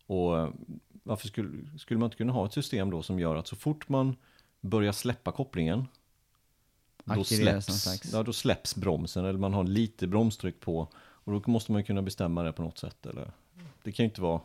Och 0.06 0.38
eh, 0.38 0.48
varför 1.02 1.28
skulle, 1.28 1.78
skulle 1.78 2.00
man 2.00 2.06
inte 2.06 2.16
kunna 2.16 2.32
ha 2.32 2.46
ett 2.46 2.52
system 2.52 2.90
då 2.90 3.02
som 3.02 3.18
gör 3.18 3.36
att 3.36 3.46
så 3.46 3.56
fort 3.56 3.88
man 3.88 4.16
börjar 4.60 4.92
släppa 4.92 5.32
kopplingen. 5.32 5.86
Då 7.04 7.24
släpps, 7.24 8.12
ja, 8.12 8.22
då 8.22 8.32
släpps 8.32 8.76
bromsen 8.76 9.24
eller 9.24 9.38
man 9.38 9.54
har 9.54 9.64
lite 9.64 10.06
bromstryck 10.06 10.60
på. 10.60 10.88
Och 10.96 11.32
då 11.32 11.50
måste 11.50 11.72
man 11.72 11.84
kunna 11.84 12.02
bestämma 12.02 12.42
det 12.42 12.52
på 12.52 12.62
något 12.62 12.78
sätt. 12.78 13.06
Eller? 13.06 13.30
Det 13.82 13.92
kan 13.92 14.04
ju 14.04 14.08
inte 14.08 14.20
vara... 14.20 14.40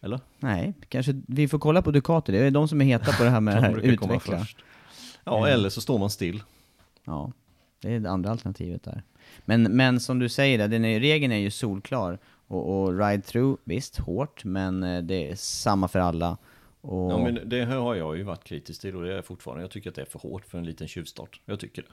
Eller? 0.00 0.20
Nej, 0.38 0.72
kanske 0.88 1.22
vi 1.26 1.48
får 1.48 1.58
kolla 1.58 1.82
på 1.82 1.90
Ducati, 1.90 2.32
det 2.32 2.38
är 2.38 2.50
de 2.50 2.68
som 2.68 2.80
är 2.80 2.84
heta 2.84 3.12
på 3.12 3.24
det 3.24 3.30
här 3.30 3.40
med 3.40 3.56
De 3.62 3.62
här 3.62 3.78
utveckla. 3.78 4.38
först. 4.38 4.56
Ja, 5.24 5.48
eller 5.48 5.68
så 5.68 5.80
står 5.80 5.98
man 5.98 6.10
still. 6.10 6.42
Ja, 7.04 7.32
det 7.80 7.94
är 7.94 8.00
det 8.00 8.10
andra 8.10 8.30
alternativet 8.30 8.82
där. 8.82 9.02
Men, 9.44 9.62
men 9.62 10.00
som 10.00 10.18
du 10.18 10.28
säger, 10.28 10.58
där, 10.58 10.68
den 10.68 10.84
är, 10.84 11.00
regeln 11.00 11.32
är 11.32 11.36
ju 11.36 11.50
solklar. 11.50 12.18
Och, 12.46 12.82
och 12.82 12.98
ride-through, 12.98 13.56
visst, 13.64 13.98
hårt, 13.98 14.44
men 14.44 14.82
eh, 14.82 15.02
det 15.02 15.30
är 15.30 15.34
samma 15.34 15.88
för 15.88 15.98
alla. 15.98 16.38
Och, 16.80 17.12
Ja, 17.12 17.18
men 17.18 17.48
det 17.48 17.64
här 17.64 17.76
har 17.76 17.94
jag 17.94 18.16
ju 18.16 18.22
varit 18.22 18.44
kritisk 18.44 18.80
till 18.80 18.96
och 18.96 19.02
det 19.02 19.12
är 19.12 19.16
jag 19.16 19.24
fortfarande. 19.24 19.62
Jag 19.62 19.70
tycker 19.70 19.90
att 19.90 19.96
det 19.96 20.02
är 20.02 20.06
för 20.06 20.18
hårt 20.18 20.46
för 20.46 20.58
en 20.58 20.64
liten 20.64 20.88
tjuvstart. 20.88 21.40
Jag 21.44 21.60
tycker 21.60 21.82
det. 21.82 21.88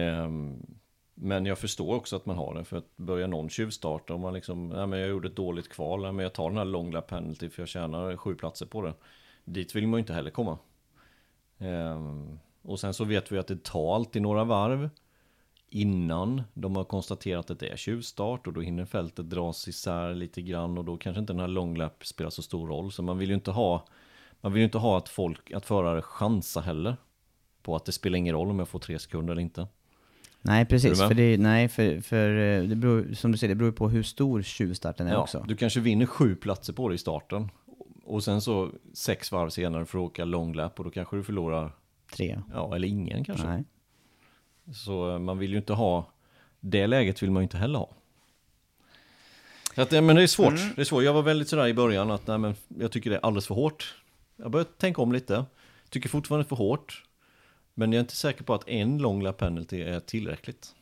Ehm, 0.00 0.66
men 1.14 1.46
jag 1.46 1.58
förstår 1.58 1.94
också 1.94 2.16
att 2.16 2.26
man 2.26 2.36
har 2.36 2.54
det. 2.54 2.64
För 2.64 2.76
att 2.76 2.96
börja 2.96 3.26
någon 3.26 3.48
tjuvstart. 3.48 4.10
Om 4.10 4.20
man 4.20 4.34
liksom, 4.34 4.68
nej 4.68 4.86
men 4.86 4.98
jag 4.98 5.08
gjorde 5.08 5.28
ett 5.28 5.36
dåligt 5.36 5.68
kval, 5.68 6.02
nej 6.02 6.12
men 6.12 6.22
jag 6.22 6.32
tar 6.32 6.48
den 6.50 6.58
här 6.58 6.64
long 6.64 6.92
lap 6.92 7.06
penalty 7.06 7.48
för 7.50 7.62
jag 7.62 7.68
tjänar 7.68 8.16
sju 8.16 8.34
platser 8.34 8.66
på 8.66 8.82
det. 8.82 8.94
Dit 9.44 9.76
vill 9.76 9.88
man 9.88 9.98
ju 9.98 10.00
inte 10.00 10.12
heller 10.12 10.30
komma. 10.30 10.58
Ehm, 11.58 12.38
och 12.62 12.80
sen 12.80 12.94
så 12.94 13.04
vet 13.04 13.32
vi 13.32 13.38
att 13.38 13.46
det 13.46 13.64
tar 13.64 13.94
alltid 13.94 14.22
några 14.22 14.44
varv 14.44 14.90
innan 15.74 16.42
de 16.54 16.76
har 16.76 16.84
konstaterat 16.84 17.50
att 17.50 17.58
det 17.58 17.68
är 17.68 17.76
tjuvstart 17.76 18.46
och 18.46 18.52
då 18.52 18.60
hinner 18.60 18.84
fältet 18.84 19.30
dras 19.30 19.68
isär 19.68 20.14
lite 20.14 20.42
grann 20.42 20.78
och 20.78 20.84
då 20.84 20.96
kanske 20.96 21.20
inte 21.20 21.32
den 21.32 21.40
här 21.40 21.48
long 21.48 21.76
lap 21.76 22.06
spelar 22.06 22.30
så 22.30 22.42
stor 22.42 22.68
roll. 22.68 22.92
Så 22.92 23.02
man 23.02 23.18
vill 23.18 23.28
ju 23.28 23.34
inte 23.34 23.50
ha 23.50 23.86
man 24.40 24.52
vill 24.52 24.62
inte 24.62 24.78
ha 24.78 24.98
att 24.98 25.08
folk, 25.08 25.52
att 25.52 25.66
förare 25.66 26.02
chansar 26.02 26.62
heller 26.62 26.96
på 27.62 27.76
att 27.76 27.84
det 27.84 27.92
spelar 27.92 28.18
ingen 28.18 28.34
roll 28.34 28.50
om 28.50 28.58
jag 28.58 28.68
får 28.68 28.78
tre 28.78 28.98
sekunder 28.98 29.32
eller 29.32 29.42
inte. 29.42 29.66
nej, 30.42 30.66
precis. 30.66 31.00
du? 31.00 31.08
För 31.08 31.14
det, 31.14 31.36
nej, 31.36 31.68
för, 31.68 32.00
för 32.00 32.38
eh, 32.38 32.62
det 32.62 32.76
beror, 32.76 33.14
som 33.14 33.32
du 33.32 33.38
säger, 33.38 33.54
det 33.54 33.58
beror 33.58 33.72
på 33.72 33.88
hur 33.88 34.02
stor 34.02 34.42
tjuvstarten 34.42 35.06
är 35.06 35.16
också. 35.16 35.44
du 35.48 35.56
kanske 35.56 35.80
vinner 35.80 36.06
sju 36.06 36.36
platser 36.36 36.72
på 36.72 36.88
det 36.88 36.94
i 36.94 36.98
starten 36.98 37.50
och 38.04 38.24
sen 38.24 38.40
så 38.40 38.70
sex 38.92 39.32
varv 39.32 39.48
senare 39.48 39.86
för 39.86 39.98
att 39.98 40.04
åka 40.04 40.24
long 40.24 40.54
lap 40.54 40.78
och 40.78 40.84
då 40.84 40.90
kanske 40.90 41.16
du 41.16 41.22
förlorar, 41.22 41.72
Tre. 42.16 42.40
ja 42.52 42.76
eller 42.76 42.88
ingen 42.88 43.24
kanske. 43.24 43.46
Nej. 43.46 43.64
Så 44.72 45.10
eh, 45.12 45.18
man 45.18 45.38
vill 45.38 45.50
ju 45.50 45.56
inte 45.56 45.72
ha, 45.72 46.06
det 46.60 46.86
läget 46.86 47.22
vill 47.22 47.30
man 47.30 47.40
ju 47.40 47.44
inte 47.44 47.56
heller 47.56 47.78
ha. 47.78 47.88
Så 49.74 49.82
att, 49.82 49.90
men 49.90 50.16
det 50.16 50.22
är 50.22 50.26
svårt, 50.26 50.52
Mm. 50.52 50.68
det 50.76 50.80
är 50.80 50.84
svårt. 50.84 51.04
Jag 51.04 51.12
var 51.12 51.22
väldigt 51.22 51.48
sådär 51.48 51.66
i 51.66 51.74
början 51.74 52.10
att 52.10 52.26
nej, 52.26 52.38
men 52.38 52.54
jag 52.78 52.92
tycker 52.92 53.10
det 53.10 53.16
är 53.16 53.20
alldeles 53.26 53.46
för 53.46 53.54
hårt. 53.54 53.94
Jag 54.36 54.50
börjar 54.50 54.64
tänka 54.78 55.02
om 55.02 55.12
lite, 55.12 55.44
tycker 55.90 56.08
fortfarande 56.08 56.44
för 56.48 56.56
hårt. 56.56 57.04
Men 57.74 57.92
jag 57.92 57.96
är 57.98 58.00
inte 58.00 58.16
säker 58.16 58.44
på 58.44 58.54
att 58.54 58.68
en 58.68 58.98
long 58.98 59.22
lap 59.22 59.36
penalty 59.38 59.82
är 59.82 60.00
tillräckligt. 60.00 60.74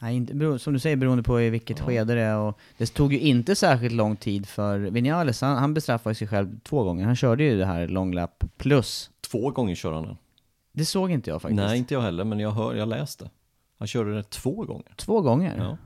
Nej, 0.00 0.26
som 0.58 0.72
du 0.72 0.78
säger, 0.78 0.96
beroende 0.96 1.22
på 1.22 1.40
i 1.40 1.50
vilket 1.50 1.80
skede 1.80 2.14
det 2.14 2.20
är. 2.20 2.36
Och 2.36 2.58
det 2.78 2.86
tog 2.94 3.12
ju 3.12 3.18
inte 3.20 3.56
särskilt 3.56 3.94
lång 3.94 4.16
tid 4.16 4.48
för 4.48 4.78
Vinales, 4.78 5.40
han, 5.40 5.56
han 5.56 5.74
bestraffade 5.74 6.14
sig 6.14 6.28
själv 6.28 6.60
två 6.60 6.84
gånger. 6.84 7.04
Han 7.04 7.16
körde 7.16 7.44
ju 7.44 7.58
det 7.58 7.66
här 7.66 7.88
long 7.88 8.14
lap 8.14 8.44
plus. 8.56 9.10
Två 9.20 9.50
gånger 9.50 9.74
kör 9.74 9.92
han 9.92 10.02
den. 10.02 10.16
Det 10.72 10.84
såg 10.84 11.10
inte 11.10 11.30
jag 11.30 11.42
faktiskt. 11.42 11.56
Nej, 11.56 11.78
inte 11.78 11.94
jag 11.94 12.00
heller, 12.00 12.24
men 12.24 12.40
jag 12.40 12.50
hör, 12.50 12.74
jag 12.74 12.88
läste. 12.88 13.30
Han 13.78 13.88
körde 13.88 14.14
det 14.14 14.22
två 14.22 14.64
gånger. 14.64 14.94
Två 14.96 15.20
gånger? 15.20 15.56
Ja. 15.58 15.76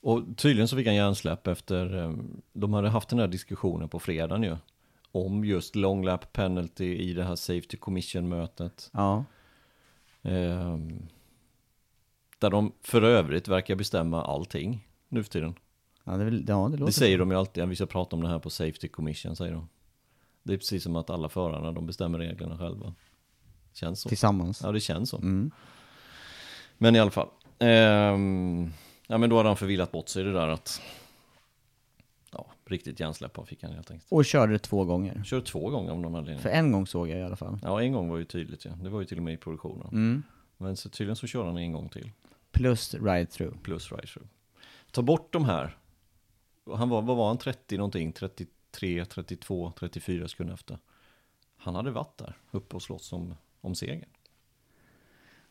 Och 0.00 0.22
tydligen 0.36 0.68
så 0.68 0.76
fick 0.76 0.86
han 0.86 0.96
hjärnsläpp 0.96 1.46
efter, 1.46 1.96
eh, 2.04 2.12
de 2.52 2.72
hade 2.72 2.88
haft 2.88 3.08
den 3.08 3.18
här 3.18 3.28
diskussionen 3.28 3.88
på 3.88 3.98
fredagen 3.98 4.42
ju. 4.42 4.56
Om 5.12 5.44
just 5.44 5.76
long 5.76 6.04
lap 6.04 6.32
penalty 6.32 6.96
i 6.96 7.12
det 7.12 7.24
här 7.24 7.36
Safety 7.36 7.76
Commission-mötet. 7.76 8.90
Ja. 8.92 9.24
Ehm, 10.22 11.06
där 12.38 12.50
de 12.50 12.72
för 12.82 13.02
övrigt 13.02 13.48
verkar 13.48 13.76
bestämma 13.76 14.24
allting 14.24 14.88
nu 15.08 15.22
för 15.22 15.30
tiden. 15.30 15.54
Ja, 16.04 16.12
det, 16.16 16.24
väl- 16.24 16.44
ja, 16.48 16.68
det 16.72 16.84
Det 16.86 16.92
säger 16.92 17.18
de 17.18 17.30
ju 17.30 17.36
alltid, 17.36 17.68
vi 17.68 17.76
ska 17.76 17.86
prata 17.86 18.16
om 18.16 18.22
det 18.22 18.28
här 18.28 18.38
på 18.38 18.50
Safety 18.50 18.88
Commission 18.88 19.36
säger 19.36 19.52
de. 19.52 19.68
Det 20.42 20.52
är 20.52 20.56
precis 20.58 20.82
som 20.82 20.96
att 20.96 21.10
alla 21.10 21.28
förarna, 21.28 21.72
de 21.72 21.86
bestämmer 21.86 22.18
reglerna 22.18 22.58
själva. 22.58 22.94
Känns 23.78 24.00
så. 24.00 24.08
Tillsammans. 24.08 24.60
Ja, 24.62 24.72
det 24.72 24.80
känns 24.80 25.10
så. 25.10 25.16
Mm. 25.16 25.50
Men 26.78 26.96
i 26.96 27.00
alla 27.00 27.10
fall. 27.10 27.28
Ehm, 27.58 28.72
ja, 29.06 29.18
men 29.18 29.30
då 29.30 29.36
hade 29.36 29.48
han 29.48 29.56
förvillat 29.56 29.92
bort 29.92 30.08
sig 30.08 30.24
det 30.24 30.32
där 30.32 30.48
att... 30.48 30.82
Ja, 32.32 32.46
riktigt 32.64 33.00
hjärnsläpp 33.00 33.48
fick 33.48 33.62
han 33.62 33.72
helt 33.72 33.90
enkelt. 33.90 34.12
Och 34.12 34.24
körde 34.24 34.52
det 34.52 34.58
två 34.58 34.84
gånger. 34.84 35.22
Körde 35.24 35.46
två 35.46 35.70
gånger 35.70 35.92
om 35.92 36.02
någon 36.02 36.14
anledning. 36.14 36.42
För 36.42 36.50
en 36.50 36.72
gång 36.72 36.86
såg 36.86 37.08
jag 37.08 37.18
i 37.18 37.22
alla 37.22 37.36
fall. 37.36 37.58
Ja, 37.62 37.82
en 37.82 37.92
gång 37.92 38.08
var 38.08 38.18
ju 38.18 38.24
tydligt 38.24 38.64
ja. 38.64 38.70
Det 38.82 38.88
var 38.88 39.00
ju 39.00 39.06
till 39.06 39.16
och 39.16 39.22
med 39.22 39.34
i 39.34 39.36
produktionen. 39.36 39.88
Mm. 39.92 40.22
Men 40.56 40.76
så 40.76 40.88
tydligen 40.88 41.16
så 41.16 41.26
kör 41.26 41.44
han 41.44 41.56
en 41.56 41.72
gång 41.72 41.88
till. 41.88 42.10
Plus 42.52 42.94
ride-through. 42.94 43.58
Plus 43.62 43.92
ride 43.92 44.06
through. 44.06 44.28
Ta 44.90 45.02
bort 45.02 45.32
de 45.32 45.44
här. 45.44 45.76
Han 46.74 46.88
var, 46.88 47.02
vad 47.02 47.16
var 47.16 47.28
han, 47.28 47.38
30 47.38 47.76
någonting? 47.76 48.12
33, 48.12 49.04
32, 49.04 49.72
34 49.78 50.28
sekunder 50.28 50.54
efter. 50.54 50.78
Han 51.56 51.74
hade 51.74 51.90
varit 51.90 52.18
där 52.18 52.36
uppe 52.50 52.76
och 52.76 52.82
slåss 52.82 53.12
om, 53.12 53.34
om 53.60 53.74
segern. 53.74 54.04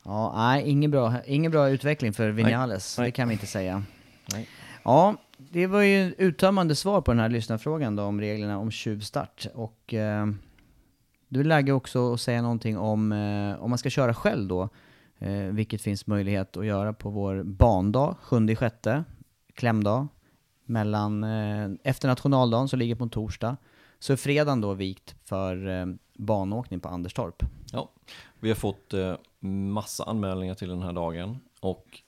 Ja, 0.03 0.33
nej, 0.35 0.69
ingen 0.69 0.91
bra, 0.91 1.23
ingen 1.25 1.51
bra 1.51 1.69
utveckling 1.69 2.13
för 2.13 2.29
Vinales. 2.29 2.97
Nej. 2.97 3.07
Det 3.07 3.11
kan 3.11 3.27
vi 3.27 3.33
inte 3.33 3.47
säga. 3.47 3.83
Nej. 4.33 4.47
Ja, 4.83 5.15
det 5.37 5.67
var 5.67 5.81
ju 5.81 6.13
uttömmande 6.17 6.75
svar 6.75 7.01
på 7.01 7.11
den 7.11 7.19
här 7.19 7.29
lyssnarfrågan 7.29 7.95
då 7.95 8.03
om 8.03 8.21
reglerna 8.21 8.57
om 8.57 8.71
tjuvstart. 8.71 9.47
Och 9.53 9.93
eh, 9.93 10.27
du 11.27 11.43
läge 11.43 11.71
också 11.71 12.13
att 12.13 12.21
säga 12.21 12.41
någonting 12.41 12.77
om, 12.77 13.11
eh, 13.11 13.63
om 13.63 13.69
man 13.69 13.77
ska 13.77 13.89
köra 13.89 14.13
själv 14.13 14.47
då, 14.47 14.69
eh, 15.19 15.31
vilket 15.31 15.81
finns 15.81 16.07
möjlighet 16.07 16.57
att 16.57 16.65
göra 16.65 16.93
på 16.93 17.09
vår 17.09 17.43
bandag, 17.43 18.15
7 18.21 18.55
sjätte, 18.55 19.03
klämdag, 19.53 20.07
mellan, 20.65 21.23
eh, 21.23 21.69
efter 21.83 22.07
nationaldagen 22.07 22.67
som 22.67 22.79
ligger 22.79 22.95
på 22.95 23.03
en 23.03 23.09
torsdag, 23.09 23.57
så 23.99 24.13
är 24.13 24.17
fredagen 24.17 24.61
då 24.61 24.73
vikt 24.73 25.15
för 25.23 25.67
eh, 25.67 25.85
banåkning 26.17 26.79
på 26.79 26.89
Anderstorp. 26.89 27.43
Ja, 27.71 27.89
vi 28.39 28.49
har 28.49 28.55
fått 28.55 28.93
eh, 28.93 29.15
massa 29.49 30.03
anmälningar 30.03 30.55
till 30.55 30.69
den 30.69 30.81
här 30.81 30.93
dagen 30.93 31.39
och 31.59 32.01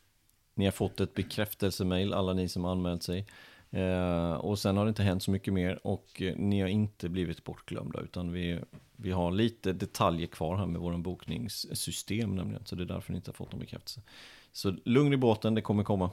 ni 0.55 0.65
har 0.65 0.71
fått 0.71 0.99
ett 0.99 1.13
bekräftelsemail, 1.13 2.13
alla 2.13 2.33
ni 2.33 2.47
som 2.49 2.63
har 2.63 2.71
anmält 2.71 3.03
sig. 3.03 3.25
Eh, 3.71 4.31
och 4.31 4.59
sen 4.59 4.77
har 4.77 4.85
det 4.85 4.89
inte 4.89 5.03
hänt 5.03 5.23
så 5.23 5.31
mycket 5.31 5.53
mer 5.53 5.87
och 5.87 6.21
eh, 6.21 6.35
ni 6.37 6.61
har 6.61 6.67
inte 6.67 7.09
blivit 7.09 7.43
bortglömda 7.43 7.99
utan 7.99 8.31
vi, 8.31 8.59
vi 8.95 9.11
har 9.11 9.31
lite 9.31 9.73
detaljer 9.73 10.27
kvar 10.27 10.57
här 10.57 10.65
med 10.65 10.81
våra 10.81 10.97
bokningssystem 10.97 12.35
nämligen. 12.35 12.65
Så 12.65 12.75
det 12.75 12.83
är 12.83 12.85
därför 12.85 13.11
ni 13.11 13.17
inte 13.17 13.29
har 13.29 13.33
fått 13.33 13.51
någon 13.51 13.59
bekräftelse. 13.59 14.01
Så 14.51 14.75
lugn 14.85 15.13
i 15.13 15.17
båten, 15.17 15.55
det 15.55 15.61
kommer 15.61 15.83
komma. 15.83 16.09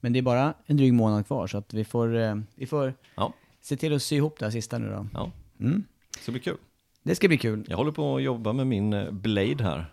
Men 0.00 0.12
det 0.12 0.18
är 0.18 0.22
bara 0.22 0.54
en 0.66 0.76
dryg 0.76 0.92
månad 0.94 1.26
kvar 1.26 1.46
så 1.46 1.58
att 1.58 1.74
vi 1.74 1.84
får, 1.84 2.16
eh, 2.16 2.34
vi 2.54 2.66
får 2.66 2.94
Ja, 3.14 3.32
se 3.60 3.76
till 3.76 3.94
att 3.94 4.02
sy 4.02 4.16
ihop 4.16 4.38
det 4.38 4.44
här 4.46 4.50
sista 4.50 4.78
nu 4.78 4.88
då. 4.90 5.06
ja, 5.14 5.30
Mm. 5.60 5.84
Det 6.14 6.22
ska 6.22 6.32
bli 6.32 6.40
kul. 6.40 6.56
Det 7.02 7.14
ska 7.14 7.28
bli 7.28 7.38
kul. 7.38 7.64
Jag 7.68 7.76
håller 7.76 7.92
på 7.92 8.16
att 8.16 8.22
jobba 8.22 8.52
med 8.52 8.66
min 8.66 8.92
eh, 8.92 9.10
Blade 9.10 9.64
här. 9.64 9.86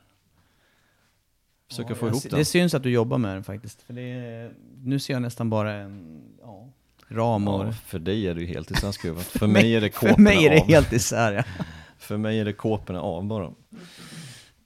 Försöker 1.70 1.96
få 1.96 2.06
Jag 2.06 2.12
ihop 2.12 2.24
den. 2.24 2.40
Det 2.40 2.46
syns 2.46 2.74
att 2.74 2.84
du 2.84 2.90
jobbar 2.90 3.18
med 3.18 3.36
den 3.36 3.44
faktiskt. 3.44 3.82
För 3.82 3.94
det 3.94 4.02
är, 4.02 4.54
nu 4.84 5.00
ser 5.00 5.14
jag 5.14 5.22
nästan 5.22 5.50
bara 5.50 5.74
en 5.74 6.22
ja, 6.42 6.70
ram 7.08 7.48
och... 7.48 7.68
Ja, 7.68 7.72
för 7.72 8.00
dig 8.00 8.28
är 8.28 8.36
det 8.36 8.42
ju 8.42 8.48
helt 8.48 8.72
isärskruvat. 8.72 9.26
För 9.40 9.48
mig 9.48 9.76
är 9.76 9.82
det 9.82 9.90
kåporna 9.90 10.16
För 10.16 10.22
mig 10.22 10.46
är 10.46 10.50
det 10.50 10.62
av. 10.62 10.68
helt 10.68 10.94
isär 10.94 11.32
ja. 11.34 11.44
För 11.98 12.18
mig 12.18 12.40
är 12.40 12.46
det 12.46 12.54
kåporna 12.54 13.02
av 13.02 13.24
bara. 13.24 13.52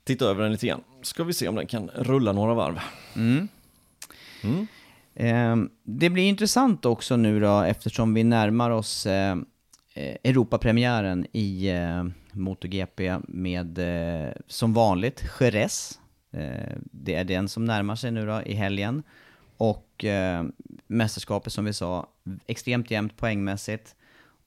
Titta 0.04 0.26
över 0.26 0.44
den 0.44 0.52
lite 0.52 0.68
grann. 0.68 0.84
Ska 1.02 1.24
vi 1.24 1.34
se 1.34 1.48
om 1.48 1.56
den 1.56 1.68
kan 1.68 1.90
rulla 1.96 2.32
några 2.32 2.54
varv. 2.54 2.80
Mm. 3.16 3.48
Mm. 4.44 4.68
Ehm, 5.16 5.70
det 5.84 6.10
blir 6.10 6.24
intressant 6.24 6.86
också 6.86 7.16
nu 7.16 7.40
då 7.40 7.62
eftersom 7.62 8.14
vi 8.14 8.24
närmar 8.24 8.72
oss 8.72 9.06
eh, 9.06 9.32
eh, 9.32 9.36
Eh, 9.98 10.18
Europapremiären 10.24 11.28
i 11.32 11.70
eh, 11.70 12.04
MotoGP 12.32 13.20
med 13.28 13.80
eh, 13.80 14.34
som 14.48 14.74
vanligt 14.74 15.24
Jerez. 15.40 16.00
Eh, 16.32 16.76
det 16.92 17.16
är 17.16 17.24
den 17.24 17.50
som 17.50 17.66
närmar 17.66 17.96
sig 17.96 18.12
nu 18.12 18.26
då 18.26 18.42
i 18.46 18.54
helgen. 18.54 19.04
Och 19.58 20.06
eh, 20.06 20.44
mästerskapet 20.88 21.54
som 21.54 21.66
vi 21.66 21.74
sa, 21.74 22.08
extremt 22.48 22.92
jämnt 22.92 23.18
poängmässigt. 23.18 23.96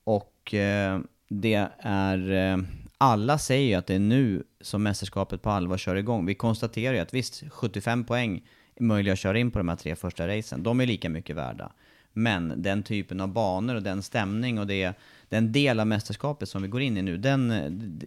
Och 0.04 0.54
eh, 0.54 1.00
det 1.28 1.68
är, 1.78 2.32
eh, 2.32 2.58
alla 2.98 3.38
säger 3.38 3.68
ju 3.68 3.74
att 3.74 3.86
det 3.86 3.94
är 3.94 3.98
nu 3.98 4.44
som 4.60 4.82
mästerskapet 4.82 5.42
på 5.42 5.50
allvar 5.50 5.78
kör 5.78 5.96
igång. 5.96 6.26
Vi 6.26 6.34
konstaterar 6.34 6.94
ju 6.94 7.00
att 7.00 7.14
visst, 7.14 7.42
75 7.50 8.04
poäng 8.04 8.42
är 8.74 8.82
möjliga 8.82 9.12
att 9.12 9.18
köra 9.18 9.38
in 9.38 9.50
på 9.50 9.58
de 9.58 9.68
här 9.68 9.76
tre 9.76 9.96
första 9.96 10.28
racen. 10.28 10.62
De 10.62 10.80
är 10.80 10.86
lika 10.86 11.08
mycket 11.08 11.36
värda. 11.36 11.72
Men 12.12 12.62
den 12.62 12.82
typen 12.82 13.20
av 13.20 13.28
banor 13.28 13.74
och 13.74 13.82
den 13.82 14.02
stämning 14.02 14.58
och 14.58 14.66
det, 14.66 14.94
den 15.28 15.52
del 15.52 15.80
av 15.80 15.86
mästerskapet 15.86 16.48
som 16.48 16.62
vi 16.62 16.68
går 16.68 16.80
in 16.80 16.96
i 16.96 17.02
nu, 17.02 17.16
den, 17.16 17.48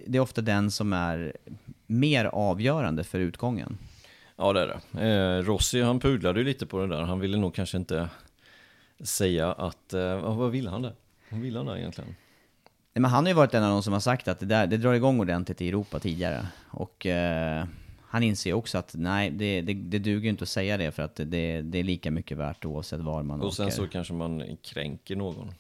det 0.07 0.17
är 0.17 0.21
ofta 0.21 0.41
den 0.41 0.71
som 0.71 0.93
är 0.93 1.33
mer 1.87 2.25
avgörande 2.25 3.03
för 3.03 3.19
utgången. 3.19 3.77
Ja 4.35 4.53
det 4.53 4.61
är 4.61 4.79
det. 4.91 5.07
Eh, 5.07 5.43
Rossi 5.43 5.81
han 5.81 5.99
pudlade 5.99 6.39
ju 6.39 6.45
lite 6.45 6.65
på 6.65 6.79
det 6.79 6.87
där. 6.87 7.01
Han 7.01 7.19
ville 7.19 7.37
nog 7.37 7.55
kanske 7.55 7.77
inte 7.77 8.09
säga 8.99 9.51
att, 9.51 9.93
eh, 9.93 10.35
vad 10.35 10.51
ville 10.51 10.69
han 10.69 10.81
där? 10.81 10.93
Vad 11.29 11.39
ville 11.41 11.59
han 11.59 11.65
där 11.65 11.77
egentligen? 11.77 12.09
Nej, 12.93 13.01
Men 13.01 13.11
han 13.11 13.23
har 13.23 13.29
ju 13.29 13.33
varit 13.35 13.53
en 13.53 13.63
av 13.63 13.69
de 13.69 13.83
som 13.83 13.93
har 13.93 13.99
sagt 13.99 14.27
att 14.27 14.39
det, 14.39 14.45
där, 14.45 14.67
det 14.67 14.77
drar 14.77 14.93
igång 14.93 15.19
ordentligt 15.19 15.61
i 15.61 15.69
Europa 15.69 15.99
tidigare. 15.99 16.47
Och 16.69 17.05
eh, 17.05 17.65
han 18.01 18.23
inser 18.23 18.53
också 18.53 18.77
att 18.77 18.93
nej, 18.97 19.29
det, 19.29 19.61
det, 19.61 19.73
det 19.73 19.99
duger 19.99 20.29
inte 20.29 20.43
att 20.43 20.49
säga 20.49 20.77
det 20.77 20.91
för 20.91 21.03
att 21.03 21.15
det, 21.15 21.61
det 21.61 21.79
är 21.79 21.83
lika 21.83 22.11
mycket 22.11 22.37
värt 22.37 22.65
oavsett 22.65 22.99
var 22.99 23.23
man 23.23 23.41
Och 23.41 23.53
sen 23.53 23.65
åker. 23.65 23.75
så 23.75 23.87
kanske 23.87 24.13
man 24.13 24.57
kränker 24.61 25.15
någon. 25.15 25.51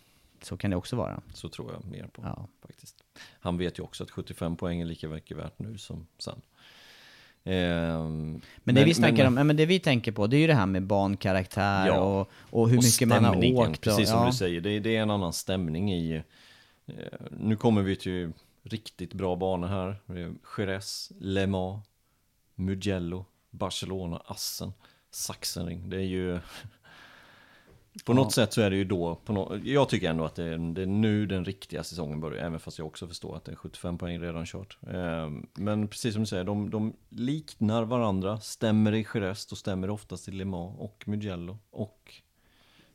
Så 0.41 0.57
kan 0.57 0.71
det 0.71 0.77
också 0.77 0.95
vara. 0.95 1.21
Så 1.33 1.49
tror 1.49 1.71
jag 1.73 1.85
mer 1.85 2.07
på 2.07 2.21
Ja. 2.25 2.47
faktiskt. 2.61 3.03
Han 3.39 3.57
vet 3.57 3.79
ju 3.79 3.83
också 3.83 4.03
att 4.03 4.11
75 4.11 4.55
poäng 4.55 4.81
är 4.81 4.85
lika 4.85 5.07
mycket 5.09 5.37
värt 5.37 5.59
nu 5.59 5.77
som 5.77 6.07
sen. 6.17 6.41
Ehm, 7.43 8.41
Men 8.57 8.75
det 8.75 8.83
vi 8.83 8.93
snackar 8.93 9.27
om, 9.27 9.37
ja, 9.37 9.43
men 9.43 9.55
det 9.55 9.65
vi 9.65 9.79
tänker 9.79 10.11
på, 10.11 10.27
det 10.27 10.37
är 10.37 10.39
ju 10.39 10.47
det 10.47 10.53
här 10.53 10.65
med 10.65 10.83
bankaraktär 10.83 11.87
Ja. 11.87 11.99
och, 11.99 12.29
och 12.49 12.69
hur 12.69 12.77
och 12.77 12.83
mycket 12.83 13.07
man 13.07 13.25
har 13.25 13.53
åkt. 13.53 13.81
Precis 13.81 14.01
och, 14.01 14.07
som 14.07 14.19
ja. 14.19 14.25
du 14.25 14.33
säger, 14.33 14.61
det, 14.61 14.79
det 14.79 14.95
är 14.95 15.01
en 15.01 15.11
annan 15.11 15.33
stämning 15.33 15.93
i... 15.93 16.23
Eh, 16.85 16.93
nu 17.31 17.55
kommer 17.55 17.81
vi 17.81 17.95
till 17.95 18.33
riktigt 18.63 19.13
bra 19.13 19.35
banor 19.35 19.67
här. 19.67 19.95
Jerez, 20.57 21.11
Le 21.19 21.47
Mans, 21.47 21.85
Mugello, 22.55 23.25
Barcelona, 23.49 24.21
Assen, 24.25 24.73
Sachsenring. 25.11 25.89
Det 25.89 25.97
är 25.97 26.01
ju... 26.01 26.39
På 28.05 28.11
Ja. 28.11 28.15
något 28.15 28.31
sätt 28.33 28.53
så 28.53 28.61
är 28.61 28.69
det 28.69 28.75
ju 28.75 28.83
då, 28.83 29.15
på 29.15 29.33
nå- 29.33 29.57
jag 29.63 29.89
tycker 29.89 30.09
ändå 30.09 30.25
att 30.25 30.35
det 30.35 30.43
är, 30.43 30.73
det 30.73 30.81
är 30.81 30.85
nu 30.85 31.25
den 31.25 31.45
riktiga 31.45 31.83
säsongen 31.83 32.19
börjar, 32.19 32.45
även 32.45 32.59
fast 32.59 32.77
jag 32.77 32.87
också 32.87 33.07
förstår 33.07 33.35
att 33.35 33.45
det 33.45 33.51
är 33.51 33.55
75 33.55 33.97
poäng 33.97 34.19
redan 34.19 34.45
kört. 34.45 34.77
Ehm, 34.93 35.47
Men 35.53 35.87
precis 35.87 36.13
som 36.13 36.23
du 36.23 36.27
säger, 36.27 36.43
de, 36.43 36.69
de 36.69 36.93
liknar 37.09 37.83
varandra, 37.83 38.39
stämmer 38.39 38.91
i 38.93 39.05
Jerez, 39.13 39.45
då 39.45 39.55
stämmer 39.55 39.89
oftast 39.89 40.27
i 40.27 40.31
Le 40.31 40.45
Mans 40.45 40.75
och 40.79 41.03
Mugello 41.07 41.57
och 41.71 42.13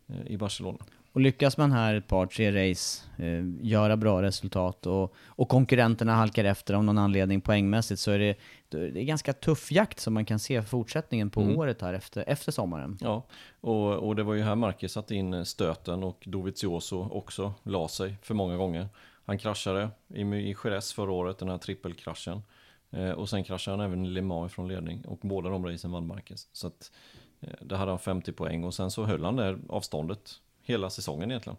eh, 0.09 0.27
i 0.27 0.37
Barcelona. 0.37 0.79
Och 1.13 1.21
lyckas 1.21 1.57
man 1.57 1.73
här 1.73 1.95
ett 1.95 2.07
par, 2.07 2.27
tre 2.27 2.71
race, 2.71 3.03
eh, 3.19 3.45
göra 3.67 3.97
bra 3.97 4.23
resultat 4.23 4.87
och, 4.87 5.15
och 5.27 5.49
konkurrenterna 5.49 6.15
halkar 6.15 6.45
efter 6.45 6.75
av 6.75 6.85
någon 6.85 6.99
anledning 6.99 7.41
poängmässigt 7.41 8.01
så 8.01 8.11
är 8.11 8.19
det, 8.19 8.35
det 8.69 9.01
är 9.01 9.05
ganska 9.05 9.33
tuff 9.33 9.73
jakt 9.73 10.01
som 10.01 10.15
man 10.15 10.25
kan 10.25 10.39
se 10.39 10.63
fortsättningen 10.63 11.31
på 11.31 11.41
Mm. 11.41 11.59
året 11.59 11.83
här 11.83 11.95
efter, 11.95 12.25
efter 12.27 12.53
sommaren. 12.53 12.99
Ja, 13.01 13.23
och, 13.61 13.93
och 13.93 14.17
det 14.17 14.23
var 14.23 14.35
ju 14.35 14.43
här 14.43 14.55
Marquez 14.55 14.93
satte 14.93 15.15
in 15.15 15.35
eh, 15.35 15.43
stöten 15.43 16.03
och 16.05 16.23
Dovizioso 16.27 17.09
också 17.11 17.55
la 17.63 17.89
sig 17.89 18.17
för 18.23 18.35
många 18.35 18.57
gånger. 18.57 18.89
Han 19.25 19.39
kraschade 19.39 19.91
i, 20.09 20.21
i 20.23 20.57
Jerez 20.65 20.93
förra 20.93 21.13
året, 21.13 21.39
den 21.39 21.49
här 21.49 21.59
trippelkraschen. 21.59 22.43
Eh, 22.91 23.11
och 23.11 23.29
sen 23.29 23.45
kraschade 23.45 23.77
han 23.77 23.87
även 23.87 24.05
i 24.07 24.09
Le 24.09 24.23
Mans 24.23 24.53
från 24.53 24.69
ledning 24.69 25.05
och 25.07 25.19
båda 25.23 25.51
de 25.51 25.67
racen 25.67 25.93
vann 25.93 26.07
Marquez. 26.07 26.49
Så 26.53 26.67
att 26.67 26.93
eh, 27.41 27.49
där 27.61 27.77
hade 27.77 27.91
han 27.93 27.99
50 27.99 28.33
poäng 28.33 28.65
och 28.65 28.75
sen 28.75 28.91
så 28.91 29.05
höll 29.05 29.25
han 29.25 29.37
det 29.37 29.59
avståndet 29.69 30.35
hela 30.63 30.91
säsongen 30.91 31.31
egentligen. 31.31 31.57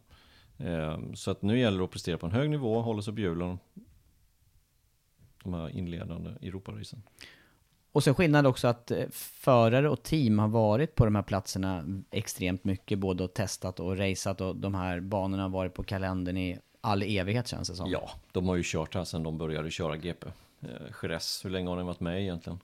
Eh, 0.57 0.99
så 1.13 1.31
att 1.31 1.41
nu 1.41 1.59
gäller 1.59 1.77
det 1.77 1.83
att 1.83 1.91
prestera 1.91 2.17
på 2.17 2.25
en 2.25 2.31
hög 2.31 2.49
nivå, 2.49 2.81
hålla 2.81 3.01
sig 3.01 3.13
på 3.13 3.19
hjulen. 3.19 3.59
De 5.51 5.53
här 5.53 5.69
inledande 5.69 6.29
Europaracen. 6.41 7.03
Och 7.91 8.03
sen 8.03 8.15
skillnad 8.15 8.47
också 8.47 8.67
att 8.67 8.91
eh, 8.91 9.07
förare 9.13 9.89
och 9.89 10.03
team 10.03 10.39
har 10.39 10.47
varit 10.47 10.95
på 10.95 11.05
de 11.05 11.15
här 11.15 11.21
platserna 11.23 11.83
extremt 12.11 12.63
mycket, 12.63 12.99
både 12.99 13.23
och 13.23 13.33
testat 13.33 13.79
och 13.79 13.97
raceat 13.97 14.41
och 14.41 14.55
de 14.55 14.75
här 14.75 14.99
banorna 14.99 15.43
har 15.43 15.49
varit 15.49 15.73
på 15.73 15.83
kalendern 15.83 16.37
i 16.37 16.59
all 16.81 17.01
evighet 17.03 17.47
känns 17.47 17.69
det 17.69 17.75
som. 17.75 17.89
Ja, 17.91 18.09
de 18.31 18.47
har 18.47 18.55
ju 18.55 18.61
kört 18.65 18.95
här 18.95 19.03
sedan 19.03 19.23
de 19.23 19.37
började 19.37 19.71
köra 19.71 19.97
GP. 19.97 20.27
Eh, 20.61 20.69
Jerez, 21.03 21.45
hur 21.45 21.49
länge 21.49 21.69
har 21.69 21.77
den 21.77 21.85
varit 21.85 21.99
med 21.99 22.21
egentligen? 22.21 22.59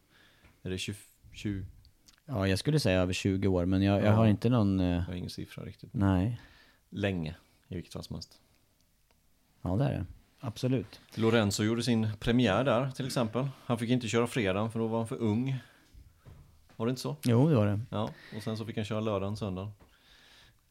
Är 0.64 0.70
det 0.70 0.78
20, 0.78 0.96
20, 1.34 1.66
Ja, 2.26 2.48
jag 2.48 2.60
skulle 2.60 2.80
säga 2.80 3.02
över 3.02 3.14
20 3.14 3.48
år, 3.48 3.66
men 3.66 3.82
jag, 3.82 3.98
jag 4.00 4.06
Ja. 4.06 4.12
har 4.12 4.28
inte 4.28 4.50
någon... 4.50 4.80
eh, 4.80 4.86
Jag 4.88 5.02
har 5.02 5.14
ingen 5.14 5.30
siffra 5.30 5.64
riktigt. 5.66 5.94
nej. 5.94 6.42
Länge, 6.90 7.36
i 7.68 7.76
vilket 7.76 7.94
fall 7.94 8.04
som 8.04 8.16
helst. 8.16 8.42
Ja, 9.62 9.76
det 9.76 9.84
är 9.86 9.92
det. 9.92 10.06
Absolut. 10.46 11.00
Lorenzo 11.16 11.64
gjorde 11.64 11.84
sin 11.84 12.08
premiär 12.20 12.64
där 12.64 12.92
till 12.92 13.06
exempel. 13.06 13.48
Han 13.66 13.78
fick 13.78 13.90
inte 13.90 14.08
köra 14.08 14.28
fredagen 14.28 14.72
för 14.72 14.80
då 14.80 14.88
var 14.88 14.98
han 14.98 15.08
för 15.08 15.16
ung. 15.22 15.56
Var 16.76 16.86
det 16.86 16.90
inte 16.90 17.02
så? 17.02 17.16
Jo, 17.24 17.50
det 17.50 17.56
var 17.56 17.66
det. 17.66 17.80
Ja, 17.90 18.10
och 18.38 18.44
sen 18.44 18.58
så 18.58 18.66
fick 18.66 18.76
han 18.76 18.86
köra 18.86 19.00
lördagen, 19.00 19.38
söndagen. 19.38 19.72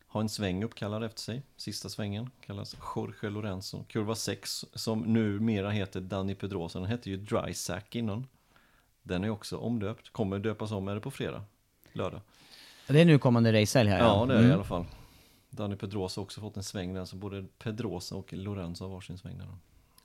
Ha 0.08 0.20
en 0.20 0.28
sväng 0.28 0.64
uppkallad 0.64 1.04
efter 1.04 1.20
sig. 1.20 1.42
Sista 1.56 1.88
svängen 1.88 2.30
kallas 2.46 2.76
Jorge 2.96 3.30
Lorenzo. 3.30 3.84
Kurva 3.88 4.14
6 4.14 4.64
som 4.74 5.00
numera 5.00 5.70
heter 5.70 6.00
Danny 6.00 6.34
Pedrosa. 6.34 6.78
Den 6.78 6.88
hette 6.88 7.10
ju 7.10 7.16
Dry 7.16 7.54
Sack 7.54 7.96
innan. 7.96 8.26
Den 9.02 9.24
är 9.24 9.30
också 9.30 9.56
omdöpt. 9.56 10.10
Kommer 10.12 10.38
döpas 10.38 10.72
om, 10.72 10.88
är 10.88 10.94
det 10.94 11.00
på 11.00 11.10
fredag? 11.10 11.44
Lördag? 11.92 12.20
Det 12.86 13.00
är 13.00 13.04
nu 13.04 13.18
kommande 13.18 13.60
racehelg 13.62 13.90
här 13.90 13.98
Ja, 13.98 14.26
det 14.26 14.34
är 14.34 14.38
det 14.38 14.42
i 14.42 14.46
Mm. 14.46 14.54
alla 14.56 14.64
fall. 14.64 14.84
Danny 15.52 15.76
Pedrosa 15.76 16.20
har 16.20 16.24
också 16.24 16.40
fått 16.40 16.56
en 16.56 16.62
sväng 16.62 16.94
där, 16.94 17.04
så 17.04 17.16
både 17.16 17.44
Pedrosa 17.62 18.14
och 18.14 18.32
Lorenzo 18.32 18.84
har 18.84 18.90
varsin 18.94 19.18
sväng 19.18 19.38
där. 19.38 19.46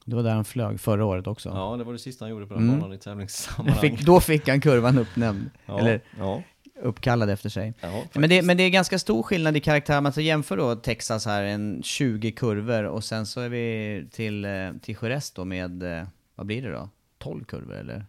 Det 0.06 0.16
var 0.16 0.24
där 0.24 0.34
han 0.36 0.46
flög 0.46 0.80
förra 0.80 1.06
året 1.06 1.28
också. 1.28 1.50
Ja, 1.50 1.76
det 1.78 1.84
var 1.84 1.94
det 1.94 2.00
sista 2.00 2.26
han 2.26 2.30
gjorde 2.30 2.46
på 2.48 2.54
den 2.54 2.64
Mm. 2.64 2.80
banan 2.80 2.96
i 2.96 3.00
tävlingssammanhang. 3.00 3.82
Fick, 3.82 4.02
då 4.06 4.20
fick 4.20 4.48
han 4.48 4.62
kurvan 4.62 4.98
uppnämnd, 4.98 5.50
ja, 5.66 5.80
eller 5.80 6.02
ja, 6.20 6.44
uppkallad 6.82 7.30
efter 7.30 7.50
sig. 7.50 7.74
ja, 7.82 8.04
Men 8.14 8.30
det, 8.30 8.42
men 8.42 8.58
det 8.58 8.64
är 8.64 8.70
ganska 8.70 9.00
stor 9.00 9.24
skillnad 9.24 9.58
i 9.58 9.60
karaktär, 9.60 10.02
man 10.02 10.12
jämför 10.16 10.58
då 10.58 10.76
Texas 10.76 11.26
här, 11.26 11.44
en 11.44 11.82
20 11.84 12.32
kurvor 12.32 12.84
och 12.84 13.04
sen 13.04 13.26
så 13.26 13.42
är 13.42 13.50
vi 13.50 14.08
till, 14.12 14.46
eh, 14.46 14.52
till 14.82 14.98
Jerez 15.02 15.32
då 15.32 15.46
med, 15.46 15.84
eh, 16.00 16.08
vad 16.36 16.46
blir 16.46 16.62
det 16.62 16.72
då? 16.72 16.90
12 17.18 17.44
kurvor 17.44 17.76
eller? 17.76 18.06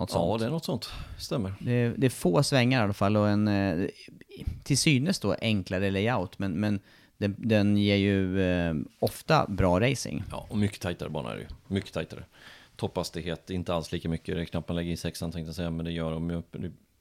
Något 0.00 0.10
Ja, 0.12 0.14
sånt. 0.18 0.40
det 0.40 0.46
är 0.46 0.50
något 0.50 0.64
sånt. 0.64 0.90
Stämmer. 1.18 1.54
Det 1.60 1.88
det 1.96 2.06
är 2.06 2.10
få 2.10 2.42
svängar 2.42 2.80
i 2.80 2.84
alla 2.84 2.92
fall 2.92 3.16
och 3.16 3.28
en 3.28 3.48
eh, 3.48 3.88
till 4.64 4.78
synes 4.78 5.18
då 5.20 5.36
enklare 5.40 5.90
layout, 5.90 6.38
men, 6.38 6.52
men 6.52 6.80
den, 7.18 7.34
den 7.38 7.76
ger 7.76 7.96
ju 7.96 8.42
eh, 8.42 8.74
ofta 8.98 9.46
bra 9.48 9.80
racing. 9.80 10.22
Ja, 10.30 10.46
och 10.50 10.58
mycket 10.58 10.80
tajtare 10.80 11.08
bana 11.08 11.30
är 11.32 11.36
det 11.36 11.40
ju. 11.42 11.48
Mycket 11.68 11.92
tajtare. 11.92 12.24
Topphastighet, 12.76 13.50
inte 13.50 13.74
alls 13.74 13.92
lika 13.92 14.08
mycket. 14.08 14.34
Det 14.34 14.40
är 14.40 14.44
knappt 14.44 14.68
man 14.68 14.76
lägger 14.76 14.92
i 14.92 14.96
sexan 14.96 15.32
tänkte 15.32 15.48
jag 15.48 15.54
säga, 15.56 15.70
men 15.70 15.84
det 15.84 15.92
gör 15.92 16.10
de 16.12 16.30
ju. 16.30 16.36
upp- 16.36 16.56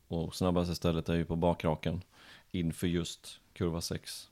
Och 0.08 0.36
snabbaste 0.36 0.76
stället 0.76 1.10
är 1.10 1.14
ju 1.16 1.26
på 1.26 1.36
bakraken. 1.36 2.02
Inför 2.52 2.88
just 2.88 3.39
kurva 3.54 3.82
6. 3.82 4.28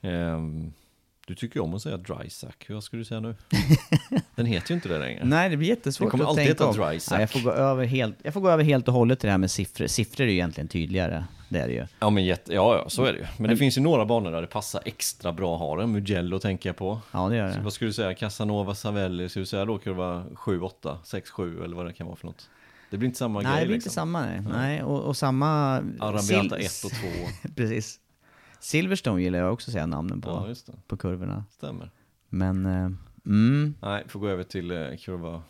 Ehm, 0.00 0.72
du 1.26 1.34
tycker 1.34 1.56
ju 1.56 1.62
om 1.64 1.74
att 1.74 1.82
säga 1.82 1.96
dry 1.96 2.30
sack. 2.30 2.66
Vad 2.68 2.84
skulle 2.84 3.00
du 3.00 3.04
säga 3.04 3.20
nu? 3.20 3.34
Den 4.34 4.46
heter 4.46 4.70
ju 4.70 4.74
inte 4.74 4.88
det 4.88 4.98
längre. 4.98 5.24
Nej, 5.24 5.50
det 5.50 5.56
blir 5.56 5.68
jättesvårt 5.68 6.10
kommer 6.10 6.24
att 6.24 6.30
alltid 6.30 6.46
tänka 6.46 6.64
heta 6.64 6.82
om. 6.82 6.90
dry 6.90 7.00
sack. 7.00 7.12
Nej, 7.18 7.20
jag, 7.20 7.30
får 7.30 7.40
gå 7.40 7.50
över 7.50 7.84
helt, 7.84 8.16
jag 8.22 8.34
får 8.34 8.40
gå 8.40 8.50
över 8.50 8.64
helt 8.64 8.88
och 8.88 8.94
hållet 8.94 9.20
till 9.20 9.26
det 9.26 9.30
här 9.30 9.38
med 9.38 9.50
siffror. 9.50 9.86
Siffror 9.86 10.24
är 10.24 10.28
ju 10.28 10.32
egentligen 10.34 10.68
tydligare, 10.68 11.24
det 11.48 11.58
är 11.58 11.68
det 11.68 11.74
ju. 11.74 11.86
Ja, 12.00 12.10
men 12.10 12.24
jätte, 12.24 12.54
ja, 12.54 12.76
ja, 12.76 12.88
så 12.88 13.04
är 13.04 13.12
det 13.12 13.18
ju. 13.18 13.26
Men, 13.38 13.50
det 13.50 13.56
finns 13.56 13.78
ju 13.78 13.82
några 13.82 14.04
banor 14.04 14.30
där 14.30 14.40
det 14.40 14.46
passar 14.46 14.82
extra 14.84 15.32
bra 15.32 15.54
att 15.54 15.60
ha 15.60 15.76
den. 15.76 15.92
Mugello 15.92 16.38
tänker 16.38 16.68
jag 16.68 16.76
på. 16.76 17.00
Ja, 17.12 17.28
det 17.28 17.36
gör 17.36 17.50
Så 17.50 17.58
det. 17.58 17.64
vad 17.64 17.72
skulle 17.72 17.88
du 17.88 17.94
säga? 17.94 18.14
Casanova, 18.14 18.74
Savelli, 18.74 19.28
skulle 19.28 19.42
du 19.42 19.46
säga 19.46 19.64
då 19.64 19.78
kurva 19.78 20.24
7, 20.34 20.60
8, 20.60 20.98
6, 21.04 21.30
7 21.30 21.64
eller 21.64 21.76
vad 21.76 21.86
det 21.86 21.92
kan 21.92 22.06
vara 22.06 22.16
för 22.16 22.26
något? 22.26 22.48
Det 22.90 22.96
blir 22.98 23.06
inte 23.06 23.18
samma 23.18 23.40
Nej, 23.40 23.52
grej 23.52 23.60
det 23.60 23.66
blir 23.66 23.74
liksom. 23.74 23.88
inte 23.88 23.94
samma 23.94 24.20
nej. 24.26 24.40
nej 24.52 24.82
och, 24.82 25.00
och 25.00 25.16
samma... 25.16 25.48
Arabiata 26.00 26.56
Sil- 26.58 26.66
1 26.66 26.84
och 26.84 26.90
2. 26.90 27.48
Precis. 27.56 27.98
Silverstone 28.62 29.22
gillar 29.22 29.38
jag 29.38 29.52
också 29.52 29.70
att 29.70 29.72
säga 29.72 29.86
namnen 29.86 30.20
på, 30.20 30.30
Ja, 30.30 30.48
just 30.48 30.66
det. 30.66 30.72
på 30.86 30.96
kurvorna. 30.96 31.44
Stämmer. 31.50 31.90
Men, 32.28 32.66
eh, 32.66 32.90
mm, 33.26 33.74
Nej, 33.82 34.04
får 34.08 34.20
gå 34.20 34.28
över 34.28 34.44
till 34.44 34.70
eh, 34.70 34.96
kurva, 35.04 35.42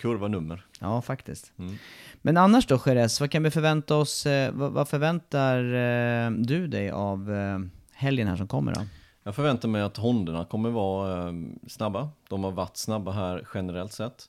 kurva 0.00 0.28
nummer. 0.28 0.64
ja 0.80 1.02
faktiskt. 1.02 1.52
Mm. 1.58 1.74
Men 2.22 2.36
annars 2.36 2.66
då 2.66 2.80
Jerez, 2.86 3.20
vad 3.20 3.30
kan 3.30 3.42
vi 3.42 3.50
förvänta 3.50 3.96
oss, 3.96 4.26
eh, 4.26 4.52
vad, 4.54 4.72
vad 4.72 4.88
förväntar 4.88 5.58
eh, 5.74 6.30
du 6.30 6.66
dig 6.66 6.90
av 6.90 7.32
eh, 7.32 7.58
helgen 7.92 8.28
här 8.28 8.36
som 8.36 8.48
kommer 8.48 8.74
då? 8.74 8.80
Jag 9.22 9.34
förväntar 9.34 9.68
mig 9.68 9.82
att 9.82 9.96
Hondorna 9.96 10.44
kommer 10.44 10.70
vara 10.70 11.28
eh, 11.28 11.34
snabba. 11.66 12.08
De 12.28 12.44
har 12.44 12.50
varit 12.50 12.76
snabba 12.76 13.12
här 13.12 13.46
generellt 13.54 13.92
sett. 13.92 14.28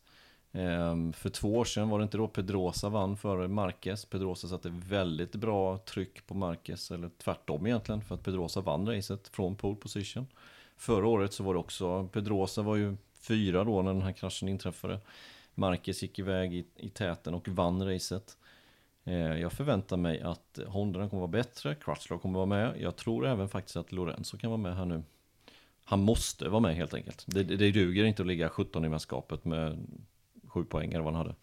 Ehm, 0.52 1.14
för 1.14 1.30
två 1.30 1.56
år 1.58 1.66
sedan 1.66 1.89
var 1.89 2.00
det 2.00 2.04
inte 2.04 2.18
då 2.18 2.28
Pedrosa 2.28 2.89
vann 2.89 3.18
före 3.18 3.47
Marquez. 3.47 4.06
Pedrosa 4.06 4.47
satte 4.47 4.70
väldigt 4.70 5.36
bra 5.36 5.78
tryck 5.78 6.28
på 6.28 6.34
Marquez, 6.34 6.91
eller 6.91 7.10
tvärtom 7.18 7.66
egentligen, 7.66 8.02
för 8.02 8.16
att 8.16 8.24
Pedrosa 8.24 8.62
vann 8.62 8.88
racet 8.88 9.28
från 9.28 9.56
pole 9.56 9.76
position. 9.76 10.28
Förra 10.78 11.08
året 11.08 11.34
så 11.34 11.43
var 11.43 11.54
det 11.54 11.60
också, 11.60 12.08
Pedrosa 12.14 12.62
var 12.62 12.76
ju 12.76 12.97
fyra 13.20 13.64
då 13.64 13.82
när 13.82 13.93
den 13.93 14.02
här 14.02 14.12
kraschen 14.12 14.50
inträffade. 14.50 15.00
Marquez 15.56 16.02
gick 16.02 16.20
iväg 16.20 16.54
i, 16.54 16.66
i 16.76 16.89
täten 16.89 17.34
och 17.34 17.47
vann 17.47 17.93
racet. 17.93 18.38
Ehm, 19.04 19.38
jag 19.38 19.52
förväntar 19.52 19.97
mig 19.97 20.22
att 20.22 20.60
Honda 20.68 21.10
kommer 21.10 21.22
vara 21.22 21.32
bättre, 21.32 21.76
Crutchlow 21.76 22.20
kommer 22.20 22.36
vara 22.36 22.45
med. 22.45 22.82
Jag 22.82 22.95
tror 22.95 23.28
även 23.28 23.50
faktiskt 23.50 23.78
att 23.78 23.91
Lorenzo 23.91 24.38
kan 24.38 24.50
vara 24.50 24.62
med 24.62 24.76
här 24.76 24.86
nu. 24.86 25.04
Han 25.84 26.00
måste 26.00 26.50
vara 26.50 26.60
med 26.60 26.76
helt 26.76 26.93
enkelt. 26.93 27.24
Det, 27.28 27.43
det 27.43 27.56
det 27.56 27.72
duger 27.72 28.04
inte 28.04 28.22
att 28.22 28.28
ligga 28.28 28.50
17 28.50 28.86
i 28.86 28.89
mästerskapet 28.89 29.45
med 29.45 29.78
sju 30.50 30.64
poäng 30.64 30.93
eller 30.93 31.04
vad 31.04 31.14
han 31.14 31.26
hade. 31.26 31.36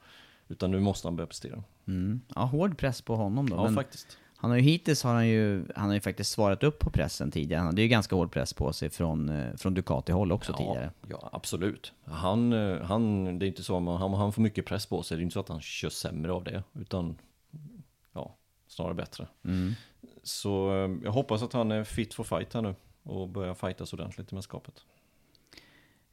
Utan 0.49 0.71
nu 0.71 0.81
måste 0.81 1.09
han 1.09 1.17
börja 1.17 1.27
prestera. 1.27 1.63
Mm. 1.87 2.21
Ja, 2.35 2.45
hård 2.45 2.79
press 2.79 3.03
på 3.03 3.17
honom 3.17 3.49
då. 3.49 3.57
Ja, 3.57 3.63
men 3.63 3.75
faktiskt. 3.75 4.19
han 4.37 4.51
har 4.51 4.59
ju 4.59 4.63
hittills 4.63 5.03
har 5.03 5.15
han 5.15 5.29
ju, 5.29 5.65
han 5.77 5.87
har 5.87 5.95
ju 5.95 6.01
faktiskt 6.01 6.31
svarat 6.31 6.63
upp 6.63 6.79
på 6.79 6.91
pressen 6.91 7.31
tidigare. 7.31 7.59
Han 7.59 7.67
hade 7.67 7.83
ju 7.83 7.89
ganska 7.89 8.17
hård 8.17 8.33
press 8.33 8.55
på 8.55 8.73
sig 8.73 8.91
från, 8.91 9.29
eh, 9.29 9.57
från 9.57 9.75
Ducati-håll 9.75 10.33
också 10.33 10.53
tidigare. 10.53 10.91
Ja, 11.09 11.29
absolut. 11.33 11.93
Han, 12.05 12.53
eh, 12.53 12.83
han, 12.83 13.25
det 13.39 13.47
är 13.47 13.49
inte 13.49 13.63
så 13.63 13.77
att 13.77 14.01
han, 14.01 14.15
han 14.15 14.33
får 14.33 14.43
mycket 14.43 14.67
press 14.67 14.87
på 14.87 15.03
sig. 15.03 15.17
Det 15.17 15.21
är 15.21 15.23
inte 15.23 15.35
så 15.35 15.41
att 15.41 15.49
han 15.49 15.61
kör 15.61 15.91
sämre 15.91 16.33
av 16.33 16.45
det. 16.45 16.63
Utan, 16.73 17.19
ja, 18.13 18.37
snarare 18.69 18.95
bättre. 18.95 19.27
Mm. 19.45 19.73
Så 20.23 20.71
eh, 20.71 20.91
jag 21.05 21.13
hoppas 21.13 21.43
att 21.43 21.53
han 21.53 21.73
är 21.73 21.85
fit 21.85 22.15
for 22.15 22.25
fight 22.25 22.55
här 22.55 22.63
nu. 22.63 22.75
Och 23.03 23.29
börjar 23.29 23.55
fightas 23.55 23.93
ordentligt 23.93 24.33
i 24.33 24.35
mästerskapet. 24.35 24.85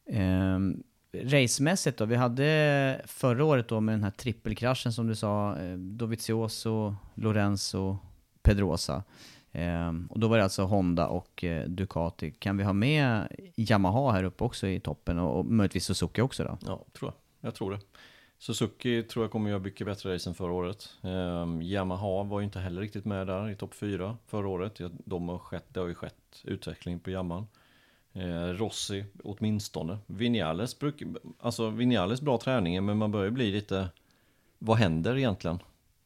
Ehm, 0.05 0.83
racemässigt 1.13 1.97
då, 1.97 2.05
vi 2.05 2.15
hade 2.15 3.01
förra 3.05 3.45
året 3.45 3.67
då 3.67 3.81
med 3.81 3.93
den 3.93 4.03
här 4.03 4.11
trippelkraschen 4.11 4.93
som 4.93 5.07
du 5.07 5.15
sa, 5.15 5.57
eh, 5.57 5.77
Dovizioso, 5.77 6.95
Lorenzo, 7.15 7.97
Pedrosa. 8.41 9.03
Ehm, 9.51 10.07
och 10.11 10.19
då 10.19 10.27
var 10.27 10.37
det 10.37 10.43
alltså 10.43 10.63
Honda 10.63 11.07
och 11.07 11.43
eh, 11.43 11.67
Ducati. 11.67 12.31
Kan 12.31 12.57
vi 12.57 12.63
ha 12.63 12.73
med 12.73 13.27
Yamaha 13.55 14.11
här 14.11 14.23
uppe 14.23 14.43
också 14.43 14.67
i 14.67 14.79
toppen 14.79 15.19
och, 15.19 15.39
och 15.39 15.45
möjligtvis 15.45 15.85
Suzuki 15.85 16.21
också 16.21 16.43
då? 16.43 16.57
Ja, 16.65 16.85
tror 16.93 17.11
jag. 17.11 17.47
Jag 17.47 17.55
tror 17.55 17.71
det. 17.71 17.79
Suzuki 18.37 19.03
tror 19.03 19.25
jag 19.25 19.31
kommer 19.31 19.49
göra 19.49 19.59
mycket 19.59 19.87
bättre 19.87 20.15
race 20.15 20.29
än 20.29 20.35
förra 20.35 20.51
året. 20.51 20.89
Ehm, 21.01 21.61
Yamaha 21.61 22.23
var 22.23 22.39
ju 22.39 22.45
inte 22.45 22.59
heller 22.59 22.81
riktigt 22.81 23.05
med 23.05 23.27
där 23.27 23.49
i 23.49 23.55
topp 23.55 23.73
4 23.73 24.17
förra 24.27 24.47
året. 24.47 24.81
De 25.05 25.29
har 25.29 25.37
skett, 25.37 25.65
det 25.67 25.79
har 25.79 25.87
ju 25.87 25.95
skett 25.95 26.41
utveckling 26.43 26.99
på 26.99 27.11
Yamaha. 27.11 27.45
Eh, 28.13 28.45
Rossi 28.45 29.05
åtminstone. 29.23 29.97
Vinales, 30.05 30.79
bruk, 30.79 31.03
alltså 31.39 31.69
Vinales 31.69 32.21
bra 32.21 32.37
träningen 32.37 32.85
men 32.85 32.97
man 32.97 33.11
börjar 33.11 33.31
bli 33.31 33.51
lite... 33.51 33.89
Vad 34.59 34.77
händer 34.77 35.17
egentligen? 35.17 35.59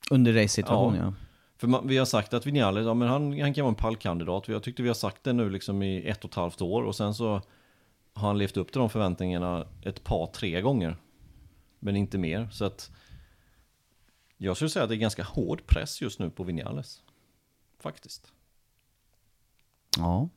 Under 0.10 0.34
race-situation 0.34 0.95
Ja. 0.95 1.01
ja. 1.01 1.14
För 1.58 1.68
man, 1.68 1.88
vi 1.88 1.97
har 1.97 2.05
sagt 2.05 2.34
att 2.34 2.45
Vinales, 2.45 2.86
ja, 2.86 2.93
men 2.93 3.08
han, 3.08 3.41
han 3.41 3.53
kan 3.53 3.64
vara 3.64 3.72
en 3.72 3.76
pallkandidat. 3.76 4.47
Jag 4.47 4.64
tyckte 4.64 4.82
vi 4.84 4.89
har 4.89 4.95
sagt 4.95 5.24
det 5.24 5.34
nu 5.34 5.49
liksom 5.49 5.84
i 5.84 6.08
ett 6.08 6.24
och 6.24 6.30
ett 6.30 6.36
halvt 6.36 6.62
år 6.62 6.84
och 6.84 6.95
sen 6.95 7.14
så 7.14 7.41
har 8.14 8.28
han 8.28 8.38
levt 8.38 8.58
upp 8.58 8.72
till 8.72 8.80
de 8.80 8.89
förväntningarna 8.89 9.68
ett 9.82 10.03
par, 10.03 10.28
tre 10.28 10.62
gånger. 10.62 10.97
Men 11.80 11.95
inte 11.95 12.18
mer. 12.18 12.49
Så 12.51 12.66
att 12.66 12.91
jag 14.38 14.55
skulle 14.55 14.70
säga 14.70 14.84
att 14.84 14.89
det 14.89 14.95
är 14.95 14.97
ganska 14.97 15.24
hård 15.24 15.66
press 15.66 16.01
just 16.01 16.20
nu 16.20 16.30
på 16.30 16.43
Vinales. 16.43 17.03
Faktiskt. 17.80 18.32
Ja, 19.97 20.30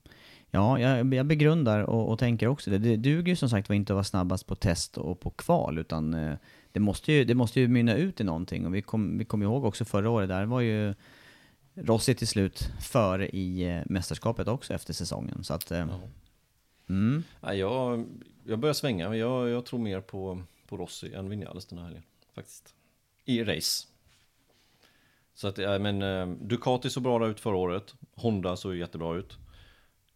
ja 0.50 0.80
jag, 0.80 1.14
jag 1.14 1.26
begrundar 1.26 1.80
och, 1.82 2.08
och 2.12 2.18
tänker 2.18 2.46
också 2.46 2.70
det. 2.70 2.78
Det 2.78 2.96
duger 2.96 3.32
ju 3.32 3.36
som 3.36 3.48
sagt 3.50 3.68
var 3.68 3.76
inte 3.76 3.92
att 3.92 3.94
vara 3.94 4.04
snabbast 4.04 4.46
på 4.46 4.54
test 4.54 4.98
och 4.98 5.20
på 5.20 5.30
kval, 5.30 5.78
utan 5.78 6.14
eh, 6.14 6.34
det 6.72 6.80
måste 6.80 7.12
ju, 7.12 7.24
det 7.24 7.34
måste 7.34 7.60
ju 7.60 7.68
mynna 7.68 7.94
ut 7.94 8.20
i 8.20 8.24
någonting. 8.24 8.66
Och 8.66 8.74
vi 8.74 8.82
kommer 8.82 9.18
vi 9.18 9.24
kom 9.24 9.42
ihåg 9.42 9.64
också 9.64 9.84
förra 9.84 10.10
året, 10.10 10.28
där 10.28 10.44
var 10.44 10.60
ju 10.60 10.94
Rossi 11.74 12.14
till 12.14 12.28
slut 12.28 12.72
före 12.80 13.28
i 13.28 13.62
eh, 13.68 13.82
mästerskapet 13.86 14.48
också 14.48 14.74
efter 14.74 14.92
säsongen. 14.92 15.44
Så 15.44 15.54
att, 15.54 15.70
eh, 15.70 15.78
Ja. 15.78 16.00
mm, 16.88 17.22
Nej, 17.40 17.58
jag, 17.58 18.06
jag 18.44 18.58
börjar 18.58 18.74
svänga. 18.74 19.16
Jag, 19.16 19.48
jag 19.48 19.64
tror 19.66 19.80
mer 19.80 20.00
på, 20.00 20.42
på 20.68 20.76
Rossi 20.76 21.14
än 21.14 21.28
Vinales 21.28 21.66
den 21.66 21.78
här 21.78 21.84
helgen. 21.84 22.02
Faktiskt. 22.34 22.74
I 23.24 23.44
race. 23.44 23.86
Så 25.34 25.48
att, 25.48 25.58
ja, 25.58 25.78
men 25.78 26.38
Ducati 26.48 26.90
såg 26.90 27.02
bra 27.02 27.28
ut 27.28 27.40
förra 27.40 27.56
året. 27.56 27.94
Honda 28.14 28.56
såg 28.56 28.76
jättebra 28.76 29.16
ut. 29.16 29.38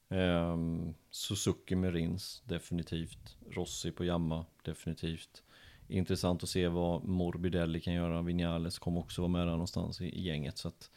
Ehm, 0.09 0.95
Suzuki 1.11 1.77
med 1.77 1.93
Rins, 1.93 2.43
definitivt. 2.45 3.37
Rossi 3.51 3.91
på 3.91 4.05
Yamaha, 4.05 4.45
definitivt. 4.63 5.43
Intressant 5.89 6.43
att 6.43 6.49
se 6.49 6.69
vad 6.69 7.05
Morbidelli 7.05 7.81
kan 7.81 7.95
göra. 7.95 8.23
Vinales 8.23 8.79
kommer 8.79 9.01
också 9.01 9.23
vara 9.23 9.33
med 9.33 9.41
där 9.41 9.53
någonstans 9.53 10.01
i, 10.01 10.05
i 10.05 10.23
gänget. 10.23 10.59
Så 10.59 10.69
att, 10.69 10.91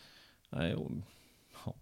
nej, 0.49 0.75
och, 0.75 0.91
ja. 1.65 1.73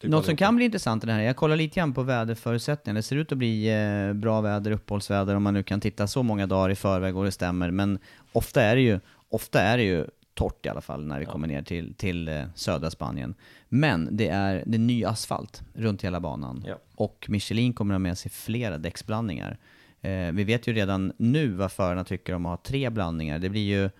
Typ 0.00 0.10
Något 0.10 0.24
som 0.26 0.36
kan 0.36 0.56
bli 0.56 0.64
intressant 0.64 1.04
i 1.04 1.06
det 1.06 1.12
här, 1.12 1.22
jag 1.22 1.36
kollar 1.36 1.56
lite 1.56 1.80
grann 1.80 1.94
på 1.94 2.02
väderförutsättningarna. 2.02 2.98
Det 2.98 3.02
ser 3.02 3.16
ut 3.16 3.32
att 3.32 3.38
bli 3.38 3.68
eh, 3.68 4.12
bra 4.12 4.40
väder, 4.40 4.70
uppehållsväder, 4.70 5.34
om 5.34 5.42
man 5.42 5.54
nu 5.54 5.62
kan 5.62 5.80
titta 5.80 6.06
så 6.06 6.22
många 6.22 6.46
dagar 6.46 6.70
i 6.70 6.74
förväg 6.74 7.16
och 7.16 7.24
det 7.24 7.32
stämmer. 7.32 7.70
Men 7.70 7.98
ofta 8.32 8.62
är 8.62 8.76
det 8.76 8.82
ju, 8.82 9.00
ofta 9.28 9.60
är 9.62 9.76
det 9.76 9.84
ju 9.84 10.06
torrt 10.36 10.66
i 10.66 10.68
alla 10.68 10.80
fall 10.80 11.06
när 11.06 11.18
vi 11.18 11.24
Ja. 11.24 11.32
kommer 11.32 11.48
ner 11.48 11.62
till, 11.62 11.94
till 11.94 12.28
eh, 12.28 12.44
södra 12.54 12.90
Spanien. 12.90 13.34
Men 13.68 14.16
det 14.16 14.28
är, 14.28 14.62
det 14.66 14.76
är 14.76 14.78
ny 14.78 15.04
asfalt 15.04 15.62
runt 15.74 16.04
hela 16.04 16.20
banan. 16.20 16.64
Ja. 16.66 16.78
Och 16.94 17.26
Michelin 17.28 17.72
kommer 17.72 17.94
ha 17.94 17.98
med 17.98 18.18
sig 18.18 18.30
flera 18.30 18.78
däcksblandningar. 18.78 19.58
Eh, 20.00 20.32
vi 20.32 20.44
vet 20.44 20.66
ju 20.66 20.72
redan 20.72 21.12
nu 21.16 21.48
vad 21.48 21.72
förarna 21.72 22.04
tycker 22.04 22.34
om 22.34 22.46
att 22.46 22.50
ha 22.58 22.64
tre 22.64 22.90
blandningar. 22.90 23.38
Det 23.38 23.48
blir 23.48 23.64
ju 23.64 23.90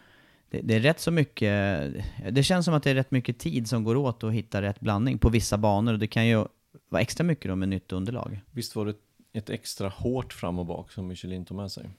det, 0.50 0.60
det 0.60 0.74
är 0.74 0.80
rätt 0.80 1.00
så 1.00 1.10
mycket, 1.10 1.92
det 2.30 2.42
känns 2.42 2.64
som 2.64 2.74
att 2.74 2.82
det 2.82 2.90
är 2.90 2.94
rätt 2.94 3.10
mycket 3.10 3.38
tid 3.38 3.68
som 3.68 3.84
går 3.84 3.96
åt 3.96 4.24
att 4.24 4.32
hitta 4.32 4.62
rätt 4.62 4.80
blandning 4.80 5.18
på 5.18 5.28
vissa 5.30 5.58
banor 5.58 5.92
och 5.92 5.98
det 5.98 6.06
kan 6.06 6.26
ju 6.26 6.44
vara 6.88 7.02
extra 7.02 7.24
mycket 7.24 7.48
då 7.48 7.56
med 7.56 7.68
nytt 7.68 7.92
underlag. 7.92 8.40
Visst 8.50 8.76
var 8.76 8.86
det 8.86 8.94
ett 9.32 9.50
extra 9.50 9.88
hårt 9.88 10.32
fram 10.32 10.58
och 10.58 10.66
bak 10.66 10.92
som 10.92 11.06
Michelin 11.06 11.44
tog 11.44 11.56
med 11.56 11.72
sig? 11.72 11.90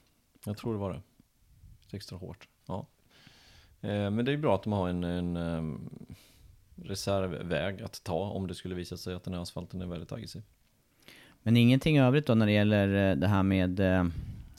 Jag 0.44 0.56
tror 0.56 0.72
det 0.72 0.78
var 0.78 0.92
det. 0.92 1.00
Ett 1.86 1.94
extra 1.94 2.18
hårt, 2.18 2.48
ja. 2.66 2.86
Eh, 3.80 4.10
men 4.10 4.24
det 4.24 4.32
är 4.32 4.36
bra 4.36 4.54
att 4.54 4.62
de 4.62 4.72
har 4.72 4.88
en, 4.88 5.04
en 5.04 5.36
ehm, 5.36 5.90
reservväg 6.76 7.82
att 7.82 8.04
ta 8.04 8.30
om 8.30 8.46
det 8.46 8.54
skulle 8.54 8.74
visa 8.74 8.96
sig 8.96 9.14
att 9.14 9.24
den 9.24 9.34
här 9.34 9.40
asfalten 9.40 9.82
är 9.82 9.86
väldigt 9.86 10.12
aggressiv. 10.12 10.42
Men 11.42 11.56
ingenting 11.56 11.98
övrigt 11.98 12.26
då 12.26 12.34
när 12.34 12.46
det 12.46 12.52
gäller 12.52 13.10
eh, 13.10 13.16
det 13.16 13.28
här 13.28 13.42
med, 13.42 13.80
eh, 13.80 14.06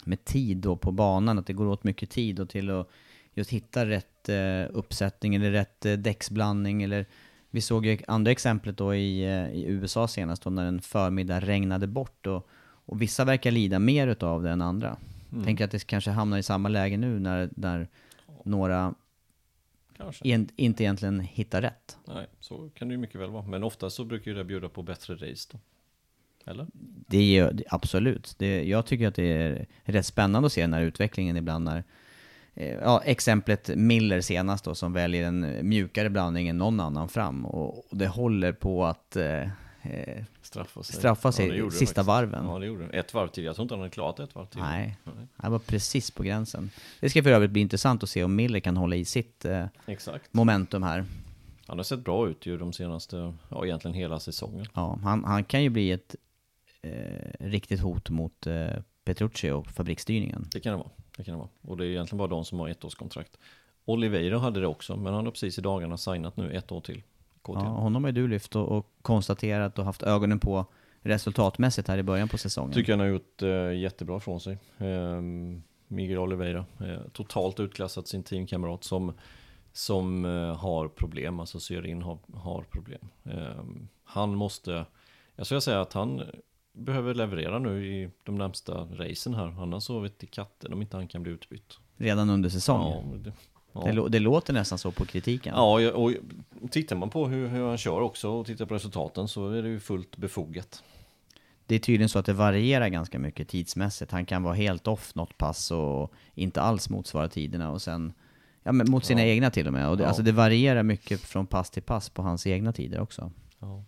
med 0.03 0.25
tid 0.25 0.57
då 0.57 0.75
på 0.75 0.91
banan, 0.91 1.39
att 1.39 1.47
det 1.47 1.53
går 1.53 1.67
åt 1.67 1.83
mycket 1.83 2.09
tid 2.09 2.39
och 2.39 2.49
till 2.49 2.69
att 2.69 2.89
just 3.33 3.49
hitta 3.49 3.85
rätt 3.85 4.05
uppsättning 4.69 5.35
eller 5.35 5.51
rätt 5.51 6.03
däcksblandning 6.03 6.83
eller 6.83 7.05
vi 7.49 7.61
såg 7.61 7.85
ju 7.85 7.97
andra 8.07 8.31
exemplet 8.31 8.77
då 8.77 8.95
i, 8.95 9.23
i 9.53 9.65
USA 9.67 10.07
senast 10.07 10.43
då 10.43 10.49
när 10.49 10.65
en 10.65 10.81
förmiddag 10.81 11.39
regnade 11.39 11.87
bort 11.87 12.27
och, 12.27 12.47
och 12.85 13.01
vissa 13.01 13.25
verkar 13.25 13.51
lida 13.51 13.79
mer 13.79 14.07
utav 14.07 14.43
det 14.43 14.49
än 14.49 14.61
andra. 14.61 14.97
Mm. 15.31 15.45
Tänker 15.45 15.65
att 15.65 15.71
det 15.71 15.87
kanske 15.87 16.11
hamnar 16.11 16.37
i 16.37 16.43
samma 16.43 16.69
läge 16.69 16.97
nu 16.97 17.19
när, 17.19 17.49
när 17.55 17.87
några 18.43 18.93
Kanske. 19.99 20.29
en, 20.29 20.49
inte 20.55 20.83
egentligen 20.83 21.19
hittar 21.19 21.61
rätt. 21.61 21.97
Nej, 22.07 22.27
så 22.39 22.69
kan 22.69 22.87
det 22.87 22.91
ju 22.91 22.97
mycket 22.97 23.21
väl 23.21 23.29
vara. 23.29 23.45
Men 23.45 23.63
ofta 23.63 23.89
så 23.89 24.05
brukar 24.05 24.31
ju 24.31 24.37
det 24.37 24.43
bjuda 24.43 24.69
på 24.69 24.83
bättre 24.83 25.13
race 25.13 25.49
då. 25.51 25.59
Eller? 26.51 26.67
Det 27.07 27.23
gör 27.23 27.63
absolut. 27.67 28.35
Det, 28.37 28.63
jag 28.63 28.85
tycker 28.85 29.07
att 29.07 29.15
det 29.15 29.23
är 29.23 29.67
rätt 29.83 30.05
spännande 30.05 30.45
att 30.45 30.53
se 30.53 30.61
den 30.61 30.73
här 30.73 30.81
utvecklingen 30.81 31.37
ibland 31.37 31.65
när 31.65 31.83
eh, 32.53 32.73
Ja, 32.73 33.01
exemplet 33.05 33.69
Miller 33.75 34.21
senast 34.21 34.65
då 34.65 34.75
som 34.75 34.93
väljer 34.93 35.27
en 35.27 35.69
mjukare 35.69 36.09
blandning 36.09 36.47
än 36.47 36.57
någon 36.57 36.79
annan 36.79 37.09
fram 37.09 37.45
och, 37.45 37.91
och 37.91 37.97
det 37.97 38.07
håller 38.07 38.51
på 38.51 38.85
att 38.85 39.15
eh, 39.15 39.47
eh, 39.81 40.23
Straffa 40.41 40.83
sig. 40.83 40.95
Straffa 40.95 41.31
sig 41.31 41.49
det 41.49 41.71
sista 41.71 42.03
varven. 42.03 42.45
Ja, 42.45 42.59
det 42.59 42.65
gjorde 42.65 42.87
det. 42.87 42.99
Ett 42.99 43.13
varv 43.13 43.27
till. 43.27 43.43
Jag 43.43 43.55
tror 43.55 43.63
inte 43.63 43.73
han 43.73 43.79
hade 43.79 43.91
klarat 43.91 44.19
ett 44.19 44.35
varv 44.35 44.45
till. 44.45 44.61
nej, 44.61 44.97
det 45.37 45.49
var 45.49 45.59
precis 45.59 46.11
på 46.11 46.23
gränsen. 46.23 46.69
Det 46.99 47.09
ska 47.09 47.23
för 47.23 47.29
övrigt 47.29 47.51
bli 47.51 47.61
intressant 47.61 48.03
att 48.03 48.09
se 48.09 48.23
om 48.23 48.35
Miller 48.35 48.59
kan 48.59 48.77
hålla 48.77 48.95
i 48.95 49.05
sitt 49.05 49.45
eh, 49.45 49.65
momentum 50.31 50.83
här. 50.83 51.05
Han 51.67 51.77
har 51.79 51.83
sett 51.83 51.99
bra 51.99 52.29
ut 52.29 52.45
ju 52.45 52.57
de 52.57 52.73
senaste, 52.73 53.33
ja 53.49 53.65
egentligen 53.65 53.95
hela 53.95 54.19
säsongen. 54.19 54.65
Ja, 54.73 54.99
han, 55.03 55.23
han 55.23 55.43
kan 55.43 55.63
ju 55.63 55.69
bli 55.69 55.91
ett 55.91 56.15
eh, 56.81 56.91
riktigt 57.39 57.79
hot 57.79 58.09
mot 58.09 58.47
eh, 58.47 58.67
Petrucci 59.03 59.51
och 59.51 59.67
fabriksstyrningen. 59.67 60.47
Det 60.51 60.59
kan 60.59 60.71
det 60.71 60.77
vara. 60.77 60.89
Det 61.17 61.23
kan 61.23 61.33
det 61.33 61.37
vara. 61.37 61.49
Och 61.61 61.77
det 61.77 61.85
är 61.85 61.89
egentligen 61.89 62.17
bara 62.17 62.27
de 62.27 62.45
som 62.45 62.59
har 62.59 62.69
ettårskontrakt. 62.69 63.37
Oliveira 63.85 64.39
hade 64.39 64.59
det 64.59 64.67
också, 64.67 64.95
men 64.95 65.13
han 65.13 65.25
har 65.25 65.31
precis 65.31 65.57
i 65.57 65.61
dagarna 65.61 65.97
signat 65.97 66.37
nu 66.37 66.51
ett 66.51 66.71
år 66.71 66.81
till. 66.81 67.03
KTM. 67.53 67.65
Ja, 67.65 67.71
honom 67.71 68.03
har 68.03 68.11
ju 68.11 68.21
du 68.21 68.27
lyft 68.27 68.55
och, 68.55 68.69
och 68.77 68.85
konstaterat 69.01 69.79
och 69.79 69.85
haft 69.85 70.03
ögonen 70.03 70.39
på 70.39 70.65
resultatmässigt 71.01 71.87
här 71.87 71.97
i 71.97 72.03
början 72.03 72.27
på 72.27 72.37
säsongen. 72.37 72.73
Tycker 72.73 72.93
han 72.93 72.99
har 72.99 73.07
gjort 73.07 73.41
eh, 73.41 73.73
jättebra 73.73 74.19
från 74.19 74.39
sig. 74.39 74.57
Ehm, 74.77 75.63
Miguel 75.87 76.17
Oliveira. 76.17 76.65
Eh, 76.79 76.99
totalt 77.13 77.59
utklassat 77.59 78.07
sin 78.07 78.23
teamkamrat 78.23 78.83
som, 78.83 79.13
som 79.73 80.25
eh, 80.25 80.55
har 80.55 80.87
problem. 80.87 81.39
Alltså 81.39 81.59
Syrin 81.59 82.01
har, 82.01 82.17
har 82.33 82.61
problem. 82.71 83.09
Ehm, 83.23 83.87
han 84.03 84.35
måste, 84.35 84.85
jag 85.35 85.45
skulle 85.45 85.61
säga 85.61 85.81
att 85.81 85.93
han 85.93 86.21
behöver 86.73 87.13
leverera 87.13 87.59
nu 87.59 87.87
i 87.87 88.09
de 88.23 88.37
närmsta 88.37 88.73
racen 88.73 89.33
här. 89.33 89.61
Annars 89.61 89.83
så 89.83 89.99
vet 89.99 90.23
i 90.23 90.27
katten 90.27 90.73
om 90.73 90.81
inte 90.81 90.97
han 90.97 91.07
kan 91.07 91.23
bli 91.23 91.31
utbytt. 91.31 91.77
Redan 91.97 92.29
under 92.29 92.49
säsongen. 92.49 93.11
Ja, 93.11 93.17
det. 93.17 93.33
Det, 93.85 93.91
lå- 93.91 94.09
det 94.09 94.19
låter 94.19 94.53
nästan 94.53 94.77
så 94.77 94.91
på 94.91 95.05
kritiken. 95.05 95.53
Ja, 95.57 95.91
och 95.91 96.13
tittar 96.71 96.95
man 96.95 97.09
på 97.09 97.27
hur, 97.27 97.47
hur 97.47 97.67
han 97.67 97.77
kör 97.77 98.01
också 98.01 98.29
och 98.29 98.45
tittar 98.45 98.65
på 98.65 98.73
resultaten 98.75 99.27
så 99.27 99.49
är 99.49 99.63
det 99.63 99.69
ju 99.69 99.79
fullt 99.79 100.17
befogat. 100.17 100.83
Det 101.65 101.75
är 101.75 101.79
tydligen 101.79 102.09
så 102.09 102.19
att 102.19 102.25
det 102.25 102.33
varierar 102.33 102.87
ganska 102.87 103.19
mycket 103.19 103.47
tidsmässigt. 103.47 104.11
Han 104.11 104.25
kan 104.25 104.43
vara 104.43 104.53
helt 104.53 104.87
off 104.87 105.15
något 105.15 105.37
pass 105.37 105.71
och 105.71 106.13
inte 106.35 106.61
alls 106.61 106.89
motsvara 106.89 107.27
tiderna 107.29 107.71
och 107.71 107.81
sen 107.81 108.13
Ja 108.63 108.71
men 108.71 108.91
mot 108.91 109.05
sina 109.05 109.21
Ja. 109.21 109.27
egna 109.27 109.49
till 109.51 109.67
och 109.67 109.73
med. 109.73 109.89
Och 109.89 109.97
det, 109.97 110.03
Ja. 110.03 110.07
Alltså 110.07 110.23
det 110.23 110.31
varierar 110.31 110.83
mycket 110.83 111.19
från 111.21 111.47
pass 111.47 111.69
till 111.69 111.83
pass 111.83 112.09
på 112.09 112.21
hans 112.21 112.47
egna 112.47 112.73
tider 112.73 112.99
också. 112.99 113.31
Ja, 113.59 113.83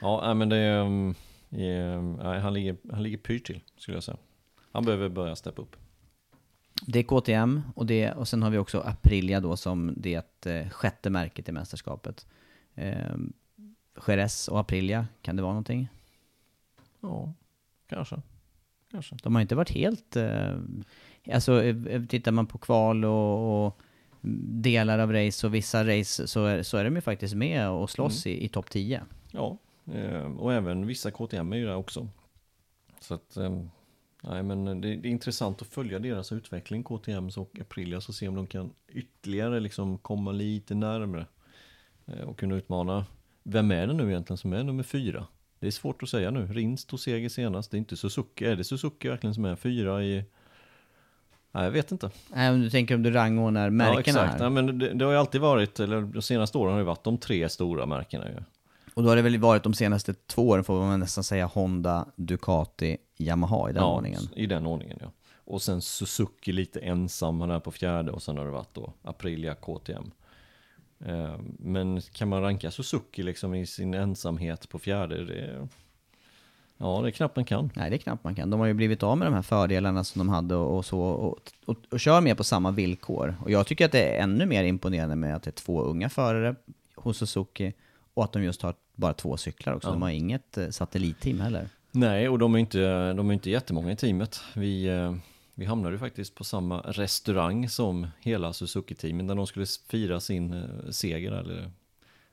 ja 0.00 0.34
men 0.34 0.48
det 0.48 0.56
är, 0.56 0.80
um, 0.80 1.14
är, 1.50 2.38
han, 2.38 2.54
ligger, 2.54 2.76
han 2.92 3.02
ligger 3.02 3.18
pyrt 3.18 3.46
till 3.46 3.60
skulle 3.76 3.96
jag 3.96 4.04
säga. 4.04 4.16
Han 4.72 4.84
behöver 4.84 5.08
börja 5.08 5.36
steppa 5.36 5.62
upp. 5.62 5.76
Det 6.86 6.98
är 6.98 7.02
KTM 7.02 7.62
och, 7.74 7.86
det, 7.86 8.12
och 8.12 8.28
sen 8.28 8.42
har 8.42 8.50
vi 8.50 8.58
också 8.58 8.80
Aprilia 8.80 9.40
då 9.40 9.56
som 9.56 9.94
det 9.96 10.46
eh, 10.46 10.68
sjätte 10.68 11.10
märket 11.10 11.48
i 11.48 11.52
mästerskapet. 11.52 12.26
Eh, 12.74 13.16
Jerez 14.06 14.48
och 14.48 14.60
Aprilia, 14.60 15.06
kan 15.22 15.36
det 15.36 15.42
vara 15.42 15.52
någonting? 15.52 15.88
Ja, 17.00 17.32
kanske. 17.86 18.22
Kanske. 18.90 19.16
De 19.22 19.34
har 19.34 19.42
inte 19.42 19.54
varit 19.54 19.70
helt... 19.70 20.16
Eh, 20.16 20.56
alltså 21.32 21.62
eh, 21.62 22.02
tittar 22.04 22.32
man 22.32 22.46
på 22.46 22.58
kval 22.58 23.04
och, 23.04 23.66
och 23.66 23.80
delar 24.20 24.98
av 24.98 25.12
race 25.12 25.46
och 25.46 25.54
vissa 25.54 25.84
race 25.84 26.26
så 26.26 26.44
är, 26.44 26.62
så 26.62 26.76
är 26.76 26.84
de 26.84 26.94
ju 26.94 27.00
faktiskt 27.00 27.34
med 27.34 27.70
och 27.70 27.90
slåss 27.90 28.26
i, 28.26 28.44
i 28.44 28.48
topp 28.48 28.70
10. 28.70 29.02
Ja, 29.30 29.58
eh, 29.92 30.22
och 30.22 30.52
även 30.52 30.86
vissa 30.86 31.10
KTM 31.10 31.52
är 31.52 31.56
ju 31.56 31.66
där 31.66 31.76
också. 31.76 32.08
Så 33.00 33.14
att, 33.14 33.36
eh, 33.36 33.62
nej 34.22 34.42
men 34.42 34.64
det, 34.80 34.96
det 34.96 35.08
är 35.08 35.10
intressant 35.10 35.62
att 35.62 35.68
följa 35.68 35.98
deras 35.98 36.32
utveckling, 36.32 36.82
KTMs 36.82 37.36
och 37.36 37.58
Aprilias 37.60 38.08
och 38.08 38.14
se 38.14 38.28
om 38.28 38.34
de 38.34 38.46
kan 38.46 38.72
ytterligare 38.88 39.60
liksom 39.60 39.98
komma 39.98 40.32
lite 40.32 40.74
närmre. 40.74 41.26
eh, 42.06 42.20
Och 42.28 42.38
kunna 42.38 42.54
utmana, 42.54 43.06
vem 43.42 43.70
är 43.70 43.86
det 43.86 43.92
nu 43.92 44.08
egentligen 44.10 44.38
som 44.38 44.52
är 44.52 44.64
nummer 44.64 44.82
fyra? 44.82 45.26
Det 45.58 45.66
är 45.66 45.70
svårt 45.70 46.02
att 46.02 46.08
säga 46.08 46.30
nu. 46.30 46.46
Rins 46.46 46.84
tog 46.84 47.00
seger 47.00 47.28
senast, 47.28 47.70
det 47.70 47.76
är 47.76 47.78
inte 47.78 47.96
Suzuki. 47.96 48.44
Är 48.44 48.56
det 48.56 48.64
Suzuki 48.64 49.08
verkligen 49.08 49.34
som 49.34 49.44
är 49.44 49.56
fyra 49.56 50.04
i... 50.04 50.24
Nej, 51.52 51.64
jag 51.64 51.70
vet 51.70 51.92
inte. 51.92 52.10
Nej, 52.34 52.50
om 52.50 52.60
du 52.60 52.70
tänker 52.70 52.94
om 52.94 53.02
du 53.02 53.10
rangordnar 53.10 53.70
märkena 53.70 53.94
ja, 53.94 54.00
exakt. 54.00 54.32
här. 54.32 54.44
Ja, 54.44 54.50
men 54.50 54.78
det, 54.78 54.94
det 54.94 55.04
har 55.04 55.12
ju 55.12 55.18
alltid 55.18 55.40
varit, 55.40 55.80
eller 55.80 56.00
de 56.00 56.22
senaste 56.22 56.58
åren 56.58 56.72
har 56.72 56.78
det 56.78 56.84
varit 56.84 57.04
de 57.04 57.18
tre 57.18 57.48
stora 57.48 57.86
märkena 57.86 58.28
ju. 58.28 58.36
Och 59.00 59.04
då 59.04 59.10
har 59.10 59.16
det 59.16 59.22
väl 59.22 59.38
varit 59.38 59.62
de 59.62 59.74
senaste 59.74 60.14
två 60.14 60.48
åren 60.48 60.64
får 60.64 60.80
man 60.80 61.00
nästan 61.00 61.24
säga 61.24 61.46
Honda, 61.46 62.06
Ducati, 62.16 62.96
Yamaha 63.18 63.70
i 63.70 63.72
den 63.72 63.82
ja, 63.82 63.94
ordningen. 63.94 64.22
I 64.36 64.46
den 64.46 64.66
ordningen 64.66 64.98
ja. 65.00 65.12
Och 65.44 65.62
sen 65.62 65.82
Suzuki 65.82 66.52
lite 66.52 66.80
ensam, 66.80 67.40
han 67.40 67.50
är 67.50 67.60
på 67.60 67.70
fjärde 67.70 68.12
och 68.12 68.22
sen 68.22 68.36
har 68.36 68.44
det 68.44 68.50
varit 68.50 68.74
då 68.74 68.92
Aprilia, 69.02 69.54
KTM. 69.54 70.10
Eh, 71.04 71.34
Men 71.58 72.00
kan 72.00 72.28
man 72.28 72.42
ranka 72.42 72.70
Suzuki 72.70 73.22
liksom 73.22 73.54
i 73.54 73.66
sin 73.66 73.94
ensamhet 73.94 74.68
på 74.68 74.78
fjärde? 74.78 75.24
Det 75.24 75.68
ja, 76.76 77.00
det 77.02 77.08
är 77.08 77.12
knappt 77.12 77.36
man 77.36 77.44
kan. 77.44 77.70
Nej, 77.74 77.90
det 77.90 77.96
är 77.96 77.98
knappt 77.98 78.24
man 78.24 78.34
kan. 78.34 78.50
De 78.50 78.60
har 78.60 78.66
ju 78.66 78.74
blivit 78.74 79.02
av 79.02 79.18
med 79.18 79.26
de 79.26 79.34
här 79.34 79.42
fördelarna 79.42 80.04
som 80.04 80.18
de 80.18 80.28
hade 80.28 80.54
och, 80.54 80.76
och 80.76 80.84
så 80.84 81.00
och, 81.00 81.38
och, 81.66 81.76
och 81.90 82.00
kör 82.00 82.20
mer 82.20 82.34
på 82.34 82.44
samma 82.44 82.70
villkor. 82.70 83.36
Och 83.42 83.50
jag 83.50 83.66
tycker 83.66 83.84
att 83.84 83.92
det 83.92 84.16
är 84.16 84.22
ännu 84.22 84.46
mer 84.46 84.64
imponerande 84.64 85.16
med 85.16 85.36
att 85.36 85.42
det 85.42 85.50
är 85.50 85.52
två 85.52 85.82
unga 85.82 86.08
förare 86.08 86.54
hos 86.94 87.18
Suzuki 87.18 87.72
och 88.14 88.24
att 88.24 88.32
de 88.32 88.42
just 88.42 88.62
har 88.62 88.74
bara 89.00 89.12
två 89.12 89.36
cyklar 89.36 89.74
också. 89.74 89.88
Ja. 89.88 89.92
De 89.92 90.02
har 90.02 90.10
inget 90.10 90.58
eh, 90.58 90.68
satellitteam 90.68 91.40
heller. 91.40 91.68
Nej, 91.92 92.28
och 92.28 92.38
de 92.38 92.54
är 92.54 92.58
inte, 92.58 93.12
de 93.12 93.30
är 93.30 93.34
inte 93.34 93.50
jättemånga 93.50 93.92
i 93.92 93.96
teamet. 93.96 94.40
Vi, 94.54 94.86
eh, 94.86 95.14
vi 95.54 95.64
hamnade 95.64 95.94
ju 95.94 95.98
faktiskt 95.98 96.34
på 96.34 96.44
samma 96.44 96.80
restaurang 96.80 97.68
som 97.68 98.06
hela 98.20 98.52
Suzuki-teamen 98.52 99.26
där 99.26 99.34
de 99.34 99.46
skulle 99.46 99.66
fira 99.88 100.20
sin 100.20 100.52
eh, 100.52 100.90
seger, 100.90 101.32
eller 101.32 101.70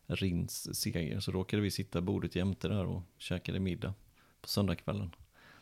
Rins 0.08 0.76
seger. 0.76 1.20
Så 1.20 1.32
råkade 1.32 1.62
vi 1.62 1.72
sitta 1.72 2.02
bordet 2.02 2.36
jämte 2.36 2.68
där 2.68 2.86
och 2.86 3.02
käkade 3.18 3.60
middag 3.60 3.94
på 4.42 4.48
söndagskvällen. 4.48 5.12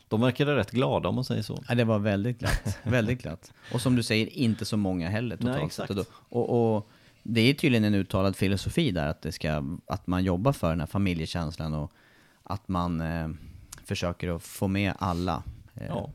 De 0.08 0.20
verkade 0.20 0.56
rätt 0.56 0.70
glada 0.70 1.08
om 1.08 1.14
man 1.14 1.24
säger 1.24 1.42
så. 1.42 1.64
Ja, 1.68 1.74
det 1.74 1.84
var 1.84 1.98
väldigt 1.98 2.38
glatt. 2.38 2.78
väldigt 2.82 3.22
glatt. 3.22 3.52
Och 3.72 3.80
som 3.80 3.96
du 3.96 4.02
säger, 4.02 4.26
inte 4.26 4.64
så 4.64 4.76
många 4.76 5.08
heller 5.08 5.36
totalt 5.36 5.56
Nej, 5.56 5.66
exakt. 5.66 5.90
Och, 5.90 6.06
och, 6.28 6.76
och 6.76 6.90
det 7.28 7.40
är 7.40 7.54
tydligen 7.54 7.84
en 7.84 7.94
uttalad 7.94 8.36
filosofi 8.36 8.90
där, 8.90 9.08
att, 9.08 9.22
det 9.22 9.32
ska, 9.32 9.64
att 9.86 10.06
man 10.06 10.24
jobbar 10.24 10.52
för 10.52 10.70
den 10.70 10.80
här 10.80 10.86
familjekänslan 10.86 11.74
och 11.74 11.92
att 12.42 12.68
man 12.68 13.00
eh, 13.00 13.28
försöker 13.84 14.36
att 14.36 14.42
få 14.42 14.68
med 14.68 14.94
alla. 14.98 15.42
Eh, 15.74 15.86
Ja. 15.86 16.10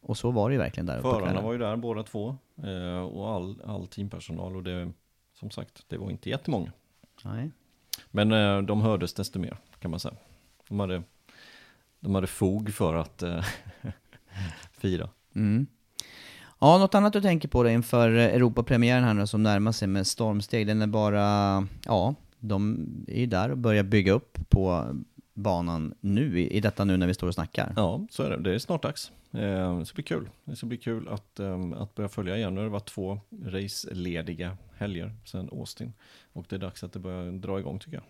Och 0.00 0.16
så 0.16 0.30
var 0.30 0.48
det 0.48 0.52
ju 0.52 0.58
verkligen 0.58 0.86
där 0.86 1.00
Förarna 1.00 1.40
var 1.40 1.52
ju 1.52 1.58
där 1.58 1.76
båda 1.76 2.02
två 2.02 2.36
eh, 2.62 2.98
och 2.98 3.30
all, 3.30 3.62
all 3.66 3.86
teampersonal 3.86 4.56
och 4.56 4.62
det, 4.62 4.92
som 5.34 5.50
sagt, 5.50 5.84
det 5.88 5.96
var 5.98 6.10
inte 6.10 6.30
jättemånga. 6.30 6.72
Nej. 7.24 7.50
Men 8.10 8.32
eh, 8.32 8.62
de 8.62 8.80
hördes 8.80 9.14
desto 9.14 9.38
mer 9.38 9.56
kan 9.78 9.90
man 9.90 10.00
säga. 10.00 10.14
De 10.68 10.80
hade, 10.80 11.02
de 12.00 12.14
hade 12.14 12.26
fog 12.26 12.74
för 12.74 12.94
att 12.94 13.22
eh, 13.22 13.44
fira. 14.72 15.08
Mm. 15.34 15.66
Ja, 16.64 16.78
något 16.78 16.94
annat 16.94 17.12
du 17.12 17.20
tänker 17.20 17.48
på 17.48 17.62
då 17.62 17.68
inför 17.68 18.10
Europapremiären 18.10 19.04
här 19.04 19.14
nu 19.14 19.26
som 19.26 19.42
närmar 19.42 19.72
sig 19.72 19.88
med 19.88 20.06
stormsteg, 20.06 20.66
den 20.66 20.82
är 20.82 20.86
bara, 20.86 21.66
ja, 21.84 22.14
de 22.38 22.86
är 23.08 23.20
ju 23.20 23.26
där 23.26 23.50
och 23.50 23.58
börjar 23.58 23.82
bygga 23.82 24.12
upp 24.12 24.38
på 24.48 24.86
banan 25.34 25.94
nu, 26.00 26.40
i, 26.40 26.56
i 26.56 26.60
detta 26.60 26.84
nu 26.84 26.96
när 26.96 27.06
vi 27.06 27.14
står 27.14 27.26
och 27.26 27.34
snackar. 27.34 27.72
Ja, 27.76 28.06
så 28.10 28.22
är 28.22 28.30
det. 28.30 28.36
Det 28.36 28.54
är 28.54 28.58
snart 28.58 28.82
dags. 28.82 29.12
Eh, 29.32 29.78
det 29.78 29.86
ska 29.86 29.94
bli 29.94 30.02
kul. 30.02 30.30
Det 30.44 30.56
ska 30.56 30.66
bli 30.66 30.76
kul 30.76 31.08
att, 31.08 31.40
eh, 31.40 31.60
att 31.76 31.94
börja 31.94 32.08
följa 32.08 32.36
igen. 32.36 32.54
Nu 32.54 32.60
har 32.60 32.64
det 32.64 32.72
varit 32.72 32.88
två 32.88 33.20
race-lediga 33.44 34.56
helger 34.76 35.14
sedan 35.24 35.48
Austin. 35.52 35.92
Och 36.32 36.44
det 36.48 36.56
är 36.56 36.60
dags 36.60 36.84
att 36.84 36.92
det 36.92 36.98
börjar 36.98 37.32
dra 37.32 37.58
igång 37.58 37.78
tycker 37.78 37.96
jag. 37.96 38.04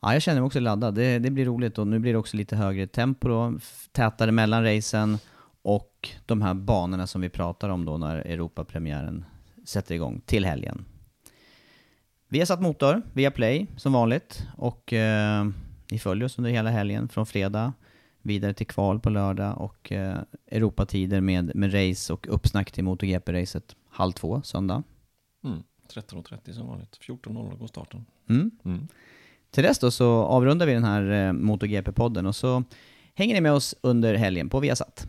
Ja, 0.00 0.12
jag 0.12 0.22
känner 0.22 0.40
mig 0.40 0.46
också 0.46 0.60
laddad. 0.60 0.94
Det, 0.94 1.18
det 1.18 1.30
blir 1.30 1.44
roligt 1.44 1.78
och 1.78 1.86
nu 1.86 1.98
blir 1.98 2.12
det 2.12 2.18
också 2.18 2.36
lite 2.36 2.56
högre 2.56 2.86
tempo 2.86 3.28
då, 3.28 3.58
tätare 3.92 4.32
mellan 4.32 4.64
racen 4.64 5.18
och 5.64 6.08
de 6.26 6.42
här 6.42 6.54
banorna 6.54 7.06
som 7.06 7.20
vi 7.20 7.28
pratar 7.28 7.68
om 7.68 7.84
då 7.84 7.96
när 7.96 8.16
Europapremiären 8.16 9.24
sätter 9.64 9.94
igång 9.94 10.20
till 10.26 10.44
helgen. 10.44 10.84
Vi 12.28 12.38
har 12.38 12.46
satt 12.46 12.60
motor 12.60 13.02
via 13.12 13.30
Play 13.30 13.66
som 13.76 13.92
vanligt 13.92 14.46
och 14.56 14.92
eh, 14.92 15.46
ni 15.90 15.98
följer 15.98 16.24
oss 16.24 16.38
under 16.38 16.50
hela 16.50 16.70
helgen 16.70 17.08
från 17.08 17.26
fredag 17.26 17.72
vidare 18.22 18.54
till 18.54 18.66
kval 18.66 19.00
på 19.00 19.10
lördag 19.10 19.60
och 19.60 19.92
eh, 19.92 20.18
Europatider 20.46 21.20
med, 21.20 21.54
med 21.54 21.74
race 21.74 22.12
och 22.12 22.26
uppsnack 22.30 22.72
till 22.72 22.84
MotoGP-racet 22.84 23.76
halv 23.88 24.12
två 24.12 24.42
söndag. 24.42 24.82
Mm. 25.44 25.62
13.30 25.92 26.52
som 26.52 26.66
vanligt. 26.66 26.98
14.00 27.00 27.58
går 27.58 27.66
starten. 27.66 28.06
Mm. 28.28 28.50
Mm. 28.64 28.88
Till 29.50 29.62
dess 29.62 29.78
då 29.78 29.90
så 29.90 30.10
avrundar 30.10 30.66
vi 30.66 30.72
den 30.72 30.84
här 30.84 31.02
eh, 31.10 31.32
MotoGP-podden 31.32 32.26
och 32.26 32.36
så 32.36 32.64
hänger 33.14 33.34
ni 33.34 33.40
med 33.40 33.52
oss 33.52 33.74
under 33.80 34.14
helgen 34.14 34.48
på 34.48 34.60
Viasat. 34.60 35.08